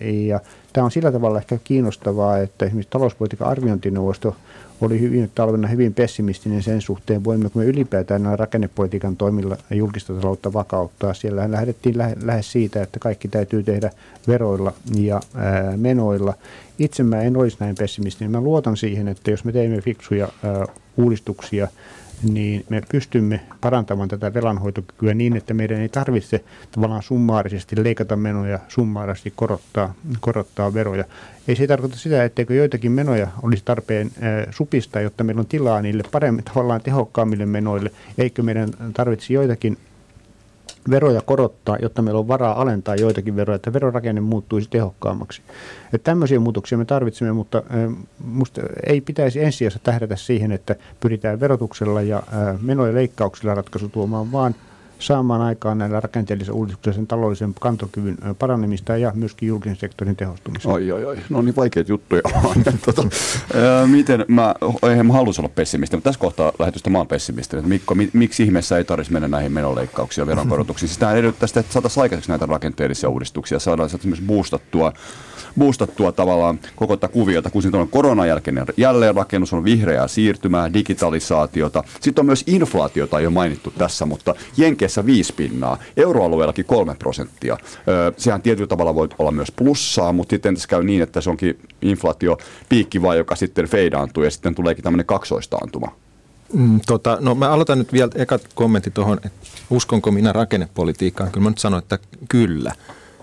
Ja 0.00 0.40
tämä 0.72 0.84
on 0.84 0.90
sillä 0.90 1.12
tavalla 1.12 1.38
ehkä 1.38 1.58
kiinnostavaa, 1.64 2.38
että 2.38 2.64
esimerkiksi 2.64 2.90
talouspolitiikan 2.90 3.48
arviointineuvosto 3.48 4.36
oli 4.80 5.00
hyvin 5.00 5.30
talvena 5.34 5.68
hyvin 5.68 5.94
pessimistinen 5.94 6.62
sen 6.62 6.80
suhteen, 6.80 7.24
voimmeko 7.24 7.58
me 7.58 7.64
ylipäätään 7.64 8.22
näillä 8.22 8.36
rakennepolitiikan 8.36 9.16
toimilla 9.16 9.56
julkista 9.70 10.14
taloutta 10.14 10.52
vakauttaa. 10.52 11.14
Siellä 11.14 11.50
lähdettiin 11.50 11.98
lähe, 11.98 12.16
lähes 12.22 12.52
siitä, 12.52 12.82
että 12.82 12.98
kaikki 12.98 13.28
täytyy 13.28 13.62
tehdä 13.62 13.90
veroilla 14.28 14.72
ja 14.96 15.20
ää, 15.34 15.76
menoilla. 15.76 16.34
Itse 16.78 17.02
mä 17.02 17.22
en 17.22 17.36
olisi 17.36 17.56
näin 17.60 17.74
pessimistinen. 17.78 18.30
Mä 18.30 18.40
luotan 18.40 18.76
siihen, 18.76 19.08
että 19.08 19.30
jos 19.30 19.44
me 19.44 19.52
teemme 19.52 19.80
fiksuja 19.80 20.28
ää, 20.44 20.66
uudistuksia– 20.96 21.68
niin 22.22 22.64
me 22.68 22.82
pystymme 22.92 23.40
parantamaan 23.60 24.08
tätä 24.08 24.34
velanhoitokykyä 24.34 25.14
niin, 25.14 25.36
että 25.36 25.54
meidän 25.54 25.80
ei 25.80 25.88
tarvitse 25.88 26.44
tavallaan 26.70 27.02
summaarisesti 27.02 27.84
leikata 27.84 28.16
menoja, 28.16 28.58
summaarisesti 28.68 29.32
korottaa, 29.36 29.94
korottaa 30.20 30.74
veroja. 30.74 31.04
Ei 31.48 31.56
se 31.56 31.66
tarkoita 31.66 31.96
sitä, 31.96 32.24
etteikö 32.24 32.54
joitakin 32.54 32.92
menoja 32.92 33.28
olisi 33.42 33.62
tarpeen 33.64 34.10
supistaa, 34.50 35.02
jotta 35.02 35.24
meillä 35.24 35.40
on 35.40 35.46
tilaa 35.46 35.82
niille 35.82 36.02
paremmin, 36.12 36.44
tavallaan 36.44 36.80
tehokkaammille 36.80 37.46
menoille, 37.46 37.90
eikö 38.18 38.42
meidän 38.42 38.70
tarvitse 38.94 39.32
joitakin 39.32 39.78
veroja 40.90 41.20
korottaa, 41.20 41.76
jotta 41.82 42.02
meillä 42.02 42.20
on 42.20 42.28
varaa 42.28 42.60
alentaa 42.62 42.94
joitakin 42.94 43.36
veroja, 43.36 43.56
että 43.56 43.72
verorakenne 43.72 44.20
muuttuisi 44.20 44.70
tehokkaammaksi. 44.70 45.42
Että 45.92 46.10
tämmöisiä 46.10 46.40
muutoksia 46.40 46.78
me 46.78 46.84
tarvitsemme, 46.84 47.32
mutta 47.32 47.62
musta 48.24 48.60
ei 48.86 49.00
pitäisi 49.00 49.42
ensisijaisesti 49.42 49.84
tähdätä 49.84 50.16
siihen, 50.16 50.52
että 50.52 50.76
pyritään 51.00 51.40
verotuksella 51.40 52.02
ja 52.02 52.22
menojen 52.60 52.94
leikkauksilla 52.94 53.54
ratkaisu 53.54 53.88
tuomaan, 53.88 54.32
vaan– 54.32 54.54
saamaan 55.02 55.42
aikaan 55.42 55.78
näillä 55.78 56.00
rakenteellisilla 56.00 56.58
uudistuksilla 56.58 56.94
sen 56.94 57.06
taloudellisen 57.06 57.54
kantokyvyn 57.60 58.16
paranemista 58.38 58.96
ja 58.96 59.12
myöskin 59.14 59.48
julkisen 59.48 59.76
sektorin 59.76 60.16
tehostumista. 60.16 60.68
Oi, 60.68 60.92
oi, 60.92 61.04
oi. 61.04 61.16
No 61.30 61.42
niin 61.42 61.56
vaikeita 61.56 61.92
juttuja. 61.92 62.22
tota, 62.86 63.02
miten 63.86 64.24
mä, 64.28 64.54
eihän 64.90 65.06
mä 65.06 65.12
haluaisin 65.12 65.44
olla 65.44 65.52
pessimisti, 65.54 65.96
mutta 65.96 66.08
tässä 66.08 66.20
kohtaa 66.20 66.52
lähetystä 66.58 66.90
mä 66.90 66.98
oon 66.98 67.06
pessimisti. 67.06 67.56
Mikko, 67.62 67.94
mi, 67.94 68.10
miksi 68.12 68.42
ihmeessä 68.42 68.78
ei 68.78 68.84
tarvitsisi 68.84 69.12
mennä 69.12 69.28
näihin 69.28 69.52
menoleikkauksiin 69.52 70.22
ja 70.22 70.26
veronkorotuksiin? 70.26 70.88
Siis 70.88 70.98
tämä 70.98 71.12
edellyttää 71.12 71.46
sitä, 71.46 71.60
että 71.60 71.72
saataisiin 71.72 72.02
aikaiseksi 72.02 72.30
näitä 72.30 72.46
rakenteellisia 72.46 73.08
uudistuksia, 73.08 73.58
saadaan 73.58 73.90
esimerkiksi 73.94 74.26
boostattua 74.26 74.92
boostattua 75.58 76.12
tavallaan 76.12 76.60
koko 76.76 76.96
tätä 76.96 77.12
kuviota, 77.12 77.50
kun 77.50 77.62
sitten 77.62 77.80
on 77.80 77.88
koronan 77.88 78.28
jälkeinen 78.28 78.66
jälleenrakennus, 78.76 79.52
on 79.52 79.64
vihreää 79.64 80.08
siirtymää, 80.08 80.72
digitalisaatiota. 80.72 81.84
Sitten 82.00 82.22
on 82.22 82.26
myös 82.26 82.44
inflaatiota, 82.46 83.18
ei 83.18 83.26
ole 83.26 83.34
mainittu 83.34 83.72
tässä, 83.78 84.06
mutta 84.06 84.34
Jenkeissä 84.92 85.06
viisi 85.06 85.32
pinnaa, 85.32 85.78
euroalueellakin 85.96 86.64
kolme 86.64 86.94
prosenttia. 86.94 87.56
sehän 88.16 88.42
tietyllä 88.42 88.68
tavalla 88.68 88.94
voi 88.94 89.08
olla 89.18 89.30
myös 89.30 89.52
plussaa, 89.52 90.12
mutta 90.12 90.30
sitten 90.30 90.54
tässä 90.54 90.68
käy 90.68 90.82
niin, 90.82 91.02
että 91.02 91.20
se 91.20 91.30
onkin 91.30 91.58
inflaatio 91.82 92.38
piikki 92.68 93.02
vaan, 93.02 93.16
joka 93.16 93.36
sitten 93.36 93.68
feidaantuu 93.68 94.22
ja 94.22 94.30
sitten 94.30 94.54
tuleekin 94.54 94.84
tämmöinen 94.84 95.06
kaksoistaantuma. 95.06 95.92
Mm, 96.52 96.80
tota, 96.86 97.18
no 97.20 97.34
mä 97.34 97.50
aloitan 97.50 97.78
nyt 97.78 97.92
vielä 97.92 98.10
ekat 98.14 98.42
kommentti 98.54 98.90
tuohon, 98.90 99.20
että 99.24 99.48
uskonko 99.70 100.10
minä 100.10 100.32
rakennepolitiikkaan. 100.32 101.30
Kyllä 101.30 101.44
mä 101.44 101.50
nyt 101.50 101.58
sanon, 101.58 101.78
että 101.78 101.98
kyllä 102.28 102.72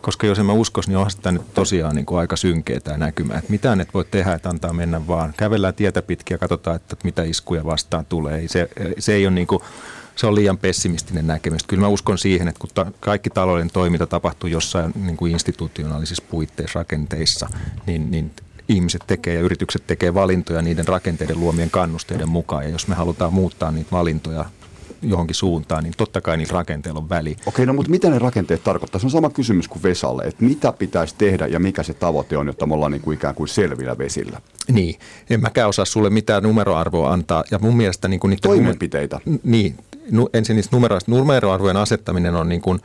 koska 0.02 0.28
jos 0.28 0.40
en 0.40 0.46
mä 0.46 0.54
uskos, 0.54 0.88
niin 0.88 0.98
onhan 0.98 1.12
sitä 1.12 1.32
nyt 1.32 1.54
tosiaan 1.54 1.96
niin 1.96 2.06
kuin 2.06 2.20
aika 2.20 2.36
synkeä 2.36 2.80
tämä 2.80 2.98
näkymä. 2.98 3.34
Että 3.34 3.52
mitään 3.52 3.82
et 3.82 3.94
voi 3.94 4.06
tehdä, 4.12 4.34
että 4.34 4.50
antaa 4.50 4.74
mennä 4.74 5.08
vaan. 5.08 5.34
Kävellään 5.38 5.74
tietä 5.74 6.02
pitkin 6.02 6.36
ja 6.36 6.38
katsotaan, 6.38 6.76
että 6.76 6.96
mitä 7.04 7.24
iskuja 7.24 7.66
vastaan 7.66 8.06
tulee. 8.06 8.48
Se, 8.48 8.70
se 9.00 9.14
ei 9.14 9.26
ole 9.26 9.36
niin 9.36 9.48
kuin, 9.48 9.62
se 10.20 10.28
on 10.28 10.36
liian 10.36 10.58
pessimistinen 10.58 11.28
näkemys. 11.28 11.64
Kyllä 11.64 11.82
mä 11.82 11.88
uskon 11.88 12.18
siihen, 12.18 12.48
että 12.48 12.60
kun 12.60 12.70
ta, 12.74 12.92
kaikki 13.00 13.30
talouden 13.30 13.70
toiminta 13.74 14.08
tapahtuu 14.08 14.50
jossain 14.50 14.92
niin 14.96 15.18
kuin 15.18 15.32
institutionaalisissa 15.32 16.24
puitteissa, 16.30 16.80
rakenteissa, 16.80 17.50
niin, 17.86 18.12
niin 18.12 18.32
ihmiset 18.70 19.04
tekee 19.08 19.34
ja 19.34 19.42
yritykset 19.42 19.88
tekee 19.88 20.14
valintoja 20.14 20.62
niiden 20.62 20.88
rakenteiden 20.88 21.40
luomien 21.40 21.70
kannusteiden 21.70 22.30
mukaan. 22.30 22.64
Ja 22.64 22.70
jos 22.70 22.88
me 22.88 22.96
halutaan 22.96 23.34
muuttaa 23.34 23.72
niitä 23.72 23.92
valintoja 23.92 24.46
johonkin 25.02 25.36
suuntaan, 25.36 25.84
niin 25.84 25.94
totta 25.98 26.22
kai 26.22 26.38
niillä 26.38 26.54
rakenteilla 26.54 27.00
on 27.00 27.10
väli. 27.10 27.36
Okei, 27.46 27.66
no 27.66 27.74
mutta 27.74 27.92
mitä 27.92 28.10
ne 28.10 28.20
rakenteet 28.20 28.64
tarkoittaa? 28.64 29.00
Se 29.00 29.08
on 29.08 29.12
sama 29.12 29.30
kysymys 29.30 29.68
kuin 29.68 29.84
Vesalle, 29.84 30.24
että 30.24 30.46
mitä 30.46 30.72
pitäisi 30.72 31.16
tehdä 31.18 31.48
ja 31.48 31.60
mikä 31.60 31.84
se 31.84 31.94
tavoite 31.94 32.38
on, 32.38 32.48
jotta 32.48 32.66
me 32.66 32.74
ollaan 32.74 32.92
niin 32.92 33.02
kuin 33.02 33.16
ikään 33.16 33.36
kuin 33.36 33.48
selvillä 33.48 33.98
vesillä. 33.98 34.42
Niin, 34.72 35.00
en 35.30 35.42
mäkään 35.42 35.70
osaa 35.70 35.86
sulle 35.86 36.10
mitään 36.10 36.44
numeroarvoa 36.44 37.14
antaa. 37.14 37.44
Ja 37.52 37.60
mun 37.60 37.78
mielestä 37.78 38.08
niin 38.08 38.20
kuin 38.20 38.30
niitä 38.30 38.48
Toimenpiteitä. 38.48 39.20
Nume- 39.26 39.40
niin, 39.44 39.76
nu, 40.12 40.30
ensin 40.34 40.56
niistä 40.56 40.76
numeroista. 40.76 41.12
Numeroarvojen 41.12 41.78
asettaminen 41.78 42.36
on 42.36 42.50
niin 42.50 42.62
kuin 42.62 42.80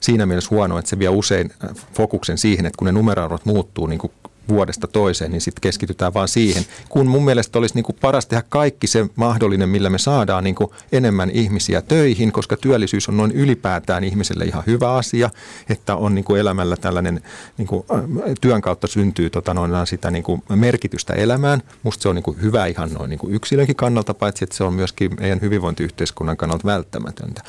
siinä 0.00 0.26
mielessä 0.26 0.50
huono, 0.50 0.78
että 0.78 0.88
se 0.88 0.98
vie 0.98 1.08
usein 1.08 1.50
fokuksen 1.94 2.38
siihen, 2.38 2.66
että 2.66 2.78
kun 2.78 2.86
ne 2.86 2.92
numeroarvot 2.92 3.44
muuttuu 3.44 3.86
niin 3.86 3.98
kuin 3.98 4.12
vuodesta 4.50 4.86
toiseen, 4.86 5.30
niin 5.30 5.40
sitten 5.40 5.60
keskitytään 5.60 6.14
vaan 6.14 6.28
siihen. 6.28 6.64
Kun 6.88 7.06
mun 7.06 7.24
mielestä 7.24 7.58
olisi 7.58 7.74
niin 7.74 7.84
kuin 7.84 7.96
paras 8.00 8.26
tehdä 8.26 8.42
kaikki 8.48 8.86
se 8.86 9.06
mahdollinen, 9.16 9.68
millä 9.68 9.90
me 9.90 9.98
saadaan 9.98 10.44
niin 10.44 10.54
kuin 10.54 10.70
enemmän 10.92 11.30
ihmisiä 11.30 11.82
töihin, 11.82 12.32
koska 12.32 12.56
työllisyys 12.56 13.08
on 13.08 13.16
noin 13.16 13.32
ylipäätään 13.32 14.04
ihmiselle 14.04 14.44
ihan 14.44 14.62
hyvä 14.66 14.94
asia, 14.94 15.30
että 15.68 15.96
on 15.96 16.14
niin 16.14 16.24
kuin 16.24 16.40
elämällä 16.40 16.76
tällainen, 16.76 17.22
niin 17.58 17.68
kuin 17.68 17.84
työn 18.40 18.60
kautta 18.60 18.86
syntyy 18.86 19.30
tota 19.30 19.54
noin, 19.54 19.70
sitä 19.84 20.10
niin 20.10 20.22
kuin 20.22 20.42
merkitystä 20.54 21.12
elämään. 21.12 21.62
Musta 21.82 22.02
se 22.02 22.08
on 22.08 22.14
niin 22.14 22.22
kuin 22.22 22.42
hyvä 22.42 22.66
ihan 22.66 22.92
noin 22.92 23.10
niin 23.10 23.18
kuin 23.18 23.34
yksilönkin 23.34 23.76
kannalta, 23.76 24.14
paitsi 24.14 24.44
että 24.44 24.56
se 24.56 24.64
on 24.64 24.74
myöskin 24.74 25.10
meidän 25.20 25.40
hyvinvointiyhteiskunnan 25.40 26.36
kannalta 26.36 26.64
välttämätöntä. 26.64 27.42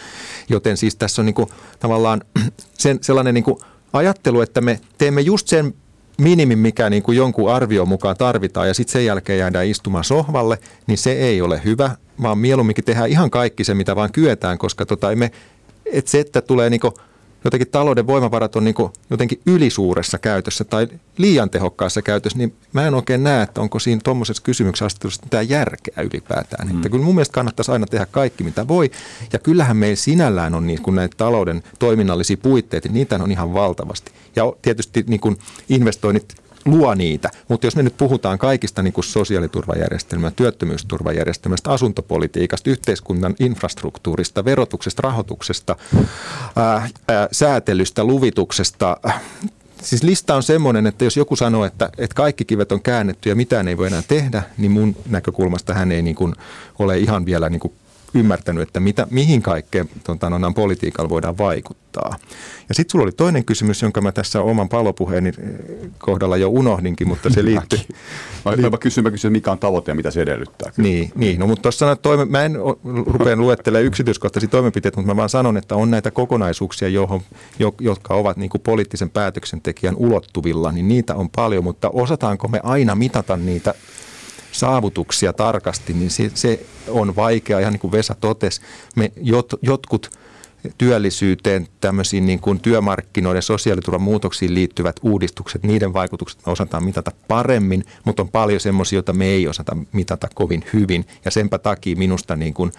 Joten 0.50 0.78
siis 0.78 0.96
tässä 0.96 1.22
on 1.22 1.26
niin 1.26 1.34
kuin 1.34 1.50
tavallaan 1.80 2.22
sen, 2.78 3.00
sellainen 3.02 3.34
niin 3.34 3.44
kuin 3.44 3.58
ajattelu, 3.94 4.42
että 4.42 4.62
me 4.62 4.80
teemme 4.98 5.22
just 5.22 5.48
sen 5.48 5.74
minimi, 6.22 6.56
mikä 6.56 6.90
niin 6.90 7.04
kuin 7.04 7.18
jonkun 7.18 7.52
arvion 7.52 7.88
mukaan 7.88 8.18
tarvitaan 8.18 8.68
ja 8.68 8.74
sitten 8.74 8.94
sen 8.94 9.06
jälkeen 9.06 9.40
jäädään 9.40 9.68
istumaan 9.68 10.04
sohvalle, 10.04 10.58
niin 10.88 10.98
se 10.98 11.12
ei 11.12 11.42
ole 11.42 11.62
hyvä, 11.66 11.96
vaan 12.22 12.38
mieluumminkin 12.38 12.84
tehdään 12.84 13.10
ihan 13.10 13.30
kaikki 13.30 13.64
se, 13.64 13.74
mitä 13.74 13.96
vaan 13.96 14.12
kyetään, 14.12 14.58
koska 14.58 14.86
tota, 14.86 15.16
me, 15.16 15.32
et 15.86 16.08
se, 16.08 16.20
että 16.20 16.42
tulee 16.42 16.70
niin 16.70 16.80
kuin 16.80 16.94
jotenkin 17.44 17.68
talouden 17.68 18.08
voimavarat 18.08 18.56
on 18.56 18.64
niin 18.64 18.76
jotenkin 19.10 19.42
ylisuuressa 19.46 20.18
käytössä 20.18 20.64
tai 20.64 20.88
liian 21.18 21.50
tehokkaassa 21.50 22.02
käytössä, 22.02 22.38
niin 22.38 22.56
mä 22.74 22.88
en 22.88 22.94
oikein 22.94 23.24
näe, 23.24 23.44
että 23.44 23.62
onko 23.62 23.80
siinä 23.80 24.02
tuommoisessa 24.04 24.44
kysymyksessä 24.44 24.86
asettelussa 24.86 25.24
mitään 25.24 25.50
järkeä 25.50 26.04
ylipäätään. 26.12 26.68
Mm. 26.68 26.76
Että 26.76 26.90
kyllä 26.90 27.06
mun 27.06 27.16
mielestä 27.16 27.34
kannattaisi 27.34 27.72
aina 27.72 27.86
tehdä 27.86 28.06
kaikki, 28.06 28.44
mitä 28.44 28.68
voi. 28.68 28.92
Ja 29.34 29.40
kyllähän 29.40 29.78
meillä 29.78 29.96
sinällään 29.96 30.56
on 30.56 30.68
niin 30.68 30.82
kuin 30.82 30.96
näitä 30.96 31.18
talouden 31.18 31.64
toiminnallisia 31.80 32.38
puitteita, 32.38 32.88
niin 32.88 32.94
niitä 32.94 33.20
on 33.24 33.32
ihan 33.32 33.54
valtavasti. 33.54 34.12
Ja 34.36 34.44
tietysti 34.62 35.04
niin 35.08 35.20
kuin 35.20 35.38
investoinnit 35.70 36.36
luo 36.66 36.96
niitä. 36.96 37.30
Mutta 37.48 37.68
jos 37.68 37.76
me 37.76 37.84
nyt 37.84 37.98
puhutaan 37.98 38.38
kaikista 38.38 38.84
niin 38.84 38.94
kuin 38.94 39.06
sosiaaliturvajärjestelmää, 39.06 40.32
työttömyysturvajärjestelmästä, 40.32 41.72
asuntopolitiikasta, 41.72 42.70
yhteiskunnan 42.70 43.36
infrastruktuurista, 43.40 44.46
verotuksesta, 44.46 45.02
rahoituksesta, 45.02 45.76
ää, 46.56 46.90
ää, 47.08 47.28
säätelystä, 47.32 48.04
luvituksesta, 48.04 48.98
siis 49.82 50.04
lista 50.04 50.36
on 50.36 50.44
semmoinen, 50.44 50.88
että 50.88 51.04
jos 51.04 51.18
joku 51.18 51.36
sanoo, 51.36 51.66
että, 51.66 51.90
että 51.98 52.16
kaikki 52.16 52.46
kivet 52.46 52.72
on 52.72 52.82
käännetty 52.82 53.30
ja 53.30 53.36
mitään 53.36 53.68
ei 53.68 53.78
voi 53.78 53.88
enää 53.88 54.04
tehdä, 54.08 54.44
niin 54.58 54.72
mun 54.72 54.96
näkökulmasta 55.10 55.74
hän 55.74 55.92
ei 55.92 56.02
niin 56.02 56.16
kuin 56.16 56.36
ole 56.80 56.98
ihan 56.98 57.26
vielä 57.26 57.50
niin 57.50 57.60
kuin 57.60 57.74
ymmärtänyt, 58.14 58.62
että 58.64 58.80
mitä, 58.80 59.08
mihin 59.10 59.42
kaikkeen 59.42 59.90
tuota, 60.06 60.30
no, 60.30 60.54
politiikalla 60.54 61.10
voidaan 61.10 61.38
vaikuttaa. 61.38 62.16
Ja 62.70 62.76
sitten 62.76 62.92
sulla 62.92 63.04
oli 63.04 63.12
toinen 63.12 63.46
kysymys, 63.46 63.82
jonka 63.82 64.02
mä 64.02 64.12
tässä 64.12 64.42
oman 64.42 64.70
palopuheeni 64.70 65.30
eh, 65.30 65.90
kohdalla 65.98 66.38
jo 66.38 66.50
unohdinkin, 66.50 67.08
mutta 67.08 67.30
se 67.30 67.46
liittyy... 67.46 67.80
mä, 68.46 68.70
mä, 68.70 68.78
kysyn, 68.78 69.04
mä 69.04 69.12
kysyn, 69.12 69.32
mikä 69.32 69.52
on 69.52 69.60
tavoite 69.60 69.92
ja 69.92 69.96
mitä 69.96 70.12
se 70.12 70.22
edellyttää. 70.22 70.72
Kyllä. 70.72 70.90
Niin, 70.90 71.12
niin, 71.16 71.40
no 71.40 71.48
mutta 71.48 71.62
tuossa 71.62 71.96
toime, 71.96 72.26
mä 72.26 72.44
en 72.46 72.56
rupea 73.06 73.36
luettelemaan 73.36 73.86
yksityiskohtaisia 73.86 74.50
toimenpiteitä, 74.50 74.98
mutta 74.98 75.14
mä 75.14 75.18
vaan 75.18 75.30
sanon, 75.30 75.58
että 75.58 75.76
on 75.76 75.92
näitä 75.92 76.12
kokonaisuuksia, 76.12 76.88
johon, 76.88 77.22
jotka 77.80 78.14
ovat 78.14 78.38
niin 78.38 78.50
kuin 78.50 78.62
poliittisen 78.62 79.10
päätöksentekijän 79.10 79.96
ulottuvilla, 79.96 80.72
niin 80.72 80.88
niitä 80.88 81.16
on 81.16 81.30
paljon, 81.30 81.64
mutta 81.64 81.90
osataanko 81.90 82.48
me 82.48 82.60
aina 82.64 82.96
mitata 82.96 83.38
niitä 83.38 83.74
saavutuksia 84.52 85.34
tarkasti, 85.34 85.94
niin 85.94 86.10
se, 86.10 86.32
se 86.34 86.66
on 86.88 87.16
vaikea. 87.16 87.60
Ihan 87.60 87.74
niin 87.74 87.80
kuin 87.80 87.92
Vesa 87.92 88.16
totesi, 88.16 88.62
me 88.96 89.12
jot, 89.22 89.54
jotkut 89.62 90.12
työllisyyteen, 90.78 91.68
tämmöisiin 91.82 92.26
niin 92.26 92.40
kuin 92.40 92.60
työmarkkinoiden 92.60 93.42
sosiaaliturvan 93.42 94.02
muutoksiin 94.02 94.54
liittyvät 94.54 94.96
uudistukset, 95.02 95.64
niiden 95.64 95.94
vaikutukset 95.94 96.46
me 96.46 96.52
osataan 96.52 96.84
mitata 96.84 97.12
paremmin, 97.28 97.84
mutta 98.06 98.22
on 98.22 98.30
paljon 98.30 98.60
semmoisia, 98.60 98.98
joita 98.98 99.14
me 99.14 99.26
ei 99.26 99.48
osata 99.48 99.78
mitata 99.92 100.28
kovin 100.34 100.64
hyvin. 100.74 101.06
Ja 101.26 101.32
senpä 101.32 101.58
takia 101.58 101.96
minusta 101.96 102.36
niin 102.36 102.54
kuin 102.54 102.72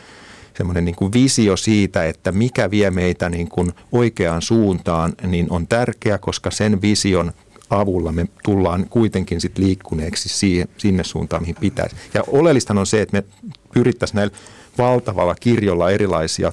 semmoinen 0.56 0.84
niin 0.84 0.94
kuin 0.94 1.12
visio 1.12 1.56
siitä, 1.56 2.04
että 2.04 2.32
mikä 2.32 2.70
vie 2.70 2.90
meitä 2.90 3.28
niin 3.28 3.48
kuin 3.48 3.72
oikeaan 3.92 4.42
suuntaan, 4.42 5.12
niin 5.26 5.46
on 5.50 5.66
tärkeä, 5.66 6.18
koska 6.18 6.50
sen 6.50 6.82
vision 6.82 7.32
avulla 7.80 8.12
me 8.12 8.26
tullaan 8.44 8.86
kuitenkin 8.90 9.40
sit 9.40 9.58
liikkuneeksi 9.58 10.28
siihen, 10.28 10.68
sinne 10.76 11.04
suuntaan, 11.04 11.42
mihin 11.42 11.56
pitäisi. 11.60 11.96
Ja 12.14 12.24
oleellista 12.26 12.74
on 12.78 12.86
se, 12.86 13.02
että 13.02 13.16
me 13.16 13.24
pyrittäisiin 13.74 14.16
näillä 14.16 14.36
valtavalla 14.78 15.34
kirjolla 15.34 15.90
erilaisia 15.90 16.52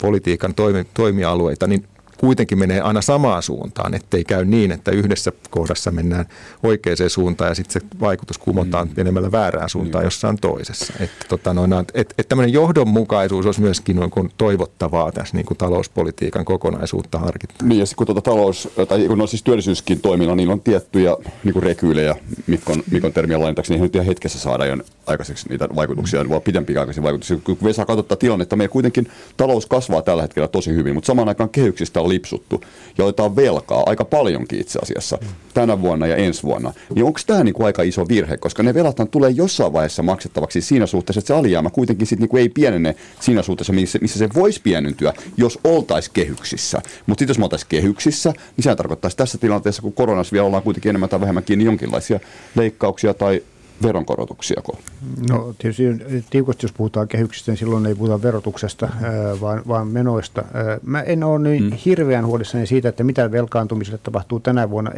politiikan 0.00 0.54
toimi, 0.54 0.84
toimialueita, 0.94 1.66
niin 1.66 1.84
kuitenkin 2.22 2.58
menee 2.58 2.80
aina 2.80 3.02
samaan 3.02 3.42
suuntaan, 3.42 3.94
ettei 3.94 4.24
käy 4.24 4.44
niin, 4.44 4.72
että 4.72 4.90
yhdessä 4.90 5.32
kohdassa 5.50 5.90
mennään 5.90 6.26
oikeaan 6.62 6.96
suuntaan 7.08 7.50
ja 7.50 7.54
sitten 7.54 7.82
se 7.82 7.88
vaikutus 8.00 8.38
kumotaan 8.38 8.88
mm. 8.88 8.94
menemällä 8.96 9.32
väärään 9.32 9.68
suuntaan 9.68 10.04
mm. 10.04 10.06
jossain 10.06 10.38
toisessa. 10.40 10.92
Että 11.00 11.24
tota 11.28 11.54
noin, 11.54 11.72
et, 11.94 12.14
et 12.18 12.28
tämmöinen 12.28 12.52
johdonmukaisuus 12.52 13.46
olisi 13.46 13.60
myöskin 13.60 13.96
noin 13.96 14.10
kuin 14.10 14.30
toivottavaa 14.38 15.12
tässä 15.12 15.36
niin 15.36 15.46
kuin 15.46 15.58
talouspolitiikan 15.58 16.44
kokonaisuutta 16.44 17.18
harkittaa. 17.18 17.68
Niin 17.68 17.78
ja 17.78 17.86
sitten 17.86 17.96
kun 17.96 18.06
tuota 18.06 18.20
talous, 18.20 18.68
tai 18.88 19.06
kun 19.08 19.20
on 19.20 19.28
siis 19.28 19.42
työllisyyskin 19.42 20.00
toimilla, 20.00 20.34
niin 20.34 20.50
on 20.50 20.60
tiettyjä 20.60 21.16
niin 21.44 21.52
kuin 21.52 21.62
rekyylejä, 21.62 22.16
Mikon, 22.46 22.82
Mikon 22.90 23.12
termiä 23.12 23.40
lainatakseni, 23.40 23.80
niin 23.80 23.90
ihan 23.94 24.06
hetkessä 24.06 24.38
saada 24.38 24.66
jo 24.66 24.76
aikaiseksi 25.06 25.48
niitä 25.48 25.68
vaikutuksia, 25.76 26.24
mm. 26.24 26.30
vaan 26.30 26.42
pidempiaikaisia 26.42 27.02
vaikutuksia. 27.02 27.36
Kun 27.44 27.58
Vesa 27.64 27.86
katsottaa 27.86 28.16
tilannetta, 28.16 28.56
meillä 28.56 28.72
kuitenkin 28.72 29.08
talous 29.36 29.66
kasvaa 29.66 30.02
tällä 30.02 30.22
hetkellä 30.22 30.48
tosi 30.48 30.70
hyvin, 30.70 30.94
mutta 30.94 31.06
samaan 31.06 31.28
aikaan 31.28 31.50
kehyksistä 31.50 32.00
on 32.00 32.11
lipsuttu 32.12 32.60
ja 32.98 33.04
otetaan 33.04 33.36
velkaa 33.36 33.82
aika 33.86 34.04
paljonkin 34.04 34.60
itse 34.60 34.78
asiassa 34.82 35.18
tänä 35.54 35.80
vuonna 35.80 36.06
ja 36.06 36.16
ensi 36.16 36.42
vuonna, 36.42 36.72
niin 36.94 37.04
onko 37.04 37.20
tämä 37.26 37.44
niinku 37.44 37.64
aika 37.64 37.82
iso 37.82 38.08
virhe, 38.08 38.36
koska 38.36 38.62
ne 38.62 38.74
velathan 38.74 39.08
tulee 39.08 39.30
jossain 39.30 39.72
vaiheessa 39.72 40.02
maksettavaksi 40.02 40.60
siinä 40.60 40.86
suhteessa, 40.86 41.18
että 41.18 41.26
se 41.26 41.34
alijäämä 41.34 41.70
kuitenkin 41.70 42.06
sit 42.06 42.18
niinku 42.18 42.36
ei 42.36 42.48
pienene 42.48 42.94
siinä 43.20 43.42
suhteessa, 43.42 43.72
missä, 43.72 43.98
missä 44.02 44.18
se 44.18 44.28
voisi 44.34 44.60
pienentyä, 44.62 45.12
jos 45.36 45.58
oltaisiin 45.64 46.14
kehyksissä. 46.14 46.82
Mutta 47.06 47.20
sitten 47.20 47.30
jos 47.30 47.38
me 47.38 47.44
oltaisiin 47.44 47.68
kehyksissä, 47.68 48.32
niin 48.56 48.64
sehän 48.64 48.76
tarkoittaisi 48.76 49.16
tässä 49.16 49.38
tilanteessa, 49.38 49.82
kun 49.82 49.92
koronassa 49.92 50.32
vielä 50.32 50.46
ollaan 50.46 50.62
kuitenkin 50.62 50.90
enemmän 50.90 51.08
tai 51.08 51.20
vähemmän 51.20 51.44
kiinni 51.44 51.64
jonkinlaisia 51.64 52.20
leikkauksia 52.54 53.14
tai 53.14 53.42
veronkorotuksia? 53.82 54.62
No 55.30 55.54
tietysti 55.58 55.84
tiukasti, 56.30 56.64
jos 56.64 56.72
puhutaan 56.72 57.08
kehyksistä, 57.08 57.50
niin 57.50 57.58
silloin 57.58 57.86
ei 57.86 57.94
puhuta 57.94 58.22
verotuksesta, 58.22 58.88
vaan, 59.40 59.62
vaan 59.68 59.88
menoista. 59.88 60.44
Mä 60.82 61.00
en 61.02 61.24
ole 61.24 61.38
niin 61.38 61.64
mm. 61.64 61.72
hirveän 61.84 62.26
huolissani 62.26 62.66
siitä, 62.66 62.88
että 62.88 63.04
mitä 63.04 63.30
velkaantumiselle 63.30 64.00
tapahtuu 64.02 64.40
tänä 64.40 64.70
vuonna, 64.70 64.90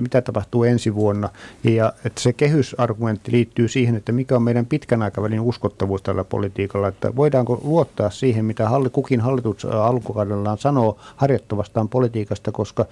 mitä 0.00 0.22
tapahtuu 0.22 0.64
ensi 0.64 0.94
vuonna. 0.94 1.28
Ja 1.64 1.92
että 2.04 2.20
se 2.20 2.32
kehysargumentti 2.32 3.32
liittyy 3.32 3.68
siihen, 3.68 3.96
että 3.96 4.12
mikä 4.12 4.36
on 4.36 4.42
meidän 4.42 4.66
pitkän 4.66 5.02
aikavälin 5.02 5.40
uskottavuus 5.40 6.02
tällä 6.02 6.24
politiikalla, 6.24 6.88
että 6.88 7.16
voidaanko 7.16 7.60
luottaa 7.64 8.10
siihen, 8.10 8.44
mitä 8.44 8.68
kukin 8.92 9.20
hallitus 9.20 9.64
alkukaudellaan 9.64 10.58
sanoo 10.58 10.98
harjoittavastaan 11.16 11.88
politiikasta, 11.88 12.52
koska 12.52 12.86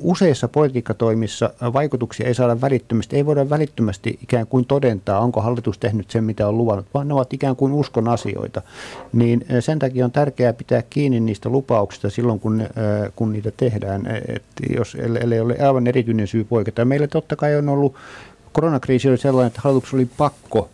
useissa 0.00 0.48
politiikkatoimissa 0.48 1.50
vaikutuksia 1.72 2.26
ei 2.26 2.34
saada 2.34 2.60
välittömästi, 2.60 3.16
ei 3.16 3.26
voida 3.26 3.50
välittömästi 3.50 4.18
ikään 4.22 4.46
kuin 4.46 4.64
todentaa, 4.66 5.20
onko 5.20 5.40
hallitus 5.40 5.78
tehnyt 5.78 6.10
sen, 6.10 6.24
mitä 6.24 6.48
on 6.48 6.58
luvannut, 6.58 6.86
vaan 6.94 7.08
ne 7.08 7.14
ovat 7.14 7.32
ikään 7.32 7.56
kuin 7.56 7.72
uskon 7.72 8.08
asioita. 8.08 8.62
Niin 9.12 9.44
eh, 9.48 9.64
sen 9.64 9.78
takia 9.78 10.04
on 10.04 10.12
tärkeää 10.12 10.52
pitää 10.52 10.82
kiinni 10.90 11.20
niistä 11.20 11.48
lupauksista 11.48 12.10
silloin, 12.10 12.40
kun, 12.40 12.60
eh, 12.60 12.68
kun 13.16 13.32
niitä 13.32 13.50
tehdään, 13.56 14.06
Et 14.28 14.42
jos 14.76 14.94
ellei 14.94 15.40
ole 15.40 15.56
aivan 15.60 15.86
erityinen 15.86 16.26
syy 16.26 16.44
poiketa. 16.44 16.84
Meillä 16.84 17.06
totta 17.06 17.36
kai 17.36 17.56
on 17.56 17.68
ollut, 17.68 17.94
koronakriisi 18.52 19.08
oli 19.08 19.18
sellainen, 19.18 19.46
että 19.46 19.60
hallitus 19.64 19.94
oli 19.94 20.08
pakko 20.16 20.68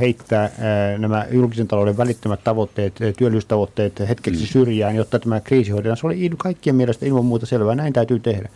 heittää 0.00 0.50
nämä 0.98 1.26
julkisen 1.30 1.68
talouden 1.68 1.96
välittömät 1.96 2.44
tavoitteet, 2.44 2.94
työllisyystavoitteet 3.16 4.00
hetkeksi 4.08 4.42
mm. 4.42 4.46
syrjään, 4.46 4.96
jotta 4.96 5.18
tämä 5.18 5.40
kriisi 5.40 5.70
hoidetaan. 5.70 5.96
Se 5.96 6.06
oli 6.06 6.30
kaikkien 6.36 6.76
mielestä 6.76 7.06
ilman 7.06 7.24
muuta 7.24 7.46
selvää, 7.46 7.74
näin 7.74 7.92
täytyy 7.92 8.20
tehdä. 8.20 8.48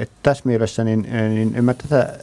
Et 0.00 0.10
tässä 0.22 0.42
mielessä 0.46 0.84
niin, 0.84 1.08
niin 1.34 1.52
en 1.54 1.64
mä 1.64 1.74
tätä 1.74 2.18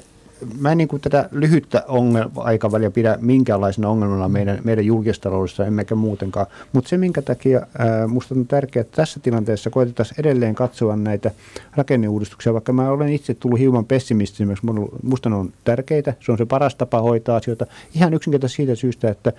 mä 0.59 0.71
en 0.71 0.77
niin 0.77 0.87
kuin 0.87 1.01
tätä 1.01 1.29
lyhyttä 1.31 1.83
ongelma, 1.87 2.41
aikaväliä 2.43 2.91
pidä 2.91 3.17
minkäänlaisena 3.21 3.89
ongelmana 3.89 4.27
meidän, 4.27 4.59
meidän 4.63 4.85
julkistaloudessa, 4.85 5.65
emmekä 5.65 5.95
muutenkaan. 5.95 6.47
Mutta 6.73 6.89
se, 6.89 6.97
minkä 6.97 7.21
takia 7.21 7.61
ää, 7.77 8.07
musta 8.07 8.35
on 8.35 8.47
tärkeää, 8.47 8.81
että 8.81 8.95
tässä 8.95 9.19
tilanteessa 9.19 9.69
koitetaan 9.69 10.09
edelleen 10.17 10.55
katsoa 10.55 10.95
näitä 10.95 11.31
rakenneuudistuksia, 11.75 12.53
vaikka 12.53 12.73
mä 12.73 12.89
olen 12.89 13.09
itse 13.09 13.33
tullut 13.33 13.59
hieman 13.59 13.85
pessimistisemmäksi, 13.85 14.65
musta 15.03 15.29
ne 15.29 15.35
on 15.35 15.53
tärkeitä, 15.63 16.13
se 16.19 16.31
on 16.31 16.37
se 16.37 16.45
paras 16.45 16.75
tapa 16.75 17.01
hoitaa 17.01 17.35
asioita. 17.35 17.65
Ihan 17.95 18.13
yksinkertaisesti 18.13 18.57
siitä 18.57 18.75
syystä, 18.75 19.09
että 19.09 19.33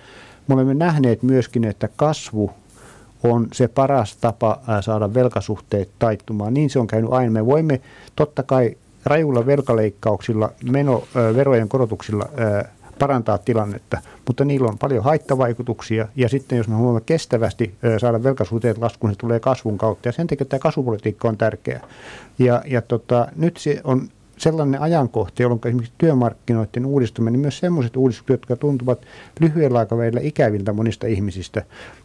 me 0.47 0.53
olemme 0.53 0.73
nähneet 0.73 1.23
myöskin, 1.23 1.63
että 1.63 1.89
kasvu 1.95 2.51
on 3.23 3.47
se 3.53 3.67
paras 3.67 4.17
tapa 4.17 4.61
saada 4.81 5.13
velkasuhteet 5.13 5.89
taittumaan. 5.99 6.53
Niin 6.53 6.69
se 6.69 6.79
on 6.79 6.87
käynyt 6.87 7.13
aina. 7.13 7.31
Me 7.31 7.45
voimme 7.45 7.81
totta 8.15 8.43
kai 8.43 8.77
rajuilla 9.05 9.45
velkaleikkauksilla, 9.45 10.51
meno, 10.71 11.03
verojen 11.35 11.69
korotuksilla 11.69 12.29
parantaa 12.99 13.37
tilannetta, 13.37 13.97
mutta 14.27 14.45
niillä 14.45 14.67
on 14.67 14.77
paljon 14.77 15.03
haittavaikutuksia. 15.03 16.07
Ja 16.15 16.29
sitten 16.29 16.57
jos 16.57 16.67
me 16.67 16.75
haluamme 16.75 17.01
kestävästi 17.05 17.75
saada 17.97 18.23
velkasuhteet 18.23 18.77
laskuun, 18.77 19.13
se 19.13 19.17
tulee 19.17 19.39
kasvun 19.39 19.77
kautta. 19.77 20.07
Ja 20.07 20.11
sen 20.11 20.27
takia 20.27 20.45
tämä 20.45 20.59
kasvupolitiikka 20.59 21.27
on 21.27 21.37
tärkeä. 21.37 21.81
Ja, 22.39 22.63
ja 22.65 22.81
tota, 22.81 23.27
nyt 23.35 23.57
se 23.57 23.81
on 23.83 24.09
sellainen 24.37 24.81
ajankohta, 24.81 25.41
jolloin 25.41 25.61
esimerkiksi 25.65 25.93
työmarkkinoiden 25.97 26.85
uudistuminen, 26.85 27.33
niin 27.33 27.41
myös 27.41 27.59
sellaiset 27.59 27.97
uudistukset, 27.97 28.33
jotka 28.33 28.55
tuntuvat 28.55 29.01
lyhyellä 29.39 29.79
aikavälillä 29.79 30.19
ikäviltä 30.23 30.73
monista 30.73 31.07
ihmisistä, 31.07 31.63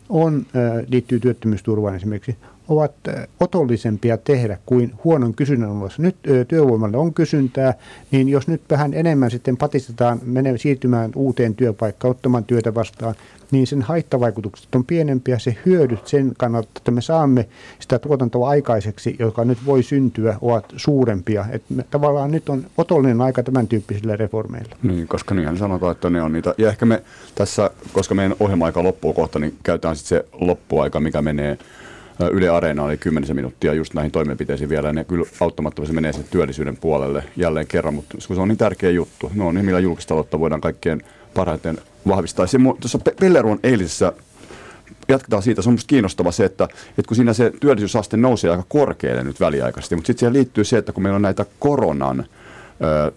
on, 0.08 0.46
liittyy 0.88 1.20
työttömyysturvaan 1.20 1.96
esimerkiksi, 1.96 2.36
ovat 2.68 2.92
otollisempia 3.40 4.16
tehdä 4.16 4.58
kuin 4.66 4.94
huonon 5.04 5.34
kysynnän 5.34 5.70
olossa. 5.70 6.02
Nyt 6.02 6.16
työvoimalle 6.48 6.96
on 6.96 7.14
kysyntää, 7.14 7.74
niin 8.10 8.28
jos 8.28 8.48
nyt 8.48 8.62
vähän 8.70 8.94
enemmän 8.94 9.30
sitten 9.30 9.56
patistetaan 9.56 10.20
menee 10.24 10.58
siirtymään 10.58 11.10
uuteen 11.16 11.54
työpaikkaan, 11.54 12.10
ottamaan 12.10 12.44
työtä 12.44 12.74
vastaan, 12.74 13.14
niin 13.50 13.66
sen 13.66 13.82
haittavaikutukset 13.82 14.74
on 14.74 14.84
pienempiä, 14.84 15.38
se 15.38 15.56
hyödyt 15.66 16.06
sen 16.06 16.32
kannalta, 16.38 16.68
että 16.76 16.90
me 16.90 17.00
saamme 17.00 17.48
sitä 17.78 17.98
tuotantoa 17.98 18.48
aikaiseksi, 18.48 19.16
joka 19.18 19.44
nyt 19.44 19.58
voi 19.66 19.82
syntyä, 19.82 20.36
ovat 20.40 20.64
suurempia. 20.76 21.44
Et 21.50 21.62
me, 21.68 21.84
tavallaan 21.90 22.30
nyt 22.30 22.48
on 22.48 22.66
otollinen 22.78 23.20
aika 23.20 23.42
tämän 23.42 23.68
tyyppisillä 23.68 24.16
reformeilla. 24.16 24.76
Niin, 24.82 25.08
koska 25.08 25.34
niinhän 25.34 25.58
sanotaan, 25.58 25.92
että 25.92 26.10
ne 26.10 26.22
on 26.22 26.32
niitä. 26.32 26.54
Ja 26.58 26.68
ehkä 26.68 26.86
me 26.86 27.02
tässä, 27.34 27.70
koska 27.92 28.14
meidän 28.14 28.36
ohjelma-aika 28.40 28.82
loppuu 28.82 29.12
kohta, 29.12 29.38
niin 29.38 29.54
käytetään 29.62 29.96
sitten 29.96 30.18
se 30.18 30.28
loppuaika, 30.32 31.00
mikä 31.00 31.22
menee 31.22 31.58
Yle 32.32 32.48
Areena 32.48 32.82
oli 32.82 32.96
10 32.96 33.36
minuuttia 33.36 33.74
just 33.74 33.94
näihin 33.94 34.12
toimenpiteisiin 34.12 34.70
vielä, 34.70 34.92
ne 34.92 35.04
kyllä 35.04 35.26
automaattisesti 35.40 35.94
menee 35.94 36.12
sen 36.12 36.24
työllisyyden 36.30 36.76
puolelle 36.76 37.24
jälleen 37.36 37.66
kerran, 37.66 37.94
mutta 37.94 38.16
se 38.20 38.32
on 38.32 38.48
niin 38.48 38.58
tärkeä 38.58 38.90
juttu. 38.90 39.32
No 39.34 39.52
niin, 39.52 39.64
millä 39.64 39.80
julkistaloutta 39.80 40.40
voidaan 40.40 40.60
kaikkein 40.60 41.02
parhaiten 41.34 41.78
vahvistaa. 42.08 42.46
Se, 42.46 42.58
tuossa 42.80 42.98
Pelleruon 43.20 43.60
eilisessä 43.62 44.12
jatketaan 45.08 45.42
siitä, 45.42 45.62
se 45.62 45.68
on 45.68 45.72
minusta 45.72 45.88
kiinnostava 45.88 46.32
se, 46.32 46.44
että, 46.44 46.64
että 46.64 47.08
kun 47.08 47.16
siinä 47.16 47.32
se 47.32 47.52
työllisyysaste 47.60 48.16
nousee 48.16 48.50
aika 48.50 48.64
korkealle 48.68 49.24
nyt 49.24 49.40
väliaikaisesti, 49.40 49.94
mutta 49.94 50.06
sitten 50.06 50.20
siihen 50.20 50.32
liittyy 50.32 50.64
se, 50.64 50.78
että 50.78 50.92
kun 50.92 51.02
meillä 51.02 51.16
on 51.16 51.22
näitä 51.22 51.46
koronan 51.58 52.24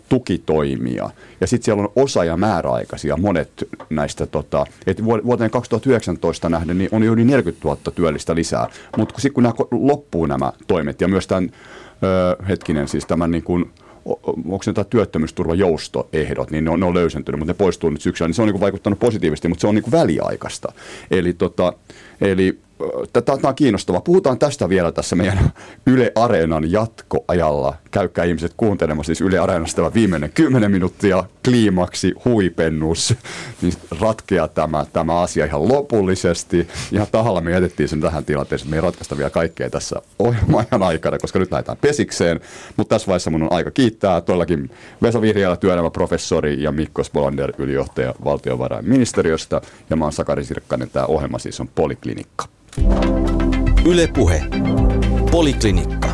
tukitoimia, 0.10 1.10
ja 1.42 1.48
sitten 1.48 1.66
siellä 1.66 1.84
on 1.84 1.92
osa- 1.96 2.24
ja 2.24 2.38
määräaikaisia. 2.38 3.18
Monet 3.18 3.68
näistä, 3.90 4.26
tota, 4.26 4.66
että 4.88 5.06
vuoteen 5.06 5.52
2019 5.52 6.50
nähden 6.50 6.78
niin 6.78 6.90
on 6.92 7.04
jo 7.04 7.14
yli 7.14 7.26
40 7.26 7.68
000 7.68 7.80
työllistä 7.96 8.36
lisää, 8.36 8.68
mutta 8.98 9.14
sitten 9.18 9.34
kun 9.34 9.44
nämä 9.44 9.56
loppuu 9.72 10.26
nämä 10.26 10.54
toimet, 10.68 11.02
ja 11.02 11.08
myös 11.08 11.28
tämän, 11.28 11.52
ö, 12.04 12.44
hetkinen, 12.50 12.88
siis 12.88 13.06
tämän 13.06 13.32
niin 13.32 13.44
kuin, 13.44 13.72
onko 14.26 14.64
se 14.64 14.74
työttömyysturvajoustoehdot, 14.90 16.52
niin 16.52 16.66
ne 16.66 16.72
on, 16.72 16.80
ne 16.80 16.86
on 16.86 16.94
löysentynyt, 16.94 17.40
mutta 17.40 17.54
ne 17.54 17.58
poistuu 17.58 17.90
nyt 17.90 18.02
syksyllä, 18.02 18.28
niin 18.28 18.36
se 18.36 18.42
on 18.42 18.48
niin 18.48 18.60
vaikuttanut 18.60 19.00
positiivisesti, 19.00 19.48
mutta 19.48 19.62
se 19.62 19.68
on 19.68 19.76
niin 19.76 19.92
väliaikaista. 19.92 20.72
Eli, 21.12 21.34
tota, 21.34 21.74
eli 22.22 22.60
Tämä 23.14 23.38
on 23.50 23.56
kiinnostavaa. 23.56 24.02
Puhutaan 24.02 24.40
tästä 24.40 24.70
vielä 24.70 24.92
tässä 24.92 25.16
meidän 25.16 25.54
Yle 25.92 26.12
Areenan 26.16 26.72
jatkoajalla. 26.72 27.76
Käykää 27.92 28.26
ihmiset 28.26 28.54
kuuntelemaan 28.58 29.06
siis 29.06 29.22
Yle 29.22 29.40
Areenasta 29.40 29.94
viimeinen 29.94 30.32
10 30.34 30.72
minuuttia, 30.72 31.24
kliimaksi, 31.50 32.14
huipennus. 32.26 33.16
Niin 33.62 33.74
ratkeaa 34.00 34.48
tämä, 34.48 34.86
tämä 34.94 35.20
asia 35.22 35.46
ihan 35.46 35.68
lopullisesti. 35.68 36.68
Ihan 36.92 37.08
tahalla 37.12 37.42
me 37.42 37.52
jätettiin 37.52 37.90
sen 37.90 38.02
tähän 38.02 38.26
tilanteeseen. 38.26 38.70
Me 38.70 38.78
ei 38.78 38.82
ratkaista 38.82 39.18
vielä 39.18 39.30
kaikkea 39.30 39.70
tässä 39.70 40.02
ohjelman 40.20 40.84
aikana, 40.84 41.18
koska 41.18 41.40
nyt 41.40 41.52
lähdetään 41.52 41.78
pesikseen. 41.82 42.40
Mutta 42.78 42.96
tässä 42.96 43.08
vaiheessa 43.08 43.30
mun 43.30 43.44
on 43.44 43.54
aika 43.54 43.72
kiittää 43.72 44.22
todellakin 44.22 44.72
Vesa 45.02 45.22
Vihriälä, 45.22 45.56
työelämäprofessori 45.56 46.64
ja 46.64 46.72
Mikko 46.72 47.04
Spolander, 47.04 47.54
ylijohtaja 47.58 48.16
valtiovarainministeriöstä. 48.24 49.62
Ja 49.90 49.96
mä 49.96 50.06
oon 50.06 50.14
Sakari 50.14 50.44
Sirkkanen. 50.44 50.90
Tämä 50.90 51.06
ohjelma 51.06 51.40
siis 51.40 51.60
on 51.60 51.68
Poliklinikka. 51.68 52.46
Ylepuhe 53.86 54.44
Poliklinikka. 55.32 56.09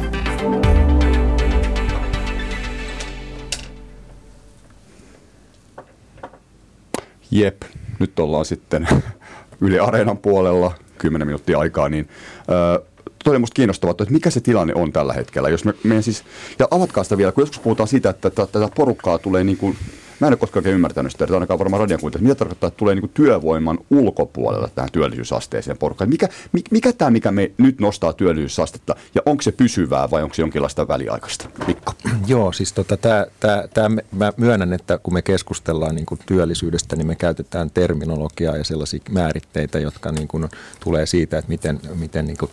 Jep, 7.36 7.62
nyt 8.00 8.20
ollaan 8.20 8.46
sitten 8.46 8.88
Yle 9.62 9.80
Areenan 9.80 10.18
puolella, 10.18 10.72
10 10.98 11.28
minuuttia 11.28 11.60
aikaa, 11.60 11.90
niin 11.90 12.10
äh, 12.40 12.88
todella 13.24 13.40
musta 13.40 13.56
kiinnostavaa, 13.56 13.92
että 13.92 14.06
mikä 14.14 14.30
se 14.30 14.40
tilanne 14.40 14.74
on 14.76 14.92
tällä 14.92 15.14
hetkellä. 15.14 15.50
Jos 15.50 15.66
me, 15.66 15.74
me 15.84 16.02
siis, 16.02 16.24
ja 16.60 16.68
avatkaa 16.72 17.04
sitä 17.04 17.18
vielä, 17.18 17.32
kun 17.32 17.42
joskus 17.42 17.60
puhutaan 17.60 17.88
siitä, 17.88 18.10
että 18.10 18.30
tätä 18.30 18.70
porukkaa 18.76 19.18
tulee 19.18 19.44
niin 19.44 19.58
kuin 19.58 19.78
Mä 20.20 20.28
en 20.28 20.34
ole 20.34 20.38
koskaan 20.38 20.66
ymmärtänyt 20.66 21.12
sitä, 21.12 21.24
että 21.24 21.34
ainakaan 21.34 21.60
varmaan 21.60 21.82
radion 21.82 22.00
kuuntelija, 22.00 22.24
mitä 22.24 22.36
tarkoittaa, 22.36 22.68
että 22.68 22.78
tulee 22.78 22.96
niin 22.96 23.12
työvoiman 23.14 23.80
ulkopuolella 23.90 24.70
tähän 24.76 24.92
työllisyysasteeseen 24.92 25.78
porukkaan. 25.78 26.10
Mikä, 26.10 26.30
mikä, 26.52 26.70
mikä 26.72 26.94
tämä, 26.94 27.12
mikä 27.12 27.32
me 27.32 27.52
nyt 27.58 27.80
nostaa 27.80 28.14
työllisyysastetta, 28.14 28.96
ja 29.16 29.22
onko 29.26 29.42
se 29.42 29.52
pysyvää 29.52 30.12
vai 30.12 30.24
onko 30.24 30.36
se 30.36 30.42
jonkinlaista 30.42 30.88
väliaikaista? 30.88 31.50
Mikko. 31.68 31.94
Joo, 32.28 32.52
siis 32.52 32.74
tota, 32.74 32.98
tää, 32.98 33.26
tää, 33.40 33.68
tää, 33.74 33.90
mä 34.12 34.34
myönnän, 34.38 34.74
että 34.74 34.98
kun 34.98 35.14
me 35.14 35.22
keskustellaan 35.22 35.96
niin 35.96 36.06
kuin 36.06 36.20
työllisyydestä, 36.26 36.96
niin 36.96 37.08
me 37.08 37.16
käytetään 37.16 37.72
terminologiaa 37.72 38.58
ja 38.58 38.64
sellaisia 38.64 39.00
määritteitä, 39.10 39.80
jotka 39.80 40.12
niin 40.12 40.28
kuin 40.28 40.50
tulee 40.80 41.06
siitä, 41.06 41.38
että 41.38 41.50
miten, 41.50 41.80
miten 41.96 42.26
niin 42.26 42.38
kuin 42.38 42.52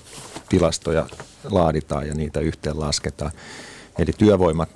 tilastoja 0.49 1.07
laaditaan 1.51 2.09
ja 2.09 2.15
niitä 2.15 2.41
yhteen 2.41 2.81
lasketaan. 2.81 3.33
Eli 3.99 4.11
työvoima 4.19 4.67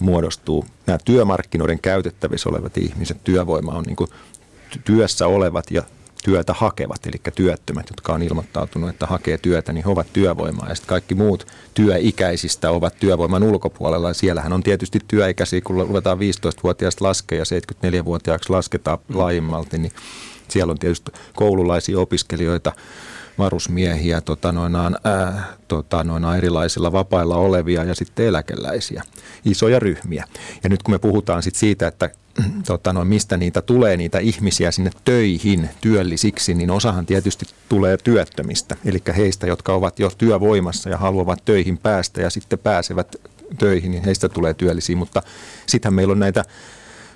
muodostuu 0.00 0.64
nämä 0.86 0.98
työmarkkinoiden 1.04 1.78
käytettävissä 1.80 2.48
olevat 2.48 2.78
ihmiset, 2.78 3.24
työvoima 3.24 3.72
on 3.72 3.84
niin 3.84 3.96
kuin 3.96 4.10
työssä 4.84 5.26
olevat 5.26 5.70
ja 5.70 5.82
työtä 6.24 6.54
hakevat, 6.54 7.06
eli 7.06 7.32
työttömät, 7.34 7.86
jotka 7.90 8.12
on 8.12 8.22
ilmoittautunut, 8.22 8.90
että 8.90 9.06
hakee 9.06 9.38
työtä, 9.38 9.72
niin 9.72 9.84
he 9.84 9.90
ovat 9.90 10.06
työvoimaa. 10.12 10.68
Ja 10.68 10.74
sitten 10.74 10.88
kaikki 10.88 11.14
muut 11.14 11.46
työikäisistä 11.74 12.70
ovat 12.70 12.94
työvoiman 13.00 13.42
ulkopuolella. 13.42 14.08
Ja 14.08 14.14
siellähän 14.14 14.52
on 14.52 14.62
tietysti 14.62 14.98
työikäisiä, 15.08 15.60
kun 15.60 15.78
luetaan 15.78 16.18
15-vuotiaasta 16.18 17.04
laskea 17.04 17.38
ja 17.38 17.44
74-vuotiaaksi 17.44 18.50
lasketaan 18.50 18.98
laajemmalti, 19.14 19.78
niin 19.78 19.92
siellä 20.48 20.70
on 20.70 20.78
tietysti 20.78 21.12
koululaisia 21.36 22.00
opiskelijoita, 22.00 22.72
varusmiehiä, 23.40 24.20
tota 24.20 24.52
noinaan, 24.52 24.96
ää, 25.04 25.44
tota 25.68 26.04
noinaan 26.04 26.36
erilaisilla 26.36 26.92
vapailla 26.92 27.36
olevia 27.36 27.84
ja 27.84 27.94
sitten 27.94 28.26
eläkeläisiä, 28.26 29.02
isoja 29.44 29.78
ryhmiä. 29.78 30.24
Ja 30.62 30.68
nyt 30.68 30.82
kun 30.82 30.94
me 30.94 30.98
puhutaan 30.98 31.42
sit 31.42 31.54
siitä, 31.54 31.86
että 31.86 32.10
tota 32.66 32.92
noin, 32.92 33.08
mistä 33.08 33.36
niitä 33.36 33.62
tulee 33.62 33.96
niitä 33.96 34.18
ihmisiä 34.18 34.70
sinne 34.70 34.90
töihin 35.04 35.68
työllisiksi, 35.80 36.54
niin 36.54 36.70
osahan 36.70 37.06
tietysti 37.06 37.46
tulee 37.68 37.96
työttömistä, 37.96 38.76
eli 38.84 39.02
heistä, 39.16 39.46
jotka 39.46 39.74
ovat 39.74 39.98
jo 39.98 40.10
työvoimassa 40.18 40.90
ja 40.90 40.98
haluavat 40.98 41.44
töihin 41.44 41.78
päästä 41.78 42.20
ja 42.20 42.30
sitten 42.30 42.58
pääsevät 42.58 43.16
töihin, 43.58 43.90
niin 43.90 44.04
heistä 44.04 44.28
tulee 44.28 44.54
työllisiä, 44.54 44.96
mutta 44.96 45.22
sittenhän 45.66 45.94
meillä 45.94 46.12
on 46.12 46.18
näitä 46.18 46.44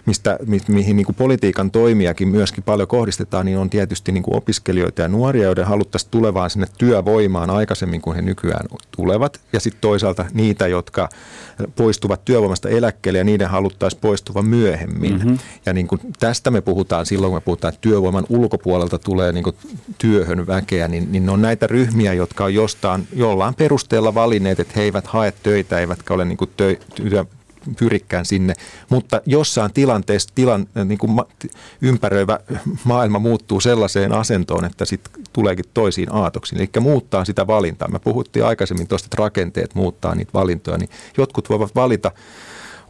mistä, 0.06 0.38
mi, 0.46 0.60
mihin 0.68 0.96
niin 0.96 1.06
kuin 1.06 1.16
politiikan 1.16 1.70
toimiakin 1.70 2.28
myöskin 2.28 2.64
paljon 2.64 2.88
kohdistetaan, 2.88 3.46
niin 3.46 3.58
on 3.58 3.70
tietysti 3.70 4.12
niin 4.12 4.22
kuin 4.22 4.36
opiskelijoita 4.36 5.02
ja 5.02 5.08
nuoria, 5.08 5.44
joiden 5.44 5.66
haluttaisiin 5.66 6.10
tulevaan 6.10 6.50
sinne 6.50 6.66
työvoimaan 6.78 7.50
aikaisemmin 7.50 8.00
kuin 8.00 8.16
he 8.16 8.22
nykyään 8.22 8.66
tulevat. 8.96 9.40
Ja 9.52 9.60
sitten 9.60 9.80
toisaalta 9.80 10.24
niitä, 10.34 10.66
jotka 10.66 11.08
poistuvat 11.76 12.24
työvoimasta 12.24 12.68
eläkkeelle 12.68 13.18
ja 13.18 13.24
niiden 13.24 13.48
haluttaisiin 13.48 14.00
poistuva 14.00 14.42
myöhemmin. 14.42 15.12
Mm-hmm. 15.12 15.38
Ja 15.66 15.72
niin 15.72 15.86
kuin 15.86 16.00
tästä 16.20 16.50
me 16.50 16.60
puhutaan 16.60 17.06
silloin, 17.06 17.30
kun 17.30 17.36
me 17.36 17.44
puhutaan, 17.44 17.74
että 17.74 17.80
työvoiman 17.80 18.26
ulkopuolelta 18.28 18.98
tulee 18.98 19.32
niin 19.32 19.44
kuin 19.44 19.56
työhön 19.98 20.46
väkeä, 20.46 20.88
niin, 20.88 21.12
niin 21.12 21.26
ne 21.26 21.32
on 21.32 21.42
näitä 21.42 21.66
ryhmiä, 21.66 22.12
jotka 22.12 22.44
on 22.44 22.54
jostain, 22.54 23.08
jollain 23.12 23.54
perusteella 23.54 24.14
valinneet, 24.14 24.60
että 24.60 24.72
he 24.76 24.82
eivät 24.82 25.06
hae 25.06 25.32
töitä, 25.42 25.78
eivätkä 25.78 26.14
ole 26.14 26.24
niin 26.24 26.36
kuin 26.36 26.50
tö, 26.56 26.76
työ, 26.94 27.24
pyrikään 27.78 28.26
sinne, 28.26 28.54
mutta 28.88 29.20
jossain 29.26 29.72
tilanteessa 29.72 30.34
tilan, 30.34 30.66
niin 30.84 30.98
kuin 30.98 31.10
ma, 31.10 31.26
ympäröivä 31.82 32.40
maailma 32.84 33.18
muuttuu 33.18 33.60
sellaiseen 33.60 34.12
asentoon, 34.12 34.64
että 34.64 34.84
sitten 34.84 35.22
tuleekin 35.32 35.64
toisiin 35.74 36.14
aatoksiin, 36.14 36.60
eli 36.60 36.70
muuttaa 36.80 37.24
sitä 37.24 37.46
valintaa. 37.46 37.88
Me 37.88 37.98
puhuttiin 37.98 38.44
aikaisemmin 38.44 38.88
tuosta, 38.88 39.06
että 39.06 39.22
rakenteet 39.22 39.74
muuttaa 39.74 40.14
niitä 40.14 40.30
valintoja, 40.34 40.78
niin 40.78 40.90
jotkut 41.16 41.50
voivat 41.50 41.74
valita 41.74 42.10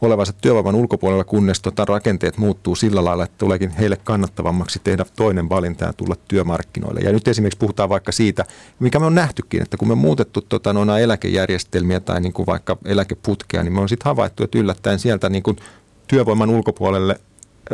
olevansa 0.01 0.33
työvoiman 0.33 0.75
ulkopuolella, 0.75 1.23
kunnes 1.23 1.61
tota 1.61 1.85
rakenteet 1.85 2.37
muuttuu 2.37 2.75
sillä 2.75 3.05
lailla, 3.05 3.23
että 3.23 3.37
tuleekin 3.37 3.69
heille 3.69 3.97
kannattavammaksi 4.03 4.79
tehdä 4.83 5.05
toinen 5.15 5.49
valinta 5.49 5.85
ja 5.85 5.93
tulla 5.93 6.15
työmarkkinoille. 6.27 6.99
Ja 6.99 7.11
nyt 7.11 7.27
esimerkiksi 7.27 7.57
puhutaan 7.57 7.89
vaikka 7.89 8.11
siitä, 8.11 8.45
mikä 8.79 8.99
me 8.99 9.05
on 9.05 9.15
nähtykin, 9.15 9.61
että 9.61 9.77
kun 9.77 9.87
me 9.87 9.91
on 9.91 9.97
muutettu 9.97 10.41
tota, 10.41 10.73
noina 10.73 10.99
eläkejärjestelmiä 10.99 11.99
tai 11.99 12.21
niin 12.21 12.33
kuin 12.33 12.45
vaikka 12.45 12.77
eläkeputkea, 12.85 13.63
niin 13.63 13.73
me 13.73 13.81
on 13.81 13.89
sitten 13.89 14.09
havaittu, 14.09 14.43
että 14.43 14.59
yllättäen 14.59 14.99
sieltä 14.99 15.29
niin 15.29 15.43
kuin 15.43 15.57
työvoiman 16.07 16.49
ulkopuolelle 16.49 17.19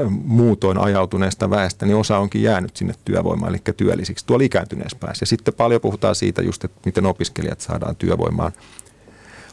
muutoin 0.09 0.77
ajautuneesta 0.77 1.49
väestä, 1.49 1.85
niin 1.85 1.95
osa 1.95 2.17
onkin 2.17 2.43
jäänyt 2.43 2.77
sinne 2.77 2.93
työvoimaan, 3.05 3.49
eli 3.49 3.61
työllisiksi 3.77 4.25
tuolla 4.25 4.45
ikääntyneessä 4.45 4.97
päässä. 4.99 5.23
Ja 5.23 5.27
sitten 5.27 5.53
paljon 5.53 5.81
puhutaan 5.81 6.15
siitä 6.15 6.41
just, 6.41 6.63
että 6.63 6.79
miten 6.85 7.05
opiskelijat 7.05 7.61
saadaan 7.61 7.95
työvoimaan 7.95 8.51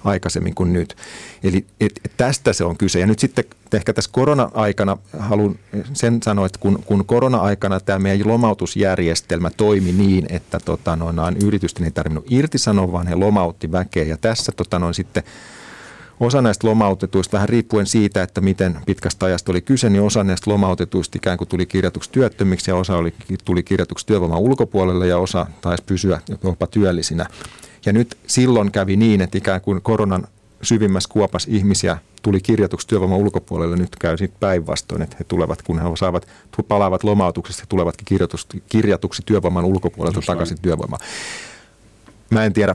aikaisemmin 0.05 0.55
kuin 0.55 0.73
nyt. 0.73 0.97
Eli 1.43 1.65
et, 1.81 2.01
et 2.05 2.13
tästä 2.17 2.53
se 2.53 2.65
on 2.65 2.79
kyse. 2.79 3.01
Ja 3.01 3.07
nyt 3.07 3.19
sitten 3.19 3.45
ehkä 3.73 3.93
tässä 3.93 4.11
korona-aikana 4.13 4.97
haluan 5.19 5.59
sen 5.93 6.23
sanoa, 6.23 6.47
että 6.47 6.59
kun, 6.59 6.83
kun 6.87 7.05
korona-aikana 7.05 7.81
tämä 7.81 7.99
meidän 7.99 8.29
lomautusjärjestelmä 8.29 9.51
toimi 9.51 9.93
niin, 9.93 10.27
että 10.29 10.61
tota, 10.65 10.97
noin, 10.97 11.37
yritysten 11.45 11.85
ei 11.85 11.91
tarvinnut 11.91 12.27
irtisanoa, 12.31 12.93
vaan 12.93 13.07
he 13.07 13.15
lomautti 13.15 13.73
väkeä. 13.73 14.05
Ja 14.05 14.17
tässä 14.17 14.53
tota, 14.53 14.79
noin, 14.79 14.95
sitten 14.95 15.23
osa 16.21 16.43
näistä 16.43 16.67
lomautetuista, 16.67 17.37
vähän 17.37 17.49
riippuen 17.49 17.87
siitä, 17.87 18.23
että 18.23 18.41
miten 18.41 18.79
pitkästä 18.87 19.27
ajasta 19.27 19.53
oli 19.53 19.61
kyse, 19.61 19.91
niin 19.91 20.03
osa 20.03 20.25
näistä 20.25 20.51
lomautetuista 20.51 21.19
ikään 21.19 21.39
kuin 21.39 21.49
tuli 21.49 21.67
kirjatuksi 21.67 22.11
työttömiksi 22.11 22.71
ja 22.71 22.77
osa 22.77 22.97
oli, 22.97 23.15
tuli 23.45 23.63
kirjatuksi 23.63 24.07
työvoiman 24.07 24.39
ulkopuolelle 24.39 25.07
ja 25.07 25.19
osa 25.19 25.47
taisi 25.61 25.85
pysyä 25.87 26.21
jopa 26.45 26.67
työllisinä. 26.67 27.27
Ja 27.89 27.93
nyt 27.93 28.19
silloin 28.27 28.73
kävi 28.73 28.97
niin, 28.97 29.21
että 29.21 29.39
ikään 29.39 29.61
kuin 29.61 29.83
koronan 29.83 30.27
syvimmässä 30.63 31.09
kuopas 31.13 31.47
ihmisiä 31.51 31.99
tuli 32.23 32.41
kirjatuksi 32.41 32.89
työvoiman 32.89 33.19
ulkopuolelle, 33.19 33.77
nyt 33.77 33.97
käy 34.01 34.17
sitten 34.17 34.41
päinvastoin, 34.41 35.03
että 35.03 35.17
he 35.19 35.25
tulevat, 35.25 35.63
kun 35.63 35.79
he 35.79 35.89
saavat, 35.99 36.29
palaavat 36.69 37.05
lomautuksesta, 37.05 37.63
he 37.63 37.67
tulevatkin 37.69 38.05
kirjatuksi, 38.05 38.47
kirjatuksi 38.69 39.23
työvoiman 39.27 39.65
ulkopuolelta 39.65 40.19
Just 40.19 40.27
takaisin 40.27 40.55
näin. 40.55 40.63
työvoimaan. 40.63 41.01
Mä 42.31 42.45
en 42.45 42.53
tiedä, 42.53 42.75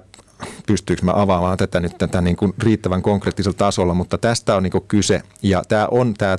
pystyykö 0.67 1.05
mä 1.05 1.11
avaamaan 1.15 1.57
tätä 1.57 1.79
nyt 1.79 1.97
tätä 1.97 2.21
niin 2.21 2.35
kuin 2.35 2.53
riittävän 2.59 3.01
konkreettisella 3.01 3.57
tasolla, 3.57 3.93
mutta 3.93 4.17
tästä 4.17 4.55
on 4.55 4.63
niin 4.63 4.71
kuin 4.71 4.85
kyse 4.87 5.21
ja 5.43 5.63
tämä 5.67 5.87
on 5.91 6.13
tämä 6.13 6.37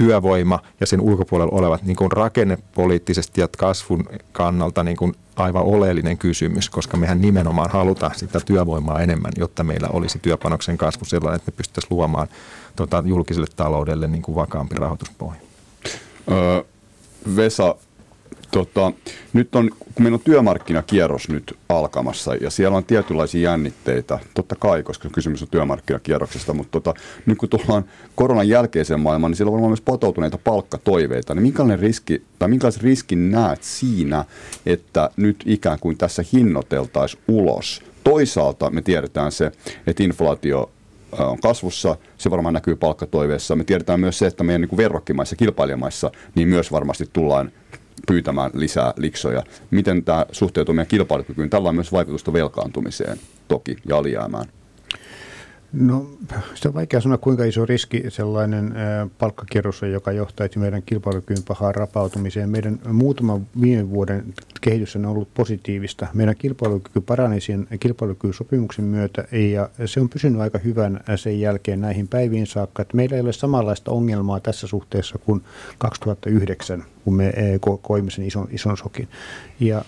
työvoima 0.00 0.58
ja 0.80 0.86
sen 0.86 1.00
ulkopuolella 1.00 1.58
olevat 1.58 1.82
niin 1.82 1.96
kuin 1.96 2.12
rakennepoliittisesti 2.12 3.40
ja 3.40 3.48
kasvun 3.58 4.08
kannalta 4.32 4.84
niin 4.84 4.96
kuin 4.96 5.14
aivan 5.36 5.62
oleellinen 5.62 6.18
kysymys, 6.18 6.70
koska 6.70 6.96
mehän 6.96 7.20
nimenomaan 7.20 7.70
halutaan 7.70 8.14
sitä 8.14 8.40
työvoimaa 8.40 9.00
enemmän, 9.00 9.32
jotta 9.36 9.64
meillä 9.64 9.88
olisi 9.88 10.18
työpanoksen 10.18 10.78
kasvu 10.78 11.04
sellainen, 11.04 11.36
että 11.36 11.50
me 11.50 11.56
pystyttäisiin 11.56 11.96
luomaan 11.96 12.28
tota, 12.76 13.02
julkiselle 13.06 13.46
taloudelle 13.56 14.06
niin 14.06 14.22
kuin 14.22 14.34
vakaampi 14.34 14.74
rahoituspohja. 14.74 15.40
Öö, 16.30 16.62
Vesa, 17.36 17.74
Tota, 18.50 18.92
nyt 19.32 19.54
on, 19.54 19.70
kun 19.70 20.02
meillä 20.02 20.16
on 20.16 20.22
työmarkkinakierros 20.24 21.28
nyt 21.28 21.58
alkamassa 21.68 22.34
ja 22.34 22.50
siellä 22.50 22.76
on 22.76 22.84
tietynlaisia 22.84 23.50
jännitteitä, 23.50 24.18
totta 24.34 24.56
kai, 24.56 24.82
koska 24.82 25.08
kysymys 25.08 25.42
on 25.42 25.48
työmarkkinakierroksesta, 25.48 26.54
mutta 26.54 26.80
tota, 26.80 27.00
nyt 27.26 27.38
kun 27.38 27.48
tullaan 27.48 27.84
koronan 28.14 28.48
jälkeiseen 28.48 29.00
maailmaan, 29.00 29.30
niin 29.30 29.36
siellä 29.36 29.48
on 29.48 29.52
varmaan 29.52 29.70
myös 29.70 29.80
potoutuneita 29.80 30.38
palkkatoiveita. 30.38 31.34
Niin 31.34 31.42
minkälainen 31.42 31.78
riski, 31.78 32.22
tai 32.38 32.48
minkälaisen 32.48 32.82
riskin 32.82 33.30
näet 33.30 33.62
siinä, 33.62 34.24
että 34.66 35.10
nyt 35.16 35.36
ikään 35.46 35.78
kuin 35.80 35.98
tässä 35.98 36.24
hinnoiteltaisiin 36.32 37.22
ulos? 37.28 37.82
Toisaalta 38.04 38.70
me 38.70 38.82
tiedetään 38.82 39.32
se, 39.32 39.52
että 39.86 40.02
inflaatio 40.02 40.70
on 41.18 41.40
kasvussa, 41.40 41.96
se 42.18 42.30
varmaan 42.30 42.54
näkyy 42.54 42.76
palkkatoiveessa. 42.76 43.56
Me 43.56 43.64
tiedetään 43.64 44.00
myös 44.00 44.18
se, 44.18 44.26
että 44.26 44.44
meidän 44.44 44.60
niin 44.60 44.76
verrokkimaissa, 44.76 45.36
kilpailijamaissa, 45.36 46.10
niin 46.34 46.48
myös 46.48 46.72
varmasti 46.72 47.08
tullaan 47.12 47.52
pyytämään 48.06 48.50
lisää 48.54 48.94
liksoja. 48.96 49.42
Miten 49.70 50.04
tämä 50.04 50.26
suhteutuu 50.32 50.74
meidän 50.74 50.88
kilpailukykyyn? 50.88 51.50
Tällä 51.50 51.68
on 51.68 51.74
myös 51.74 51.92
vaikutusta 51.92 52.32
velkaantumiseen 52.32 53.18
toki 53.48 53.76
ja 53.88 53.96
alijäämään. 53.96 54.46
No 55.72 56.06
se 56.54 56.68
on 56.68 56.74
vaikea 56.74 57.00
sanoa, 57.00 57.18
kuinka 57.18 57.44
iso 57.44 57.66
riski 57.66 58.04
sellainen 58.08 58.74
palkkakierros 59.18 59.82
on, 59.82 59.90
joka 59.90 60.12
johtaisi 60.12 60.58
meidän 60.58 60.82
kilpailukyvyn 60.82 61.42
pahaan 61.48 61.74
rapautumiseen. 61.74 62.50
Meidän 62.50 62.80
muutaman 62.92 63.46
viime 63.60 63.90
vuoden 63.90 64.34
kehitys 64.60 64.96
on 64.96 65.06
ollut 65.06 65.34
positiivista. 65.34 66.06
Meidän 66.14 66.36
kilpailukyky 66.36 67.00
parani 67.00 67.40
sen 67.40 67.66
kilpailukykysopimuksen 67.80 68.84
myötä 68.84 69.24
ja 69.52 69.70
se 69.86 70.00
on 70.00 70.08
pysynyt 70.08 70.40
aika 70.40 70.58
hyvän 70.58 71.00
sen 71.16 71.40
jälkeen 71.40 71.80
näihin 71.80 72.08
päiviin 72.08 72.46
saakka. 72.46 72.82
Että 72.82 72.96
meillä 72.96 73.16
ei 73.16 73.22
ole 73.22 73.32
samanlaista 73.32 73.90
ongelmaa 73.90 74.40
tässä 74.40 74.66
suhteessa 74.66 75.18
kuin 75.18 75.42
2009, 75.78 76.84
kun 77.04 77.14
me 77.14 77.32
koimme 77.82 78.10
sen 78.10 78.24
ison, 78.24 78.48
ison 78.50 78.76
sokin. 78.76 79.08
Ja 79.60 79.84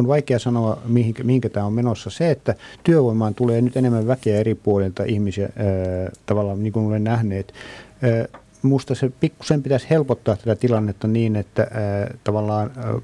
on 0.00 0.08
vaikea 0.08 0.38
sanoa, 0.38 0.78
mihinkä, 0.86 1.24
mihinkä 1.24 1.48
tämä 1.48 1.66
on 1.66 1.72
menossa. 1.72 2.10
Se, 2.10 2.30
että 2.30 2.54
työvoimaan 2.84 3.34
tulee 3.34 3.60
nyt 3.60 3.76
enemmän 3.76 4.06
väkeä 4.06 4.40
eri 4.40 4.54
puolilta 4.54 5.04
ihmisiä, 5.04 5.44
ää, 5.56 5.66
tavallaan 6.26 6.62
niin 6.62 6.72
kuin 6.72 6.86
olen 6.86 7.04
nähneet, 7.04 7.54
ää, 8.02 8.40
Minusta 8.62 8.94
se 8.94 9.12
pikkusen 9.20 9.62
pitäisi 9.62 9.86
helpottaa 9.90 10.36
tätä 10.36 10.56
tilannetta 10.56 11.08
niin, 11.08 11.36
että 11.36 11.62
ää, 11.62 12.14
tavallaan 12.24 12.70
ää, 12.76 12.94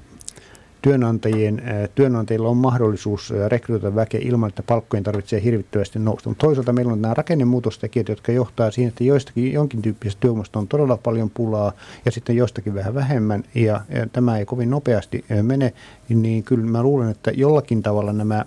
työnantajien, 0.81 1.61
työnantajilla 1.95 2.49
on 2.49 2.57
mahdollisuus 2.57 3.33
rekrytoida 3.47 3.95
väkeä 3.95 4.21
ilman, 4.23 4.49
että 4.49 4.63
palkkojen 4.63 5.03
tarvitsee 5.03 5.43
hirvittävästi 5.43 5.99
nousta. 5.99 6.29
Mutta 6.29 6.45
toisaalta 6.45 6.73
meillä 6.73 6.93
on 6.93 7.01
nämä 7.01 7.13
rakennemuutostekijät, 7.13 8.09
jotka 8.09 8.31
johtaa 8.31 8.71
siihen, 8.71 8.89
että 8.89 9.03
joistakin 9.03 9.53
jonkin 9.53 9.81
tyyppisestä 9.81 10.19
työvoimasta 10.19 10.59
on 10.59 10.67
todella 10.67 10.97
paljon 10.97 11.29
pulaa 11.29 11.71
ja 12.05 12.11
sitten 12.11 12.35
jostakin 12.35 12.73
vähän 12.73 12.95
vähemmän 12.95 13.43
ja, 13.55 13.81
ja 13.89 14.07
tämä 14.13 14.37
ei 14.37 14.45
kovin 14.45 14.69
nopeasti 14.69 15.25
mene, 15.41 15.73
niin 16.09 16.43
kyllä 16.43 16.65
mä 16.65 16.83
luulen, 16.83 17.09
että 17.09 17.31
jollakin 17.31 17.83
tavalla 17.83 18.13
nämä, 18.13 18.45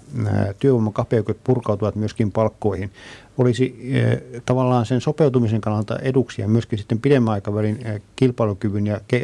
työvoimakapeudet 0.58 1.38
purkautuvat 1.44 1.94
myöskin 1.94 2.32
palkkoihin 2.32 2.90
olisi 3.40 3.90
eh, 3.92 4.42
tavallaan 4.46 4.86
sen 4.86 5.00
sopeutumisen 5.00 5.60
kannalta 5.60 5.98
eduksi 5.98 6.42
ja 6.42 6.48
myöskin 6.48 6.78
sitten 6.78 7.00
pidemmän 7.00 7.34
aikavälin 7.34 7.78
eh, 7.84 8.02
kilpailukyvyn 8.16 8.86
ja 8.86 9.00
eh, 9.12 9.22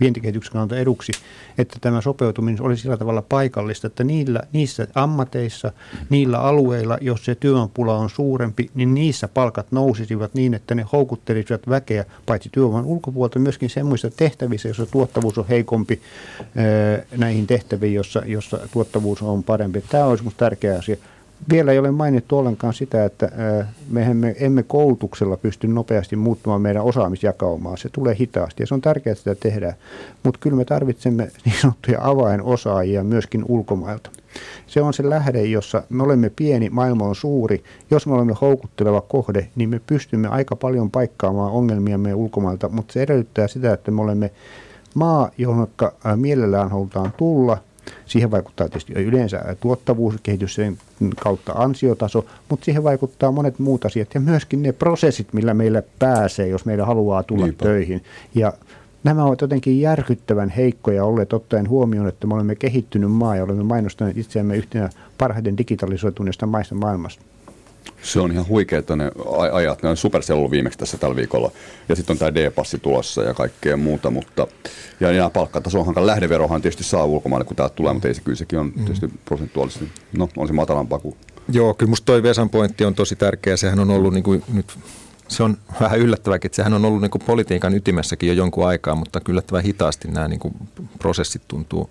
vientikehityksen 0.00 0.52
kannalta 0.52 0.76
eduksi, 0.76 1.12
että 1.58 1.76
tämä 1.80 2.00
sopeutuminen 2.00 2.62
olisi 2.62 2.82
sillä 2.82 2.96
tavalla 2.96 3.22
paikallista, 3.22 3.86
että 3.86 4.04
niillä, 4.04 4.40
niissä 4.52 4.86
ammateissa, 4.94 5.72
niillä 6.10 6.38
alueilla, 6.38 6.98
jos 7.00 7.24
se 7.24 7.34
työvoimapula 7.34 7.98
on 7.98 8.10
suurempi, 8.10 8.70
niin 8.74 8.94
niissä 8.94 9.28
palkat 9.28 9.66
nousisivat 9.72 10.34
niin, 10.34 10.54
että 10.54 10.74
ne 10.74 10.86
houkuttelisivat 10.92 11.68
väkeä 11.68 12.04
paitsi 12.26 12.48
työvoiman 12.52 12.84
ulkopuolelta 12.84 13.38
myöskin 13.38 13.70
semmoista 13.70 14.10
tehtävissä, 14.10 14.68
jossa 14.68 14.86
tuottavuus 14.86 15.38
on 15.38 15.48
heikompi 15.48 16.00
näihin 17.16 17.46
tehtäviin, 17.46 17.94
jossa, 17.94 18.22
jossa 18.26 18.58
tuottavuus 18.72 19.22
on 19.22 19.42
parempi. 19.42 19.84
Tämä 19.88 20.04
olisi 20.04 20.24
minusta 20.24 20.38
tärkeä 20.38 20.78
asia 20.78 20.96
vielä 21.50 21.72
ei 21.72 21.78
ole 21.78 21.90
mainittu 21.90 22.38
ollenkaan 22.38 22.74
sitä, 22.74 23.04
että 23.04 23.30
me 23.90 24.34
emme 24.38 24.62
koulutuksella 24.62 25.36
pysty 25.36 25.68
nopeasti 25.68 26.16
muuttumaan 26.16 26.60
meidän 26.60 26.82
osaamisjakaumaa. 26.82 27.76
Se 27.76 27.88
tulee 27.88 28.16
hitaasti 28.20 28.62
ja 28.62 28.66
se 28.66 28.74
on 28.74 28.80
tärkeää, 28.80 29.14
sitä 29.14 29.34
tehdään. 29.34 29.74
Mutta 30.22 30.40
kyllä 30.40 30.56
me 30.56 30.64
tarvitsemme 30.64 31.30
niin 31.44 31.54
sanottuja 31.60 31.98
avainosaajia 32.02 33.04
myöskin 33.04 33.44
ulkomailta. 33.48 34.10
Se 34.66 34.82
on 34.82 34.94
se 34.94 35.10
lähde, 35.10 35.42
jossa 35.42 35.82
me 35.88 36.02
olemme 36.02 36.30
pieni, 36.36 36.70
maailma 36.70 37.04
on 37.04 37.14
suuri. 37.14 37.64
Jos 37.90 38.06
me 38.06 38.14
olemme 38.14 38.34
houkutteleva 38.40 39.00
kohde, 39.00 39.48
niin 39.56 39.68
me 39.68 39.80
pystymme 39.86 40.28
aika 40.28 40.56
paljon 40.56 40.90
paikkaamaan 40.90 41.52
ongelmia 41.52 41.98
meidän 41.98 42.18
ulkomailta, 42.18 42.68
mutta 42.68 42.92
se 42.92 43.02
edellyttää 43.02 43.48
sitä, 43.48 43.72
että 43.72 43.90
me 43.90 44.02
olemme 44.02 44.30
maa, 44.94 45.30
johon 45.38 45.68
mielellään 46.16 46.70
halutaan 46.70 47.12
tulla– 47.16 47.58
Siihen 48.06 48.30
vaikuttaa 48.30 48.68
tietysti 48.68 48.92
yleensä 48.92 49.56
tuottavuuskehitys 49.60 50.54
sen 50.54 50.78
kautta 51.22 51.52
ansiotaso, 51.52 52.24
mutta 52.48 52.64
siihen 52.64 52.84
vaikuttaa 52.84 53.32
monet 53.32 53.58
muut 53.58 53.84
asiat 53.84 54.14
ja 54.14 54.20
myöskin 54.20 54.62
ne 54.62 54.72
prosessit, 54.72 55.32
millä 55.32 55.54
meillä 55.54 55.82
pääsee, 55.98 56.48
jos 56.48 56.64
meillä 56.64 56.86
haluaa 56.86 57.22
tulla 57.22 57.44
Niinpä. 57.44 57.64
töihin. 57.64 58.02
Ja 58.34 58.52
nämä 59.04 59.24
ovat 59.24 59.40
jotenkin 59.40 59.80
järkyttävän 59.80 60.48
heikkoja 60.48 61.04
olleet 61.04 61.32
ottaen 61.32 61.68
huomioon, 61.68 62.08
että 62.08 62.26
me 62.26 62.34
olemme 62.34 62.54
kehittynyt 62.54 63.12
maa 63.12 63.36
ja 63.36 63.44
olemme 63.44 63.62
mainostaneet 63.62 64.18
itseämme 64.18 64.56
yhtenä 64.56 64.90
parhaiten 65.18 65.58
digitalisoituneesta 65.58 66.46
maista 66.46 66.74
maailmasta. 66.74 67.22
Se 68.02 68.20
on 68.20 68.32
ihan 68.32 68.48
huikeita 68.48 68.96
ne 68.96 69.10
ajat. 69.52 69.82
Ne 69.82 69.88
on 69.88 69.96
Supercell 69.96 70.50
viimeksi 70.50 70.78
tässä 70.78 70.98
tällä 70.98 71.16
viikolla. 71.16 71.50
Ja 71.88 71.96
sitten 71.96 72.14
on 72.14 72.18
tämä 72.18 72.34
D-passi 72.34 72.78
tulossa 72.78 73.22
ja 73.22 73.34
kaikkea 73.34 73.76
muuta. 73.76 74.10
Mutta, 74.10 74.46
ja, 75.00 75.12
ja 75.12 75.30
palkkataso 75.30 75.78
on 75.80 75.86
hankala. 75.86 76.06
Lähdeverohan 76.06 76.62
tietysti 76.62 76.84
saa 76.84 77.04
ulkomaille, 77.04 77.44
kun 77.44 77.56
täältä 77.56 77.74
tulee, 77.74 77.92
mutta 77.92 78.08
ei 78.08 78.14
se 78.14 78.22
kyllä 78.22 78.36
sekin 78.36 78.58
on 78.58 78.66
mm. 78.66 78.84
tietysti 78.84 79.10
prosentuaalisesti. 79.24 79.88
No, 80.12 80.28
on 80.36 80.46
se 80.46 80.52
matalampaa 80.52 80.98
kuin... 80.98 81.16
Joo, 81.52 81.74
kyllä 81.74 81.90
musta 81.90 82.04
toi 82.04 82.22
Vesan 82.22 82.50
pointti 82.50 82.84
on 82.84 82.94
tosi 82.94 83.16
tärkeä. 83.16 83.56
Sehän 83.56 83.80
on 83.80 83.90
ollut 83.90 84.14
niin 84.14 84.24
kuin 84.24 84.44
nyt 84.52 84.78
se 85.28 85.42
on 85.42 85.56
vähän 85.80 85.98
yllättäväkin, 85.98 86.48
että 86.48 86.56
sehän 86.56 86.74
on 86.74 86.84
ollut 86.84 87.00
niin 87.00 87.10
kuin 87.10 87.22
politiikan 87.26 87.74
ytimessäkin 87.74 88.28
jo 88.28 88.34
jonkun 88.34 88.66
aikaa, 88.66 88.94
mutta 88.94 89.20
yllättävän 89.28 89.62
hitaasti 89.62 90.08
nämä 90.08 90.28
niin 90.28 90.40
kuin 90.40 90.54
prosessit 90.98 91.42
tuntuu 91.48 91.90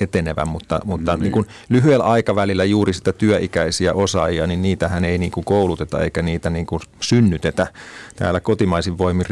etenevän, 0.00 0.48
mutta, 0.48 0.80
mutta 0.84 1.12
no 1.12 1.16
niin. 1.16 1.22
Niin 1.22 1.32
kuin 1.32 1.46
lyhyellä 1.68 2.04
aikavälillä 2.04 2.64
juuri 2.64 2.92
sitä 2.92 3.12
työikäisiä 3.12 3.92
osaajia, 3.92 4.46
niin 4.46 4.62
niitähän 4.62 5.04
ei 5.04 5.18
niin 5.18 5.30
kuin 5.30 5.44
kouluteta 5.44 6.00
eikä 6.00 6.22
niitä 6.22 6.50
niin 6.50 6.66
kuin 6.66 6.80
synnytetä 7.00 7.66
täällä 8.16 8.40
kotimaisin 8.40 8.98
voimin, 8.98 9.26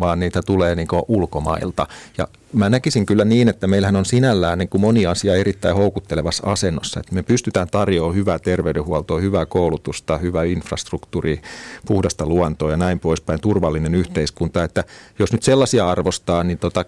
vaan 0.00 0.20
niitä 0.20 0.42
tulee 0.42 0.74
niin 0.74 0.88
kuin 0.88 1.02
ulkomailta. 1.08 1.86
Ja 2.18 2.28
mä 2.52 2.70
näkisin 2.70 3.06
kyllä 3.06 3.24
niin, 3.24 3.48
että 3.48 3.66
meillähän 3.66 3.96
on 3.96 4.04
sinällään 4.04 4.58
niin 4.58 4.68
kuin 4.68 4.80
moni 4.80 5.06
asia 5.06 5.34
erittäin 5.34 5.76
houkuttelevassa 5.76 6.46
asennossa. 6.46 7.00
Että 7.00 7.14
me 7.14 7.22
pystytään 7.22 7.68
tarjoamaan 7.70 8.16
hyvää 8.16 8.38
terveydenhuoltoa, 8.38 9.20
hyvää 9.20 9.46
koulutusta, 9.46 10.18
hyvää 10.18 10.44
infrastruktuuri, 10.44 11.40
puhdasta 11.86 12.26
luontoa 12.26 12.70
ja 12.70 12.76
näin 12.76 13.00
poispäin, 13.00 13.40
turvallinen 13.40 13.94
yhteiskunta. 13.94 14.64
Että 14.64 14.84
jos 15.18 15.32
nyt 15.32 15.42
sellaisia 15.42 15.88
arvostaa, 15.88 16.44
niin 16.44 16.58
tota, 16.58 16.84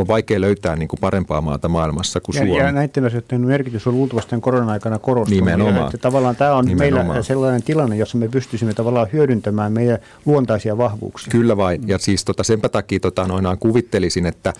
on 0.00 0.08
vaikea 0.08 0.40
löytää 0.40 0.76
niin 0.76 0.88
kuin 0.88 1.00
parempaa 1.00 1.40
maata 1.40 1.68
maailmassa 1.68 2.20
kuin 2.20 2.36
ja, 2.36 2.46
Suomi. 2.46 2.58
Ja 2.58 2.72
näiden 2.72 3.04
asioiden 3.04 3.40
merkitys 3.40 3.86
on 3.86 3.94
luultavasti 3.94 4.30
tämän 4.30 4.40
korona-aikana 4.40 4.98
korostunut. 4.98 5.44
Nimenomaan. 5.44 5.86
Että 5.86 5.98
tavallaan 5.98 6.36
tämä 6.36 6.54
on 6.54 6.64
Nimenomaan. 6.64 7.06
meillä 7.06 7.22
sellainen 7.22 7.62
tilanne, 7.62 7.96
jossa 7.96 8.18
me 8.18 8.28
pystyisimme 8.28 8.74
tavallaan 8.74 9.08
hyödyntämään 9.12 9.72
meidän 9.72 9.98
luontaisia 10.26 10.78
vahvuuksia. 10.78 11.30
Kyllä 11.30 11.56
vain. 11.56 11.88
Ja 11.88 11.98
siis 11.98 12.24
tota, 12.24 12.42
senpä 12.42 12.68
takia 12.68 13.00
tota, 13.00 13.26
noinaan 13.26 13.58
kuvittelisin, 13.58 14.26
että 14.26 14.52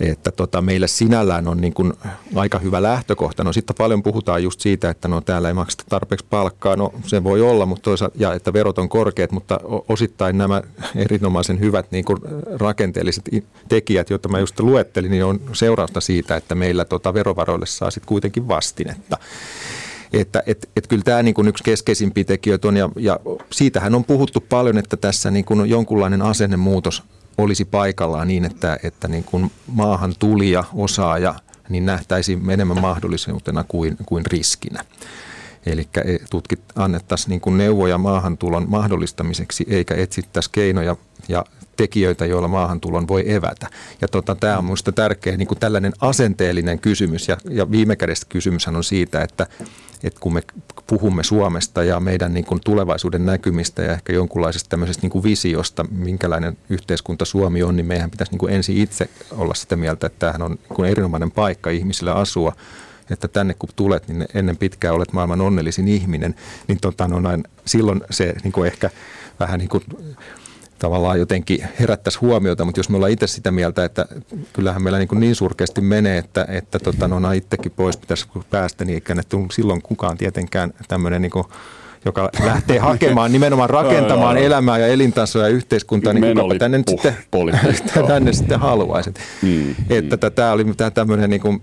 että 0.00 0.30
tota, 0.30 0.60
meillä 0.60 0.86
sinällään 0.86 1.48
on 1.48 1.60
niin 1.60 1.74
kuin 1.74 1.92
aika 2.34 2.58
hyvä 2.58 2.82
lähtökohta. 2.82 3.44
No 3.44 3.52
sitten 3.52 3.76
paljon 3.78 4.02
puhutaan 4.02 4.42
just 4.42 4.60
siitä, 4.60 4.90
että 4.90 5.08
no 5.08 5.20
täällä 5.20 5.48
ei 5.48 5.54
makseta 5.54 5.84
tarpeeksi 5.88 6.26
palkkaa, 6.30 6.76
no 6.76 6.92
se 7.06 7.24
voi 7.24 7.42
olla, 7.42 7.66
mutta 7.66 7.82
toisaalta, 7.82 8.16
ja 8.18 8.32
että 8.32 8.52
verot 8.52 8.78
on 8.78 8.88
korkeat, 8.88 9.32
mutta 9.32 9.60
osittain 9.88 10.38
nämä 10.38 10.62
erinomaisen 10.96 11.60
hyvät 11.60 11.90
niin 11.90 12.04
kuin 12.04 12.18
rakenteelliset 12.60 13.24
tekijät, 13.68 14.10
joita 14.10 14.28
mä 14.28 14.38
just 14.38 14.60
luettelin, 14.60 15.10
niin 15.10 15.24
on 15.24 15.40
seurausta 15.52 16.00
siitä, 16.00 16.36
että 16.36 16.54
meillä 16.54 16.84
tota, 16.84 17.14
verovaroille 17.14 17.66
saa 17.66 17.90
sitten 17.90 18.08
kuitenkin 18.08 18.48
vastinetta 18.48 19.18
että 20.12 20.42
et, 20.46 20.70
et 20.76 20.86
kyllä 20.86 21.02
tämä 21.02 21.22
niin 21.22 21.48
yksi 21.48 21.64
keskeisimpiä 21.64 22.24
tekijöitä 22.24 22.68
on, 22.68 22.76
ja, 22.76 22.88
ja 22.96 23.20
siitähän 23.52 23.94
on 23.94 24.04
puhuttu 24.04 24.40
paljon, 24.40 24.78
että 24.78 24.96
tässä 24.96 25.30
niin 25.30 25.44
jonkunlainen 25.66 26.22
asennemuutos 26.22 27.02
olisi 27.38 27.64
paikallaan 27.64 28.28
niin, 28.28 28.44
että, 28.44 28.78
että 28.82 29.08
niin 29.08 29.24
kuin 29.24 29.50
maahan 29.66 30.14
tulija, 30.18 30.64
osaaja, 30.74 31.34
niin 31.68 31.86
nähtäisiin 31.86 32.50
enemmän 32.50 32.80
mahdollisuutena 32.80 33.64
kuin, 33.68 33.96
kuin 34.06 34.26
riskinä. 34.26 34.84
Eli 35.66 35.88
e, 35.96 36.16
tutkit 36.30 36.60
annettaisiin 36.76 37.30
niin 37.30 37.40
kuin 37.40 37.58
neuvoja 37.58 37.98
maahantulon 37.98 38.66
mahdollistamiseksi, 38.68 39.66
eikä 39.68 39.94
etsittäisi 39.94 40.50
keinoja 40.52 40.96
ja 41.28 41.44
tekijöitä, 41.76 42.26
joilla 42.26 42.48
maahantulon 42.48 43.08
voi 43.08 43.32
evätä. 43.32 43.66
Ja 44.00 44.08
tota, 44.08 44.34
tämä 44.34 44.58
on 44.58 44.64
minusta 44.64 44.92
tärkeä 44.92 45.36
niin 45.36 45.48
kuin 45.48 45.58
tällainen 45.58 45.92
asenteellinen 46.00 46.78
kysymys, 46.78 47.28
ja, 47.28 47.36
ja 47.50 47.70
viime 47.70 47.96
kädessä 47.96 48.26
kysymyshän 48.28 48.76
on 48.76 48.84
siitä, 48.84 49.22
että 49.22 49.46
että 50.04 50.20
kun 50.20 50.34
me 50.34 50.42
puhumme 50.86 51.22
Suomesta 51.22 51.84
ja 51.84 52.00
meidän 52.00 52.34
niin 52.34 52.44
kuin 52.44 52.60
tulevaisuuden 52.64 53.26
näkymistä 53.26 53.82
ja 53.82 53.92
ehkä 53.92 54.12
jonkunlaisesta 54.12 54.68
tämmöisestä 54.68 55.02
niin 55.02 55.10
kuin 55.10 55.22
visiosta, 55.22 55.84
minkälainen 55.90 56.56
yhteiskunta 56.68 57.24
Suomi 57.24 57.62
on, 57.62 57.76
niin 57.76 57.86
meidän 57.86 58.10
pitäisi 58.10 58.32
niin 58.32 58.38
kuin 58.38 58.52
ensin 58.52 58.76
itse 58.76 59.08
olla 59.30 59.54
sitä 59.54 59.76
mieltä, 59.76 60.06
että 60.06 60.18
tämähän 60.18 60.42
on 60.42 60.50
niin 60.50 60.76
kuin 60.76 60.90
erinomainen 60.90 61.30
paikka 61.30 61.70
ihmisille 61.70 62.10
asua, 62.10 62.52
että 63.10 63.28
tänne 63.28 63.54
kun 63.54 63.68
tulet, 63.76 64.08
niin 64.08 64.26
ennen 64.34 64.56
pitkää 64.56 64.92
olet 64.92 65.12
maailman 65.12 65.40
onnellisin 65.40 65.88
ihminen, 65.88 66.34
niin 66.68 66.80
tota, 66.80 67.08
no 67.08 67.20
näin, 67.20 67.44
silloin 67.64 68.00
se 68.10 68.34
niin 68.42 68.52
kuin 68.52 68.66
ehkä 68.66 68.90
vähän 69.40 69.58
niin 69.58 69.68
kuin 69.68 69.84
tavallaan 70.84 71.18
jotenkin 71.18 71.68
herättäisi 71.80 72.18
huomiota, 72.18 72.64
mutta 72.64 72.78
jos 72.78 72.88
me 72.88 72.96
ollaan 72.96 73.12
itse 73.12 73.26
sitä 73.26 73.50
mieltä, 73.50 73.84
että 73.84 74.06
kyllähän 74.52 74.82
meillä 74.82 74.98
niin, 74.98 75.08
niin 75.20 75.34
surkeasti 75.34 75.80
menee, 75.80 76.18
että, 76.18 76.46
että 76.48 76.78
tota, 76.78 77.08
no, 77.08 77.32
itsekin 77.32 77.72
pois 77.76 77.96
pitäisi 77.96 78.26
päästä, 78.50 78.84
niin 78.84 78.94
eikä 78.94 79.14
ne 79.14 79.22
silloin 79.52 79.82
kukaan 79.82 80.16
tietenkään 80.16 80.72
tämmöinen 80.88 81.22
niin 81.22 81.30
kuin, 81.30 81.44
joka 82.04 82.30
lähtee 82.44 82.78
hakemaan, 82.78 83.32
nimenomaan 83.32 83.70
rakentamaan 83.70 84.36
elämää 84.36 84.78
ja 84.78 84.86
elintasoa 84.86 85.42
ja 85.42 85.48
yhteiskuntaa, 85.48 86.12
niin 86.12 86.36
kukapa 86.36 86.54
tänne 86.54 86.78
nyt 86.78 86.88
sitten, 86.88 87.16
tänne 88.06 88.32
sitten 88.32 88.60
haluaisi. 88.60 89.14
Mm, 89.42 89.74
että 89.90 90.16
mm. 90.16 90.32
tämä 90.34 90.52
oli 90.52 90.64
tämmöinen, 90.94 91.30
niin 91.30 91.42
kuin, 91.42 91.62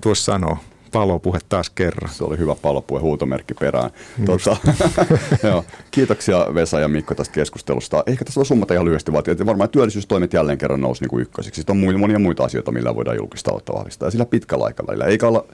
tuossa 0.00 0.32
sanoo, 0.32 0.58
palopuhe 0.92 1.38
taas 1.48 1.70
kerran. 1.70 2.14
Se 2.14 2.24
oli 2.24 2.38
hyvä 2.38 2.54
palopuhe, 2.62 3.00
huutomerkki 3.00 3.54
perään. 3.54 3.90
Tuota, 4.24 4.56
joo. 5.48 5.64
Kiitoksia 5.90 6.46
Vesa 6.54 6.80
ja 6.80 6.88
Mikko 6.88 7.14
tästä 7.14 7.34
keskustelusta. 7.34 8.04
Ehkä 8.06 8.24
tässä 8.24 8.40
on 8.40 8.46
summata 8.46 8.74
ihan 8.74 8.86
lyhyesti, 8.86 9.12
vaan 9.12 9.24
että 9.26 9.46
varmaan 9.46 9.70
työllisyystoimet 9.70 10.32
jälleen 10.32 10.58
kerran 10.58 10.80
nousi 10.80 11.02
niin 11.02 11.10
kuin 11.10 11.22
ykkösiksi. 11.22 11.60
Sitten 11.60 11.84
on 11.92 12.00
monia 12.00 12.18
muita 12.18 12.44
asioita, 12.44 12.72
millä 12.72 12.94
voidaan 12.94 13.16
julkista 13.16 13.48
taloutta 13.48 13.72
vahvistaa. 13.72 14.06
Ja 14.06 14.10
sillä 14.10 14.26
pitkällä 14.26 14.64
aikavälillä. 14.64 15.04
Eikä 15.04 15.28
olla, 15.28 15.44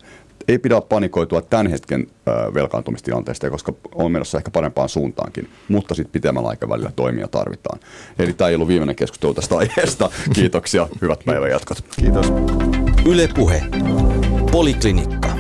ei 0.49 0.59
pidä 0.59 0.81
panikoitua 0.81 1.43
tämän 1.43 1.67
hetken 1.67 2.07
velkaantumistilanteesta, 2.55 3.51
koska 3.51 3.73
on 3.95 4.13
menossa 4.13 4.39
ehkä 4.39 4.51
parempaan 4.51 4.89
suuntaankin, 4.89 5.49
mutta 5.69 5.95
sitten 5.95 6.13
pitemmällä 6.13 6.49
aikavälillä 6.49 6.91
toimia 6.97 7.29
tarvitaan. 7.29 7.81
Eli 8.19 8.33
tämä 8.33 8.49
ei 8.49 8.55
ollut 8.55 8.69
viimeinen 8.69 8.97
keskustelu 8.97 9.35
tästä 9.35 9.57
aiheesta. 9.57 10.11
Kiitoksia, 10.35 10.89
hyvät 11.03 11.21
päivänjatkot. 11.27 11.85
Kiitos. 11.97 12.33
Yle 13.07 13.29
Puhe. 13.35 13.63
Poliklinikka. 14.53 15.38